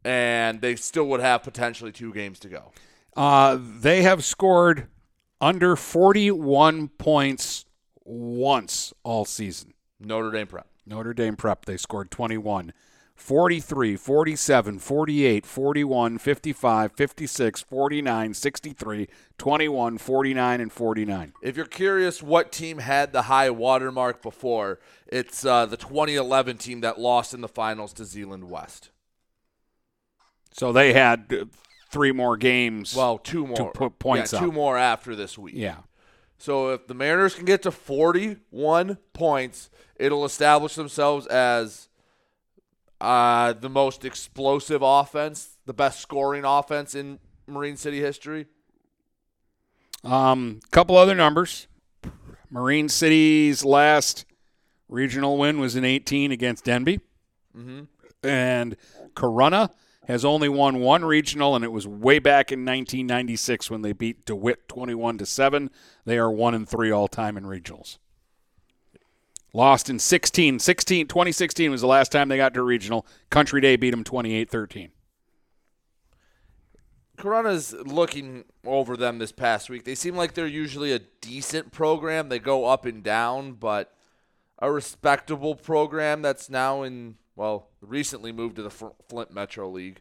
and 0.04 0.60
they 0.60 0.76
still 0.76 1.08
would 1.08 1.18
have 1.18 1.42
potentially 1.42 1.90
two 1.90 2.14
games 2.14 2.38
to 2.38 2.48
go. 2.48 2.70
Uh, 3.16 3.58
they 3.60 4.02
have 4.02 4.24
scored 4.24 4.86
under 5.40 5.74
41 5.74 6.90
points 6.90 7.64
once 8.04 8.94
all 9.02 9.24
season. 9.24 9.74
Notre 9.98 10.30
Dame 10.30 10.46
Prep. 10.46 10.68
Notre 10.86 11.12
Dame 11.12 11.34
Prep, 11.34 11.64
they 11.64 11.76
scored 11.76 12.12
21. 12.12 12.72
43, 13.18 13.96
47, 13.96 14.78
48, 14.78 15.44
41, 15.44 16.18
55, 16.18 16.92
56, 16.92 17.60
49, 17.62 18.34
63, 18.34 19.08
21, 19.36 19.98
49, 19.98 20.60
and 20.60 20.72
49. 20.72 21.32
If 21.42 21.56
you're 21.56 21.66
curious 21.66 22.22
what 22.22 22.52
team 22.52 22.78
had 22.78 23.12
the 23.12 23.22
high 23.22 23.50
watermark 23.50 24.22
before, 24.22 24.78
it's 25.08 25.44
uh, 25.44 25.66
the 25.66 25.76
2011 25.76 26.58
team 26.58 26.80
that 26.80 27.00
lost 27.00 27.34
in 27.34 27.40
the 27.40 27.48
finals 27.48 27.92
to 27.94 28.04
Zeeland 28.04 28.48
West. 28.48 28.90
So 30.52 30.72
they 30.72 30.92
had 30.92 31.50
three 31.90 32.12
more 32.12 32.36
games. 32.36 32.94
Well, 32.94 33.18
two 33.18 33.46
more. 33.46 33.56
To 33.56 33.64
put 33.66 33.98
points 33.98 34.32
yeah, 34.32 34.38
up. 34.38 34.44
two 34.44 34.52
more 34.52 34.78
after 34.78 35.16
this 35.16 35.36
week. 35.36 35.54
Yeah. 35.56 35.78
So 36.38 36.70
if 36.70 36.86
the 36.86 36.94
Mariners 36.94 37.34
can 37.34 37.44
get 37.44 37.62
to 37.62 37.72
41 37.72 38.98
points, 39.12 39.70
it'll 39.96 40.24
establish 40.24 40.76
themselves 40.76 41.26
as 41.26 41.87
uh, 43.00 43.52
the 43.52 43.68
most 43.68 44.04
explosive 44.04 44.82
offense, 44.82 45.56
the 45.66 45.74
best 45.74 46.00
scoring 46.00 46.44
offense 46.44 46.94
in 46.94 47.18
Marine 47.46 47.76
City 47.76 48.00
history. 48.00 48.46
Um, 50.04 50.60
couple 50.70 50.96
other 50.96 51.14
numbers. 51.14 51.66
Marine 52.50 52.88
City's 52.88 53.64
last 53.64 54.24
regional 54.88 55.36
win 55.36 55.60
was 55.60 55.76
in 55.76 55.84
18 55.84 56.32
against 56.32 56.64
Denby. 56.64 57.00
Mm-hmm. 57.56 57.84
And 58.26 58.76
Corunna 59.14 59.70
has 60.06 60.24
only 60.24 60.48
won 60.48 60.80
one 60.80 61.04
regional, 61.04 61.54
and 61.54 61.64
it 61.64 61.72
was 61.72 61.86
way 61.86 62.18
back 62.18 62.50
in 62.50 62.60
1996 62.60 63.70
when 63.70 63.82
they 63.82 63.92
beat 63.92 64.24
DeWitt 64.24 64.66
21 64.66 65.18
to 65.18 65.26
7. 65.26 65.70
They 66.04 66.18
are 66.18 66.30
1 66.30 66.54
and 66.54 66.68
3 66.68 66.90
all 66.90 67.08
time 67.08 67.36
in 67.36 67.44
regionals. 67.44 67.98
Lost 69.52 69.88
in 69.88 69.98
16. 69.98 70.58
16 70.58 71.06
2016 71.06 71.70
was 71.70 71.80
the 71.80 71.86
last 71.86 72.12
time 72.12 72.28
they 72.28 72.36
got 72.36 72.54
to 72.54 72.60
a 72.60 72.64
regional. 72.64 73.06
Country 73.30 73.60
Day 73.60 73.76
beat 73.76 73.90
them 73.90 74.04
28-13. 74.04 74.90
Corunna's 77.16 77.72
looking 77.72 78.44
over 78.64 78.96
them 78.96 79.18
this 79.18 79.32
past 79.32 79.68
week. 79.68 79.84
They 79.84 79.96
seem 79.96 80.14
like 80.14 80.34
they're 80.34 80.46
usually 80.46 80.92
a 80.92 81.00
decent 81.20 81.72
program. 81.72 82.28
They 82.28 82.38
go 82.38 82.66
up 82.66 82.84
and 82.84 83.02
down, 83.02 83.52
but 83.52 83.92
a 84.60 84.70
respectable 84.70 85.56
program 85.56 86.22
that's 86.22 86.48
now 86.48 86.82
in 86.82 87.16
well, 87.38 87.68
recently 87.80 88.32
moved 88.32 88.56
to 88.56 88.62
the 88.62 88.70
Flint 88.70 89.32
Metro 89.32 89.70
League. 89.70 90.00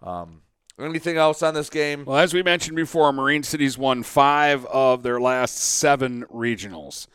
Um, 0.00 0.42
anything 0.78 1.16
else 1.16 1.42
on 1.42 1.52
this 1.52 1.68
game? 1.68 2.04
Well, 2.04 2.16
as 2.16 2.32
we 2.32 2.44
mentioned 2.44 2.76
before, 2.76 3.12
Marine 3.12 3.42
City's 3.42 3.76
won 3.76 4.04
five 4.04 4.64
of 4.66 5.02
their 5.02 5.20
last 5.20 5.56
seven 5.56 6.24
regionals. 6.26 7.08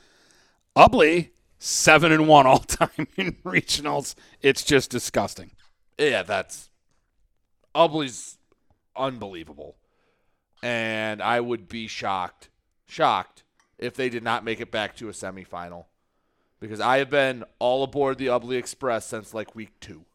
Ubly 0.75 1.29
seven 1.61 2.11
and 2.11 2.27
one 2.27 2.47
all 2.47 2.59
time 2.59 3.07
in 3.15 3.33
regionals. 3.45 4.15
It's 4.41 4.63
just 4.63 4.89
disgusting. 4.89 5.51
Yeah, 5.97 6.23
that's 6.23 6.69
Ubly's 7.73 8.37
unbelievable, 8.95 9.75
and 10.61 11.21
I 11.21 11.39
would 11.39 11.69
be 11.69 11.87
shocked, 11.87 12.49
shocked 12.87 13.43
if 13.77 13.93
they 13.93 14.09
did 14.09 14.23
not 14.23 14.43
make 14.43 14.59
it 14.59 14.71
back 14.71 14.95
to 14.97 15.09
a 15.09 15.11
semifinal, 15.11 15.85
because 16.59 16.81
I 16.81 16.97
have 16.97 17.09
been 17.09 17.43
all 17.59 17.83
aboard 17.83 18.17
the 18.17 18.27
Ubly 18.27 18.57
Express 18.57 19.05
since 19.05 19.33
like 19.33 19.55
week 19.55 19.79
two. 19.79 20.05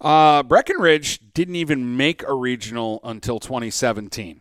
Uh, 0.00 0.42
Breckenridge 0.42 1.20
didn't 1.34 1.56
even 1.56 1.96
make 1.96 2.22
a 2.22 2.32
regional 2.32 3.00
until 3.04 3.38
2017. 3.38 4.40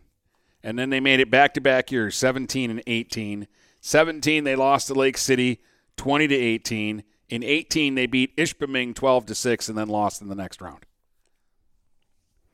And 0.63 0.79
then 0.79 0.89
they 0.89 1.01
made 1.01 1.19
it 1.19 1.29
back 1.29 1.53
to 1.55 1.61
back 1.61 1.91
years, 1.91 2.15
17 2.15 2.69
and 2.69 2.81
18. 2.87 3.47
17, 3.81 4.43
they 4.43 4.55
lost 4.55 4.87
to 4.87 4.93
Lake 4.93 5.17
City 5.17 5.59
20 6.00 6.30
to 6.30 6.36
18. 6.36 7.04
In 7.28 7.43
18, 7.43 7.95
they 7.95 8.08
beat 8.08 8.36
Ishpeming 8.38 8.95
12 8.95 9.26
to 9.28 9.36
6 9.36 9.70
and 9.70 9.78
then 9.78 9.89
lost 9.89 10.22
in 10.22 10.30
the 10.30 10.36
next 10.36 10.62
round. 10.62 10.86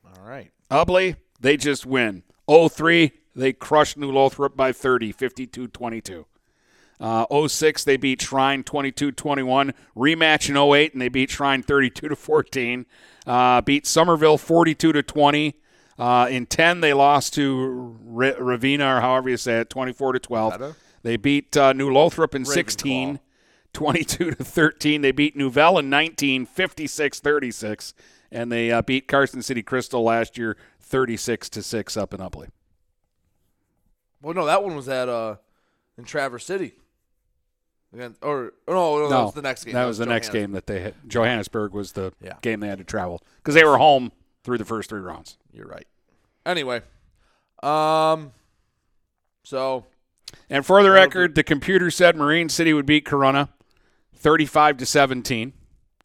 All 0.04 0.26
right. 0.26 0.50
Ubly, 0.68 1.14
they 1.40 1.56
just 1.56 1.86
win. 1.86 2.24
03, 2.48 3.12
they 3.36 3.52
crushed 3.52 3.96
New 3.96 4.10
Lothrop 4.10 4.56
by 4.56 4.72
30, 4.72 5.12
52 5.12 5.68
22. 5.68 6.26
Uh, 6.98 7.46
06, 7.46 7.84
they 7.84 7.96
beat 7.96 8.20
Shrine 8.20 8.64
22 8.64 9.12
21. 9.12 9.72
Rematch 9.96 10.48
in 10.50 10.56
08, 10.56 10.92
and 10.92 11.00
they 11.00 11.08
beat 11.08 11.30
Shrine 11.30 11.62
32 11.62 12.08
to 12.08 12.16
14. 12.16 12.84
Uh, 13.26 13.60
beat 13.60 13.86
Somerville 13.86 14.38
42 14.38 14.92
to 14.92 15.02
20. 15.04 15.54
Uh, 15.98 16.26
in 16.28 16.46
10, 16.46 16.80
they 16.80 16.92
lost 16.92 17.34
to 17.34 17.96
R- 18.12 18.34
Ravenna, 18.42 18.96
or 18.96 19.00
however 19.00 19.30
you 19.30 19.36
say 19.36 19.60
it, 19.60 19.70
24 19.70 20.14
to 20.14 20.18
12. 20.18 20.52
They 21.02 21.16
beat 21.16 21.56
uh, 21.56 21.72
New 21.72 21.92
Lothrop 21.92 22.34
in 22.34 22.44
16, 22.44 23.20
22 23.76 24.30
to 24.30 24.42
13. 24.42 25.02
They 25.02 25.12
beat 25.12 25.36
Nouvel 25.36 25.78
in 25.78 25.90
19, 25.90 26.46
56 26.46 27.20
36. 27.20 27.94
And 28.32 28.50
they 28.50 28.72
uh, 28.72 28.80
beat 28.80 29.06
Carson 29.06 29.42
City 29.42 29.62
Crystal 29.62 30.02
last 30.02 30.38
year 30.38 30.56
36 30.80 31.50
to 31.50 31.62
6 31.62 31.96
up 31.96 32.14
in 32.14 32.20
Ubly. 32.20 32.48
Well, 34.22 34.32
no, 34.34 34.46
that 34.46 34.64
one 34.64 34.74
was 34.74 34.88
at 34.88 35.08
uh 35.10 35.36
in 35.98 36.04
Traverse 36.04 36.46
City. 36.46 36.72
Again, 37.92 38.16
or 38.22 38.54
oh, 38.66 38.72
no, 38.72 38.98
no, 38.98 39.08
that 39.08 39.22
was 39.24 39.34
the 39.34 39.42
next 39.42 39.64
game. 39.64 39.74
That, 39.74 39.84
was, 39.84 39.98
the 39.98 40.06
next 40.06 40.30
game 40.30 40.52
that 40.52 40.66
they 40.66 40.80
had. 40.80 40.94
Johannesburg 41.06 41.72
was 41.72 41.92
the 41.92 42.12
Yeah. 42.20 42.34
game 42.40 42.60
they 42.60 42.68
had 42.68 42.78
to 42.78 42.84
travel 42.84 43.22
because 43.36 43.54
they 43.54 43.64
were 43.64 43.78
home 43.78 44.10
through 44.42 44.58
the 44.58 44.64
first 44.64 44.88
three 44.88 45.00
rounds. 45.00 45.36
You're 45.52 45.68
right. 45.68 45.86
Anyway, 46.46 46.80
um, 47.62 48.32
so 49.44 49.84
And 50.48 50.64
for 50.64 50.82
the 50.82 50.90
record, 50.90 51.34
the 51.34 51.44
computer 51.44 51.90
said 51.90 52.16
Marine 52.16 52.48
City 52.48 52.72
would 52.72 52.86
beat 52.86 53.04
Corunna 53.04 53.50
35 54.16 54.78
to 54.78 54.86
17. 54.86 55.52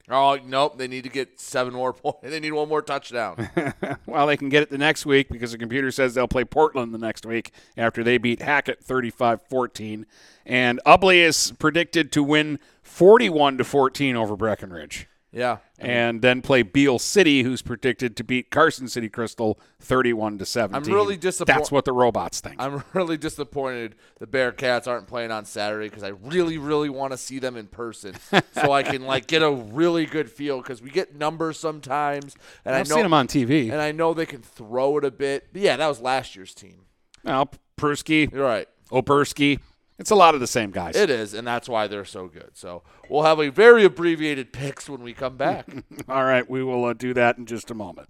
oh 0.09 0.38
nope, 0.45 0.78
they 0.78 0.88
need 0.88 1.03
to 1.03 1.09
get 1.09 1.39
seven 1.39 1.74
more 1.74 1.93
points. 1.93 2.20
They 2.24 2.39
need 2.39 2.51
one 2.51 2.70
more 2.70 2.82
touchdown. 2.82 3.49
well, 4.05 4.28
they 4.28 4.38
can 4.38 4.49
get 4.49 4.64
it 4.64 4.70
the 4.70 4.78
next 4.78 5.05
week 5.05 5.30
because 5.30 5.51
the 5.51 5.57
computer 5.57 5.91
says 5.91 6.14
they'll 6.14 6.28
play 6.28 6.43
Portland 6.45 6.93
the 6.93 6.97
next 6.97 7.26
week 7.26 7.51
after 7.78 8.03
they 8.03 8.18
beat 8.18 8.41
Hackett 8.41 8.86
35-14. 8.86 10.05
And 10.45 10.80
Ubly 10.86 11.18
is 11.18 11.53
predicted 11.59 12.12
to 12.14 12.24
win 12.24 12.59
41 12.84 13.57
to 13.57 13.64
14 13.64 14.16
over 14.16 14.36
Breckenridge. 14.36 15.07
Yeah, 15.34 15.59
And 15.79 16.21
then 16.21 16.41
play 16.41 16.61
Beal 16.61 16.99
City, 16.99 17.43
who's 17.43 17.61
predicted 17.61 18.17
to 18.17 18.23
beat 18.23 18.49
Carson 18.49 18.89
City 18.89 19.07
Crystal 19.07 19.57
31 19.79 20.39
to 20.39 20.45
17. 20.45 20.91
I'm 20.91 20.93
really 20.93 21.15
disappointed. 21.15 21.57
That's 21.57 21.71
what 21.71 21.86
the 21.86 21.93
robots 21.93 22.41
think. 22.41 22.57
I'm 22.59 22.84
really 22.93 23.15
disappointed 23.15 23.95
the 24.19 24.27
Bearcats 24.27 24.88
aren't 24.88 25.07
playing 25.07 25.32
on 25.32 25.45
Saturday 25.45 25.88
because 25.88 26.03
I 26.03 26.09
really, 26.09 26.57
really 26.57 26.89
want 26.89 27.13
to 27.13 27.17
see 27.17 27.39
them 27.39 27.55
in 27.55 27.67
person 27.67 28.15
so 28.51 28.73
I 28.73 28.84
can 28.84 29.03
like 29.03 29.27
get 29.27 29.41
a 29.41 29.49
really 29.49 30.05
good 30.05 30.29
feel 30.29 30.57
because 30.61 30.82
we 30.82 30.89
get 30.89 31.15
numbers 31.15 31.57
sometimes, 31.57 32.36
and 32.65 32.75
I've 32.75 32.88
I 32.88 32.89
know 32.89 32.95
seen 32.95 33.03
them 33.03 33.13
on 33.13 33.27
TV. 33.29 33.71
and 33.71 33.79
I 33.79 33.93
know 33.93 34.13
they 34.13 34.25
can 34.25 34.41
throw 34.41 34.97
it 34.97 35.05
a 35.05 35.11
bit. 35.11 35.47
But 35.53 35.61
yeah, 35.61 35.77
that 35.77 35.88
was 35.88 36.01
last 36.01 36.36
year's 36.36 36.53
team. 36.53 36.88
Now, 37.23 37.49
Persky. 37.77 38.29
You're 38.34 38.45
right. 38.45 38.67
Opersky, 38.91 39.59
it's 40.02 40.10
a 40.12 40.16
lot 40.16 40.34
of 40.34 40.39
the 40.41 40.47
same 40.47 40.72
guys. 40.72 40.95
It 40.95 41.12
is, 41.12 41.36
and 41.36 41.47
that's 41.47 41.70
why 41.70 41.86
they're 41.86 42.06
so 42.06 42.28
good. 42.28 42.49
So 42.54 42.82
we'll 43.08 43.22
have 43.22 43.39
a 43.39 43.49
very 43.49 43.86
abbreviated 43.86 44.52
picks 44.52 44.89
when 44.89 45.04
we 45.04 45.14
come 45.14 45.38
back. 45.38 45.70
All 46.10 46.26
right, 46.26 46.49
we 46.49 46.64
will 46.64 46.86
uh, 46.86 46.93
do 46.93 47.14
that 47.14 47.38
in 47.38 47.45
just 47.45 47.70
a 47.70 47.76
moment. 47.76 48.10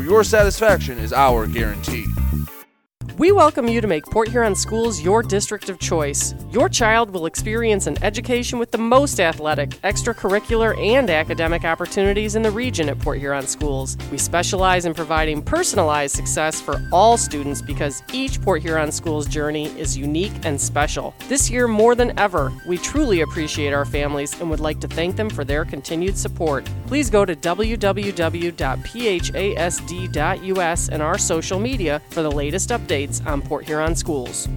where 0.00 0.08
your 0.08 0.24
satisfaction 0.24 0.96
is 0.98 1.12
our 1.12 1.46
guarantee. 1.46 2.06
We 3.18 3.32
welcome 3.32 3.68
you 3.68 3.82
to 3.82 3.86
make 3.86 4.06
Port 4.06 4.28
Huron 4.28 4.54
Schools 4.54 5.02
your 5.02 5.22
district 5.22 5.68
of 5.68 5.78
choice. 5.78 6.34
Your 6.50 6.70
child 6.70 7.10
will 7.10 7.26
experience 7.26 7.86
an 7.86 8.02
education 8.02 8.58
with 8.58 8.70
the 8.70 8.78
most 8.78 9.20
athletic, 9.20 9.72
extracurricular, 9.82 10.74
and 10.82 11.10
academic 11.10 11.66
opportunities 11.66 12.34
in 12.34 12.40
the 12.40 12.50
region 12.50 12.88
at 12.88 12.98
Port 12.98 13.18
Huron 13.18 13.46
Schools. 13.46 13.98
We 14.10 14.16
specialize 14.16 14.86
in 14.86 14.94
providing 14.94 15.42
personalized 15.42 16.16
success 16.16 16.62
for 16.62 16.80
all 16.92 17.18
students 17.18 17.60
because 17.60 18.02
each 18.10 18.40
Port 18.40 18.62
Huron 18.62 18.90
Schools 18.90 19.26
journey 19.26 19.66
is 19.78 19.98
unique 19.98 20.32
and 20.44 20.58
special. 20.58 21.14
This 21.28 21.50
year, 21.50 21.68
more 21.68 21.94
than 21.94 22.18
ever, 22.18 22.50
we 22.66 22.78
truly 22.78 23.20
appreciate 23.20 23.74
our 23.74 23.84
families 23.84 24.32
and 24.40 24.48
would 24.48 24.60
like 24.60 24.80
to 24.80 24.88
thank 24.88 25.16
them 25.16 25.28
for 25.28 25.44
their 25.44 25.66
continued 25.66 26.16
support. 26.16 26.66
Please 26.90 27.08
go 27.08 27.24
to 27.24 27.36
www.phasd.us 27.36 27.78
and 30.88 31.00
our 31.00 31.16
social 31.18 31.60
media 31.60 32.02
for 32.10 32.22
the 32.22 32.30
latest 32.32 32.70
updates 32.70 33.24
on 33.24 33.40
Port 33.40 33.64
Huron 33.64 33.94
Schools. 33.94 34.48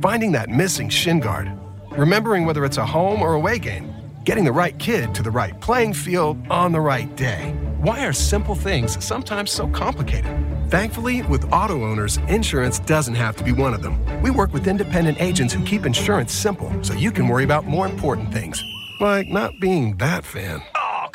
Finding 0.00 0.30
that 0.30 0.50
missing 0.50 0.88
shin 0.88 1.18
guard, 1.18 1.50
remembering 1.90 2.46
whether 2.46 2.64
it's 2.64 2.76
a 2.76 2.86
home 2.86 3.20
or 3.20 3.34
away 3.34 3.58
game, 3.58 3.92
getting 4.22 4.44
the 4.44 4.52
right 4.52 4.78
kid 4.78 5.12
to 5.16 5.22
the 5.24 5.32
right 5.32 5.60
playing 5.60 5.94
field 5.94 6.38
on 6.48 6.70
the 6.70 6.80
right 6.80 7.16
day. 7.16 7.52
Why 7.80 8.06
are 8.06 8.12
simple 8.12 8.54
things 8.54 9.04
sometimes 9.04 9.50
so 9.50 9.66
complicated? 9.66 10.30
Thankfully, 10.68 11.22
with 11.22 11.52
auto 11.52 11.82
owners, 11.82 12.18
insurance 12.28 12.78
doesn't 12.78 13.16
have 13.16 13.34
to 13.34 13.42
be 13.42 13.50
one 13.50 13.74
of 13.74 13.82
them. 13.82 14.00
We 14.22 14.30
work 14.30 14.52
with 14.52 14.68
independent 14.68 15.20
agents 15.20 15.54
who 15.54 15.64
keep 15.64 15.86
insurance 15.86 16.32
simple 16.32 16.72
so 16.84 16.94
you 16.94 17.10
can 17.10 17.26
worry 17.26 17.42
about 17.42 17.66
more 17.66 17.86
important 17.86 18.32
things, 18.32 18.62
like 19.00 19.26
not 19.26 19.58
being 19.58 19.96
that 19.96 20.22
fan. 20.22 20.62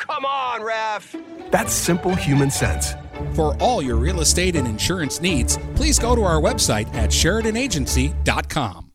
Come 0.06 0.26
on, 0.26 0.62
ref! 0.62 1.16
That's 1.50 1.72
simple 1.72 2.14
human 2.14 2.50
sense. 2.50 2.92
For 3.34 3.56
all 3.56 3.80
your 3.80 3.96
real 3.96 4.20
estate 4.20 4.54
and 4.54 4.68
insurance 4.68 5.22
needs, 5.22 5.56
please 5.76 5.98
go 5.98 6.14
to 6.14 6.24
our 6.24 6.42
website 6.42 6.94
at 6.94 7.08
SheridanAgency.com. 7.08 8.90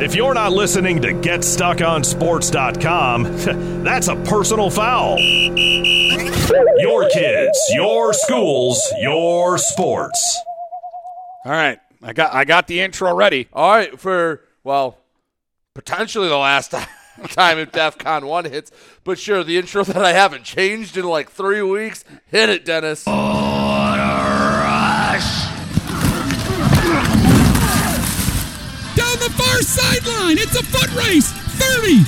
If 0.00 0.14
you're 0.14 0.34
not 0.34 0.52
listening 0.52 1.00
to 1.00 1.14
GetStuckOnSports.com, 1.14 3.24
that's 3.84 4.08
a 4.08 4.16
personal 4.16 4.68
foul. 4.68 5.18
Your 5.18 7.08
kids, 7.08 7.58
your 7.72 8.12
schools, 8.12 8.86
your 9.00 9.56
sports. 9.56 10.42
All 11.46 11.52
right, 11.52 11.80
I 12.02 12.12
got 12.12 12.34
I 12.34 12.44
got 12.44 12.66
the 12.66 12.80
intro 12.80 13.14
ready. 13.14 13.48
All 13.52 13.70
right, 13.70 13.98
for 13.98 14.42
well, 14.62 14.98
potentially 15.74 16.28
the 16.28 16.36
last 16.36 16.70
time. 16.70 16.86
time 17.28 17.58
if 17.58 17.72
DEF 17.72 17.98
CON 17.98 18.26
1 18.26 18.44
hits. 18.46 18.70
But 19.04 19.18
sure, 19.18 19.44
the 19.44 19.58
intro 19.58 19.84
that 19.84 20.04
I 20.04 20.12
haven't 20.12 20.44
changed 20.44 20.96
in 20.96 21.04
like 21.04 21.30
three 21.30 21.62
weeks. 21.62 22.04
Hit 22.26 22.48
it, 22.48 22.64
Dennis. 22.64 23.04
Down 23.04 23.14
the 29.18 29.30
far 29.36 29.62
sideline. 29.62 30.38
It's 30.38 30.58
a 30.58 30.62
foot 30.62 30.94
race. 30.94 31.32
30, 31.32 32.04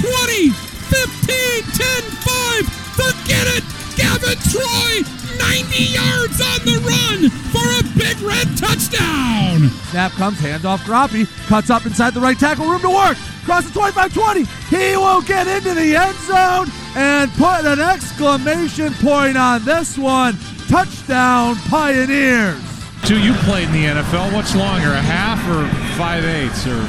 20, 0.00 0.50
15, 0.50 1.62
10, 1.72 2.02
5. 2.02 2.68
Forget 2.96 3.46
it. 3.56 3.64
Gavin 3.96 4.36
Troy, 4.52 5.00
90 5.38 5.82
yards 5.84 6.40
on 6.40 6.58
the 6.64 6.76
run 6.84 7.30
for 7.52 7.66
a 7.80 7.82
big 7.98 8.20
red 8.20 8.46
touchdown. 8.56 9.70
Snap 9.90 10.12
comes, 10.12 10.38
hands 10.38 10.64
off 10.64 10.82
Groppy, 10.84 11.26
cuts 11.48 11.70
up 11.70 11.86
inside 11.86 12.14
the 12.14 12.20
right 12.20 12.38
tackle, 12.38 12.66
room 12.66 12.80
to 12.80 12.90
work, 12.90 13.16
crosses 13.44 13.70
25 13.72 14.12
20. 14.12 14.44
He 14.68 14.96
will 14.96 15.22
get 15.22 15.46
into 15.46 15.74
the 15.74 15.96
end 15.96 16.16
zone 16.18 16.68
and 16.96 17.30
put 17.32 17.64
an 17.64 17.80
exclamation 17.80 18.92
point 18.94 19.36
on 19.36 19.64
this 19.64 19.96
one. 19.96 20.36
Touchdown, 20.68 21.56
Pioneers. 21.68 22.60
Two, 23.04 23.20
you 23.20 23.32
played 23.44 23.68
in 23.68 23.72
the 23.72 23.84
NFL. 23.84 24.32
What's 24.34 24.54
longer, 24.56 24.90
a 24.92 25.00
half 25.00 25.38
or 25.48 25.66
five 25.96 26.24
eighths? 26.24 26.66
Or 26.66 26.80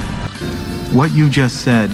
What 0.98 1.12
you 1.12 1.30
just 1.30 1.62
said 1.64 1.91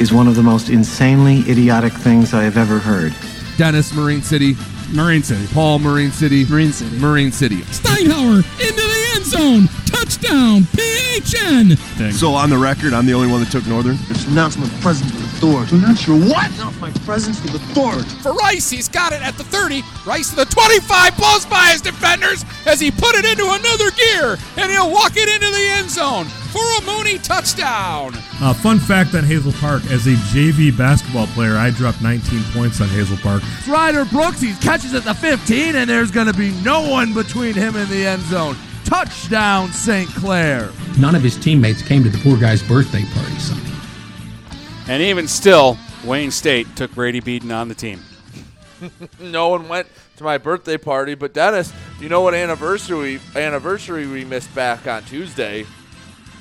is 0.00 0.12
one 0.12 0.26
of 0.28 0.34
the 0.34 0.42
most 0.42 0.70
insanely 0.70 1.40
idiotic 1.40 1.92
things 1.92 2.32
I 2.32 2.42
have 2.44 2.56
ever 2.56 2.78
heard. 2.78 3.14
Dennis, 3.58 3.92
Marine 3.94 4.22
City. 4.22 4.54
Marine 4.92 5.22
City. 5.22 5.46
Paul, 5.52 5.78
Marine 5.78 6.10
City. 6.10 6.44
Marine 6.46 6.72
City. 6.72 6.98
Marine 6.98 7.32
City. 7.32 7.60
Steinhauer 7.62 8.38
into 8.60 8.74
the 8.74 9.10
end 9.14 9.24
zone. 9.24 9.68
Touchdown, 9.86 10.62
PHN. 10.62 12.12
So 12.12 12.34
on 12.34 12.50
the 12.50 12.58
record, 12.58 12.92
I'm 12.92 13.06
the 13.06 13.14
only 13.14 13.28
one 13.28 13.40
that 13.40 13.50
took 13.50 13.66
Northern. 13.66 13.96
It's 14.08 14.26
announcement 14.26 14.72
present 14.80 15.12
with 15.12 15.24
authority. 15.24 15.76
Announce 15.76 16.06
your 16.06 16.18
what? 16.18 16.50
Announce 16.54 16.80
my 16.80 16.90
presence 17.04 17.40
with 17.42 17.54
authority. 17.54 18.08
For 18.22 18.32
Rice, 18.32 18.70
he's 18.70 18.88
got 18.88 19.12
it 19.12 19.22
at 19.22 19.36
the 19.36 19.44
30. 19.44 19.82
Rice 20.06 20.30
to 20.30 20.36
the 20.36 20.44
25, 20.46 21.16
blows 21.16 21.46
by 21.46 21.70
his 21.70 21.80
defenders 21.80 22.44
as 22.66 22.80
he 22.80 22.90
put 22.90 23.14
it 23.14 23.24
into 23.24 23.44
another 23.44 23.90
gear, 23.92 24.38
and 24.56 24.70
he'll 24.70 24.90
walk 24.90 25.12
it 25.16 25.28
into 25.28 25.50
the 25.50 25.66
end 25.78 25.90
zone 25.90 26.26
for 26.50 26.60
a 26.78 26.86
Mooney 26.86 27.18
touchdown. 27.18 28.12
Uh, 28.40 28.52
fun 28.54 28.78
fact 28.78 29.14
on 29.14 29.24
Hazel 29.24 29.52
Park: 29.52 29.84
as 29.86 30.06
a 30.06 30.14
JV 30.34 30.76
basketball 30.76 31.26
player, 31.28 31.56
I 31.56 31.70
dropped 31.70 32.02
19 32.02 32.42
points 32.52 32.80
on 32.80 32.88
Hazel 32.88 33.16
Park. 33.18 33.42
Ryder 33.66 34.04
Brooks, 34.04 34.40
he 34.40 34.54
catches 34.54 34.94
at 34.94 35.04
the 35.04 35.14
15, 35.14 35.76
and 35.76 35.88
there's 35.88 36.10
going 36.10 36.26
to 36.26 36.34
be 36.34 36.50
no 36.62 36.88
one 36.88 37.14
between 37.14 37.54
him 37.54 37.76
and 37.76 37.88
the 37.88 38.06
end 38.06 38.22
zone. 38.22 38.56
Touchdown, 38.84 39.70
St. 39.72 40.08
Clair. 40.10 40.70
None 40.98 41.14
of 41.14 41.22
his 41.22 41.36
teammates 41.36 41.80
came 41.82 42.02
to 42.02 42.10
the 42.10 42.18
poor 42.18 42.36
guy's 42.36 42.62
birthday 42.62 43.04
party 43.04 43.38
Sunday. 43.38 43.70
And 44.88 45.02
even 45.02 45.28
still, 45.28 45.78
Wayne 46.04 46.32
State 46.32 46.74
took 46.74 46.92
Brady 46.92 47.20
Beaton 47.20 47.52
on 47.52 47.68
the 47.68 47.74
team. 47.74 48.00
no 49.20 49.48
one 49.48 49.68
went 49.68 49.86
to 50.16 50.24
my 50.24 50.38
birthday 50.38 50.76
party, 50.76 51.14
but 51.14 51.32
Dennis, 51.32 51.72
you 52.00 52.08
know 52.08 52.22
what 52.22 52.34
anniversary 52.34 53.20
anniversary 53.36 54.06
we 54.06 54.24
missed 54.24 54.52
back 54.54 54.86
on 54.86 55.04
Tuesday? 55.04 55.66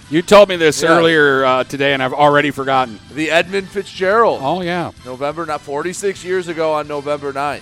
You 0.09 0.21
told 0.23 0.49
me 0.49 0.55
this 0.55 0.81
Yeah. 0.81 0.89
earlier 0.97 1.45
uh, 1.45 1.63
today, 1.65 1.93
and 1.93 2.01
I've 2.01 2.13
already 2.13 2.49
forgotten. 2.51 2.99
The 3.11 3.29
Edmund 3.29 3.69
Fitzgerald. 3.69 4.39
Oh 4.41 4.61
yeah, 4.61 4.91
November 5.05 5.45
not 5.45 5.61
46 5.61 6.23
years 6.23 6.47
ago 6.47 6.73
on 6.73 6.87
November 6.87 7.31
9th. 7.31 7.61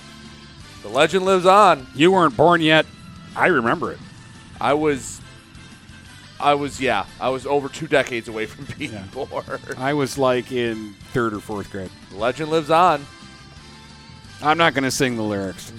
The 0.82 0.88
legend 0.88 1.24
lives 1.24 1.44
on. 1.44 1.86
You 1.94 2.12
weren't 2.12 2.36
born 2.36 2.60
yet. 2.62 2.86
I 3.36 3.48
remember 3.48 3.92
it. 3.92 3.98
I 4.60 4.72
was 4.74 5.20
I 6.40 6.54
was 6.54 6.80
yeah, 6.80 7.04
I 7.20 7.28
was 7.28 7.46
over 7.46 7.68
2 7.68 7.86
decades 7.86 8.28
away 8.28 8.46
from 8.52 8.66
being 8.78 8.96
born. 9.12 9.60
I 9.76 9.92
was 9.92 10.16
like 10.16 10.50
in 10.50 10.94
third 11.12 11.34
or 11.34 11.40
fourth 11.40 11.70
grade. 11.70 11.90
The 12.10 12.16
legend 12.16 12.50
lives 12.50 12.70
on. 12.70 13.04
I'm 14.40 14.56
not 14.56 14.72
going 14.72 14.84
to 14.84 14.90
sing 14.92 15.16
the 15.16 15.22
lyrics. 15.24 15.72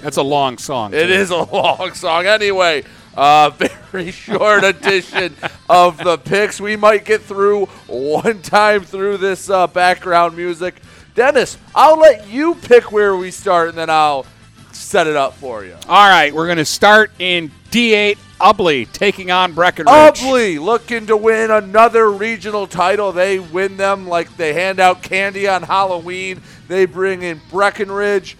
That's 0.00 0.16
a 0.16 0.22
long 0.22 0.58
song. 0.58 0.94
It 0.94 1.06
too. 1.06 1.12
is 1.12 1.30
a 1.30 1.42
long 1.42 1.94
song. 1.94 2.26
Anyway, 2.26 2.84
uh, 3.16 3.50
very 3.90 4.10
short 4.10 4.64
edition 4.64 5.34
of 5.68 5.98
the 5.98 6.18
picks. 6.18 6.60
We 6.60 6.76
might 6.76 7.04
get 7.04 7.22
through 7.22 7.66
one 7.86 8.42
time 8.42 8.84
through 8.84 9.18
this 9.18 9.50
uh, 9.50 9.66
background 9.66 10.36
music. 10.36 10.76
Dennis, 11.14 11.58
I'll 11.74 11.98
let 11.98 12.28
you 12.28 12.54
pick 12.54 12.92
where 12.92 13.16
we 13.16 13.30
start, 13.30 13.70
and 13.70 13.78
then 13.78 13.90
I'll 13.90 14.26
set 14.72 15.06
it 15.06 15.16
up 15.16 15.34
for 15.34 15.64
you. 15.64 15.76
All 15.88 16.08
right, 16.08 16.32
we're 16.32 16.46
going 16.46 16.58
to 16.58 16.64
start 16.64 17.10
in 17.18 17.50
D8 17.70 18.16
Ubly 18.40 18.90
taking 18.90 19.30
on 19.30 19.52
Breckenridge. 19.52 20.20
Ubly 20.20 20.58
looking 20.58 21.06
to 21.06 21.16
win 21.16 21.50
another 21.50 22.10
regional 22.10 22.66
title. 22.66 23.12
They 23.12 23.38
win 23.38 23.76
them 23.76 24.08
like 24.08 24.36
they 24.36 24.54
hand 24.54 24.80
out 24.80 25.02
candy 25.02 25.46
on 25.46 25.62
Halloween. 25.62 26.40
They 26.68 26.86
bring 26.86 27.22
in 27.22 27.40
Breckenridge. 27.50 28.36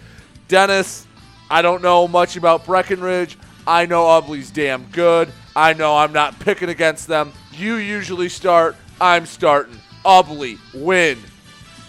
Dennis, 0.47 1.05
I 1.51 1.61
don't 1.61 1.81
know 1.83 2.07
much 2.07 2.37
about 2.37 2.65
Breckenridge. 2.65 3.37
I 3.67 3.85
know 3.85 4.05
Ubly's 4.05 4.49
damn 4.49 4.85
good. 4.85 5.31
I 5.55 5.73
know 5.73 5.97
I'm 5.97 6.13
not 6.13 6.39
picking 6.39 6.69
against 6.69 7.07
them. 7.07 7.33
You 7.51 7.75
usually 7.75 8.29
start. 8.29 8.75
I'm 9.01 9.25
starting. 9.25 9.77
Ubly 10.05 10.57
win, 10.73 11.19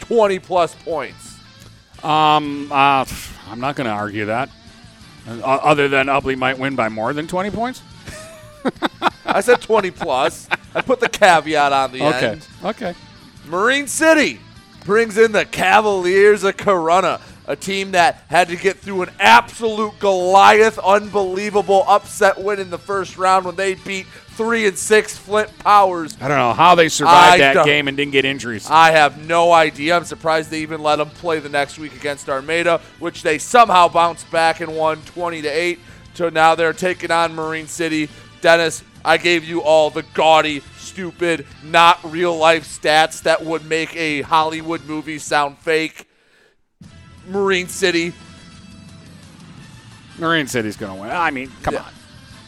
20 0.01 0.39
plus 0.41 0.75
points. 0.75 1.39
Um, 2.03 2.71
uh, 2.73 3.05
I'm 3.49 3.61
not 3.61 3.77
going 3.77 3.87
to 3.87 3.93
argue 3.93 4.27
that. 4.27 4.51
Uh, 5.29 5.41
other 5.45 5.89
than 5.89 6.09
Ubly 6.09 6.37
might 6.37 6.59
win 6.59 6.75
by 6.75 6.89
more 6.89 7.13
than 7.13 7.29
20 7.29 7.51
points. 7.53 7.81
I 9.25 9.41
said 9.41 9.61
20 9.63 9.93
plus. 9.93 10.49
I 10.75 10.81
put 10.83 10.99
the 11.01 11.09
caveat 11.09 11.73
on 11.73 11.93
the 11.93 12.03
Okay. 12.03 12.27
end. 12.31 12.47
Okay. 12.65 12.89
Okay. 12.91 12.99
Marine 13.47 13.87
City 13.87 14.41
brings 14.85 15.17
in 15.17 15.33
the 15.33 15.45
Cavaliers 15.45 16.43
of 16.45 16.57
Corunna, 16.57 17.21
a 17.47 17.57
team 17.57 17.93
that 17.93 18.23
had 18.29 18.49
to 18.49 18.57
get 18.57 18.79
through 18.79 19.03
an 19.03 19.11
absolute 19.19 19.99
Goliath, 19.99 20.79
unbelievable 20.79 21.85
upset 21.89 22.39
win 22.43 22.59
in 22.61 22.71
the 22.71 22.79
first 22.79 23.17
round 23.19 23.45
when 23.45 23.57
they 23.57 23.75
beat 23.75 24.07
three 24.37 24.67
and 24.67 24.79
six 24.79 25.17
Flint 25.17 25.51
Powers. 25.59 26.17
I 26.21 26.29
don't 26.29 26.39
know 26.39 26.53
how 26.55 26.75
they 26.75 26.89
survived 26.89 27.35
I 27.35 27.39
that 27.39 27.55
don't- 27.55 27.67
game 27.67 27.89
and 27.89 27.97
didn't 27.97 28.13
get 28.13 28.25
injuries. 28.25 28.67
I 28.71 28.93
have 28.93 29.27
no 29.27 29.53
idea. 29.53 29.97
I'm 29.97 30.05
surprised 30.05 30.51
they 30.51 30.61
even 30.61 30.83
let 30.83 30.97
them 30.97 31.11
play 31.11 31.39
the 31.41 31.49
next 31.49 31.79
week 31.79 31.95
against 31.95 32.29
Armada, 32.29 32.81
which 32.99 33.23
they 33.23 33.39
somehow 33.39 33.89
bounced 33.89 34.31
back 34.31 34.61
and 34.61 34.75
won 34.77 35.03
20 35.03 35.43
to 35.43 35.49
8. 35.49 35.79
So 36.15 36.29
now 36.29 36.55
they're 36.55 36.73
taking 36.73 37.11
on 37.11 37.35
Marine 37.35 37.67
City. 37.67 38.09
Dennis, 38.41 38.83
I 39.05 39.17
gave 39.17 39.45
you 39.45 39.63
all 39.63 39.91
the 39.91 40.03
gaudy, 40.15 40.63
stupid, 40.79 41.47
not 41.65 41.99
real 42.05 42.37
life 42.37 42.65
stats 42.67 43.23
that 43.23 43.45
would 43.45 43.67
make 43.67 43.95
a 43.97 44.23
Hollywood 44.23 44.85
movie 44.87 45.19
sound 45.19 45.59
fake. 45.59 46.07
Marine 47.29 47.69
City. 47.69 48.13
Marine 50.19 50.47
City's 50.47 50.77
going 50.77 50.95
to 50.95 51.01
win. 51.01 51.11
I 51.11 51.31
mean, 51.31 51.51
come 51.63 51.77
on. 51.77 51.93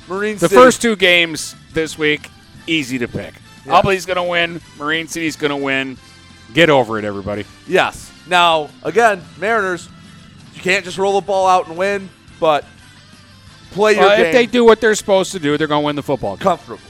Marine 0.08 0.34
The 0.36 0.48
City. 0.48 0.54
first 0.54 0.82
two 0.82 0.96
games 0.96 1.54
this 1.72 1.96
week, 1.98 2.28
easy 2.66 2.98
to 2.98 3.08
pick. 3.08 3.34
Yeah. 3.66 3.80
Going 3.82 4.16
to 4.16 4.22
win. 4.22 4.60
Marine 4.78 5.08
City's 5.08 5.36
going 5.36 5.50
to 5.50 5.56
win. 5.56 5.96
Get 6.52 6.70
over 6.70 6.98
it, 6.98 7.04
everybody. 7.04 7.44
Yes. 7.66 8.12
Now, 8.28 8.68
again, 8.82 9.22
Mariners, 9.38 9.88
you 10.54 10.60
can't 10.60 10.84
just 10.84 10.98
roll 10.98 11.18
the 11.20 11.26
ball 11.26 11.46
out 11.46 11.66
and 11.68 11.76
win, 11.76 12.08
but 12.38 12.64
play 13.70 13.94
your 13.94 14.04
uh, 14.04 14.16
game. 14.16 14.26
if 14.26 14.32
they 14.32 14.46
do 14.46 14.64
what 14.64 14.80
they're 14.80 14.94
supposed 14.94 15.32
to 15.32 15.38
do, 15.38 15.56
they're 15.56 15.66
going 15.66 15.82
to 15.82 15.86
win 15.86 15.96
the 15.96 16.02
football 16.02 16.36
game. 16.36 16.42
comfortably. 16.42 16.84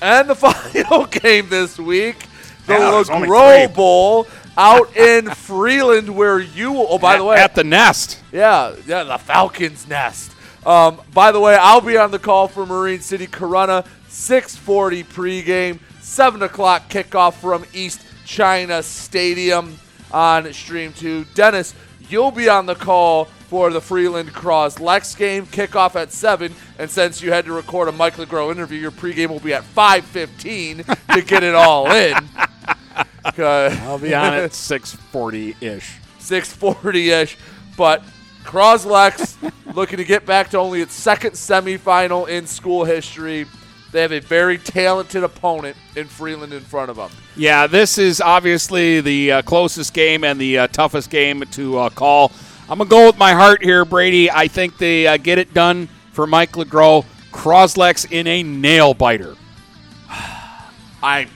And 0.00 0.30
the 0.30 0.34
final 0.36 1.06
game 1.06 1.48
this 1.48 1.78
week, 1.78 2.26
the 2.66 2.74
Yeah, 2.74 2.90
there's 2.92 3.10
only 3.10 3.28
LeGros 3.28 3.66
three. 3.66 3.74
Bowl 3.74 4.26
out 4.56 4.96
in 4.96 5.30
Freeland, 5.30 6.14
where 6.14 6.38
you. 6.38 6.74
Oh, 6.76 6.98
by 6.98 7.14
At- 7.14 7.18
the 7.18 7.24
way, 7.24 7.36
at 7.36 7.54
the 7.54 7.64
nest. 7.64 8.18
Yeah, 8.32 8.74
yeah, 8.86 9.04
the 9.04 9.18
Falcons' 9.18 9.86
nest. 9.88 10.32
Um, 10.64 11.00
by 11.14 11.30
the 11.32 11.40
way, 11.40 11.54
I'll 11.54 11.80
be 11.80 11.96
on 11.96 12.10
the 12.10 12.18
call 12.18 12.48
for 12.48 12.66
Marine 12.66 13.00
City 13.00 13.26
Corunna, 13.26 13.84
6:40 14.08 15.04
pregame, 15.04 15.78
7 16.00 16.42
o'clock 16.42 16.88
kickoff 16.88 17.34
from 17.34 17.64
East 17.72 18.00
China 18.24 18.82
Stadium 18.82 19.78
on 20.10 20.52
Stream 20.52 20.92
Two. 20.92 21.24
Dennis, 21.34 21.74
you'll 22.08 22.32
be 22.32 22.48
on 22.48 22.66
the 22.66 22.74
call 22.74 23.26
for 23.48 23.70
the 23.70 23.80
Freeland 23.80 24.32
Croslex 24.32 25.16
game, 25.16 25.46
kickoff 25.46 25.94
at 25.94 26.10
7. 26.12 26.52
And 26.80 26.90
since 26.90 27.22
you 27.22 27.30
had 27.30 27.44
to 27.44 27.52
record 27.52 27.86
a 27.86 27.92
Mike 27.92 28.16
LeGros 28.16 28.50
interview, 28.50 28.80
your 28.80 28.90
pregame 28.90 29.28
will 29.28 29.38
be 29.38 29.54
at 29.54 29.62
5:15 29.62 30.84
to 31.14 31.22
get 31.22 31.44
it 31.44 31.54
all 31.54 31.90
in. 31.92 32.16
I'll 33.38 33.98
be 33.98 34.14
on 34.14 34.34
at 34.34 34.50
640-ish. 34.50 35.98
640-ish. 36.20 37.36
But 37.76 38.02
Croslex 38.44 39.36
looking 39.74 39.98
to 39.98 40.04
get 40.04 40.24
back 40.24 40.50
to 40.50 40.58
only 40.58 40.80
its 40.80 40.94
second 40.94 41.32
semifinal 41.32 42.28
in 42.28 42.46
school 42.46 42.84
history. 42.84 43.46
They 43.92 44.02
have 44.02 44.12
a 44.12 44.20
very 44.20 44.58
talented 44.58 45.24
opponent 45.24 45.76
in 45.94 46.06
Freeland 46.06 46.52
in 46.52 46.62
front 46.62 46.90
of 46.90 46.96
them. 46.96 47.10
Yeah, 47.36 47.66
this 47.66 47.98
is 47.98 48.20
obviously 48.20 49.00
the 49.00 49.32
uh, 49.32 49.42
closest 49.42 49.94
game 49.94 50.24
and 50.24 50.40
the 50.40 50.58
uh, 50.58 50.66
toughest 50.68 51.10
game 51.10 51.42
to 51.52 51.78
uh, 51.78 51.90
call. 51.90 52.32
I'm 52.68 52.78
going 52.78 52.88
to 52.88 52.90
go 52.90 53.06
with 53.06 53.18
my 53.18 53.32
heart 53.32 53.62
here, 53.62 53.84
Brady. 53.84 54.30
I 54.30 54.48
think 54.48 54.78
they 54.78 55.06
uh, 55.06 55.16
get 55.16 55.38
it 55.38 55.54
done 55.54 55.88
for 56.12 56.26
Mike 56.26 56.52
LeGros. 56.52 57.04
Croslex 57.30 58.10
in 58.10 58.26
a 58.26 58.42
nail 58.42 58.94
biter. 58.94 59.36
I 61.02 61.28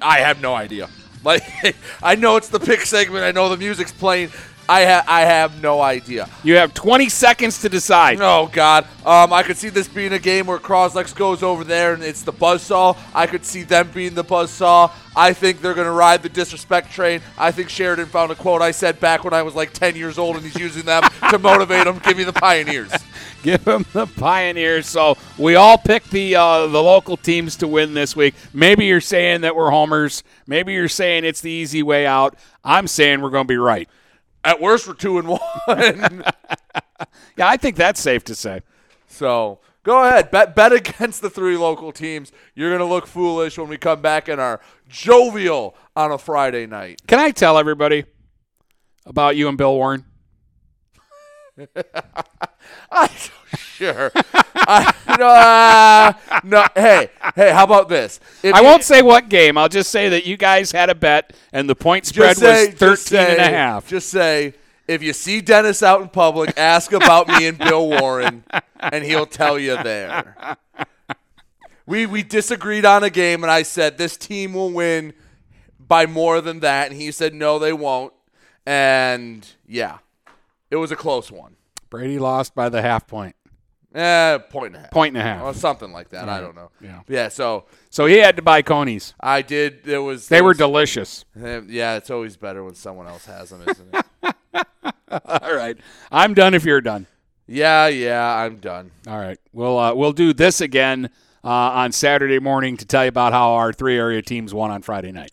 I 0.00 0.18
have 0.18 0.40
no 0.40 0.54
idea. 0.54 0.88
Like 1.24 1.42
I 2.02 2.14
know 2.14 2.36
it's 2.36 2.48
the 2.48 2.60
pick 2.60 2.80
segment. 2.80 3.24
I 3.24 3.32
know 3.32 3.48
the 3.48 3.56
music's 3.56 3.92
playing. 3.92 4.30
I 4.68 4.84
ha- 4.84 5.04
I 5.06 5.22
have 5.22 5.62
no 5.62 5.80
idea. 5.80 6.28
You 6.44 6.56
have 6.56 6.74
20 6.74 7.08
seconds 7.08 7.60
to 7.62 7.68
decide. 7.68 8.18
Oh 8.20 8.48
God, 8.52 8.84
um, 9.04 9.32
I 9.32 9.42
could 9.42 9.56
see 9.56 9.68
this 9.68 9.88
being 9.88 10.12
a 10.12 10.18
game 10.18 10.46
where 10.46 10.58
Croslex 10.58 11.14
goes 11.14 11.42
over 11.42 11.64
there 11.64 11.94
and 11.94 12.02
it's 12.02 12.22
the 12.22 12.32
buzzsaw. 12.32 12.96
I 13.14 13.26
could 13.26 13.44
see 13.44 13.62
them 13.62 13.90
being 13.92 14.14
the 14.14 14.24
buzzsaw. 14.24 14.90
I 15.14 15.32
think 15.32 15.60
they're 15.60 15.74
gonna 15.74 15.92
ride 15.92 16.22
the 16.22 16.28
disrespect 16.28 16.92
train. 16.92 17.20
I 17.36 17.50
think 17.50 17.68
Sheridan 17.68 18.06
found 18.06 18.30
a 18.30 18.34
quote 18.34 18.62
I 18.62 18.70
said 18.70 19.00
back 19.00 19.24
when 19.24 19.34
I 19.34 19.42
was 19.42 19.54
like 19.54 19.72
10 19.72 19.96
years 19.96 20.18
old, 20.18 20.36
and 20.36 20.44
he's 20.44 20.56
using 20.56 20.84
them 20.84 21.02
to 21.30 21.38
motivate 21.38 21.84
them. 21.84 21.98
Give 21.98 22.16
me 22.16 22.24
the 22.24 22.32
Pioneers. 22.32 22.92
Give 23.42 23.62
them 23.64 23.84
the 23.92 24.06
Pioneers. 24.06 24.86
So 24.86 25.18
we 25.36 25.56
all 25.56 25.76
pick 25.76 26.04
the 26.04 26.36
uh, 26.36 26.66
the 26.68 26.82
local 26.82 27.16
teams 27.16 27.56
to 27.56 27.68
win 27.68 27.94
this 27.94 28.14
week. 28.14 28.34
Maybe 28.52 28.86
you're 28.86 29.00
saying 29.00 29.40
that 29.40 29.56
we're 29.56 29.70
homers. 29.70 30.22
Maybe 30.46 30.72
you're 30.74 30.88
saying 30.88 31.24
it's 31.24 31.40
the 31.40 31.50
easy 31.50 31.82
way 31.82 32.06
out. 32.06 32.36
I'm 32.64 32.86
saying 32.86 33.20
we're 33.20 33.30
going 33.30 33.44
to 33.44 33.52
be 33.52 33.56
right. 33.56 33.88
At 34.44 34.60
worst, 34.60 34.88
we're 34.88 34.94
two 34.94 35.18
and 35.18 35.28
one. 35.28 35.40
yeah, 37.36 37.48
I 37.48 37.56
think 37.56 37.76
that's 37.76 38.00
safe 38.00 38.24
to 38.24 38.34
say. 38.34 38.62
So 39.06 39.60
go 39.84 40.04
ahead, 40.04 40.30
bet 40.30 40.54
bet 40.56 40.72
against 40.72 41.22
the 41.22 41.30
three 41.30 41.56
local 41.56 41.92
teams. 41.92 42.32
You're 42.54 42.72
gonna 42.72 42.88
look 42.88 43.06
foolish 43.06 43.58
when 43.58 43.68
we 43.68 43.78
come 43.78 44.00
back 44.00 44.28
and 44.28 44.40
are 44.40 44.60
jovial 44.88 45.76
on 45.94 46.10
a 46.10 46.18
Friday 46.18 46.66
night. 46.66 47.02
Can 47.06 47.18
I 47.18 47.30
tell 47.30 47.56
everybody 47.58 48.04
about 49.06 49.36
you 49.36 49.48
and 49.48 49.56
Bill 49.56 49.74
Warren? 49.74 50.04
I, 52.90 53.10
sure. 53.82 54.12
I, 54.54 54.94
no, 55.18 55.26
uh, 55.28 56.40
no. 56.44 56.66
Hey, 56.74 57.10
hey. 57.34 57.52
How 57.52 57.64
about 57.64 57.88
this? 57.88 58.20
If 58.42 58.54
I 58.54 58.60
you- 58.60 58.64
won't 58.64 58.82
say 58.84 59.02
what 59.02 59.28
game. 59.28 59.58
I'll 59.58 59.68
just 59.68 59.90
say 59.90 60.08
that 60.10 60.26
you 60.26 60.36
guys 60.36 60.72
had 60.72 60.90
a 60.90 60.94
bet 60.94 61.32
and 61.52 61.68
the 61.68 61.74
point 61.74 62.06
spread 62.06 62.38
Just 62.38 62.40
say, 62.40 62.66
was 62.66 62.74
13 62.76 62.88
just 62.90 63.06
say, 63.06 63.30
and 63.32 63.40
a 63.40 63.44
half. 63.56 63.88
Just 63.88 64.08
say, 64.10 64.54
if 64.88 65.02
you 65.02 65.12
see 65.12 65.40
Dennis 65.40 65.82
out 65.82 66.00
in 66.02 66.08
public, 66.08 66.56
ask 66.56 66.92
about 66.92 67.28
me 67.28 67.46
and 67.46 67.58
Bill 67.58 67.88
Warren, 67.88 68.44
and 68.80 69.04
he'll 69.04 69.26
tell 69.26 69.58
you 69.58 69.82
there. 69.82 70.56
We 71.86 72.06
we 72.06 72.22
disagreed 72.22 72.84
on 72.84 73.02
a 73.02 73.10
game, 73.10 73.42
and 73.42 73.50
I 73.50 73.62
said 73.62 73.98
this 73.98 74.16
team 74.16 74.54
will 74.54 74.70
win 74.70 75.14
by 75.80 76.06
more 76.06 76.40
than 76.40 76.60
that, 76.60 76.90
and 76.90 77.00
he 77.00 77.10
said 77.10 77.34
no, 77.34 77.58
they 77.58 77.72
won't. 77.72 78.12
And 78.64 79.46
yeah, 79.66 79.98
it 80.70 80.76
was 80.76 80.92
a 80.92 80.96
close 80.96 81.30
one. 81.30 81.56
Brady 81.90 82.18
lost 82.18 82.54
by 82.54 82.68
the 82.68 82.80
half 82.82 83.06
point. 83.06 83.34
Eh, 83.94 84.38
point 84.38 84.68
and 84.68 84.76
a 84.76 84.80
half. 84.80 84.90
Point 84.90 85.16
and 85.16 85.18
a 85.18 85.22
half. 85.28 85.42
Or 85.42 85.52
something 85.54 85.92
like 85.92 86.08
that. 86.10 86.28
I 86.28 86.40
don't 86.40 86.54
know. 86.54 86.70
Yeah. 86.80 87.00
Yeah. 87.08 87.28
So 87.28 87.66
So 87.90 88.06
he 88.06 88.16
had 88.18 88.36
to 88.36 88.42
buy 88.42 88.62
conies. 88.62 89.14
I 89.20 89.42
did. 89.42 89.84
There 89.84 90.02
was. 90.02 90.28
They 90.28 90.40
were 90.40 90.48
was- 90.48 90.58
delicious. 90.58 91.24
Eh, 91.42 91.60
Yeah, 91.68 91.96
it's 91.96 92.10
always 92.10 92.36
better 92.36 92.64
when 92.64 92.74
someone 92.74 93.06
else 93.06 93.26
has 93.26 93.50
them, 93.50 93.62
isn't 93.68 93.94
it? 93.94 94.66
All 95.26 95.54
right. 95.54 95.76
I'm 96.10 96.32
done 96.34 96.54
if 96.54 96.64
you're 96.64 96.80
done. 96.80 97.06
yeah, 97.46 97.86
yeah. 97.88 98.24
I'm 98.36 98.56
done. 98.56 98.90
All 99.06 99.18
right. 99.18 99.38
We'll 99.52 99.78
uh, 99.78 99.94
we'll 99.94 100.12
do 100.12 100.32
this 100.32 100.60
again 100.62 101.10
uh, 101.44 101.48
on 101.50 101.92
Saturday 101.92 102.38
morning 102.38 102.76
to 102.78 102.86
tell 102.86 103.04
you 103.04 103.08
about 103.08 103.32
how 103.34 103.52
our 103.52 103.72
three 103.74 103.98
area 103.98 104.22
teams 104.22 104.54
won 104.54 104.70
on 104.70 104.80
Friday 104.80 105.12
night. 105.12 105.32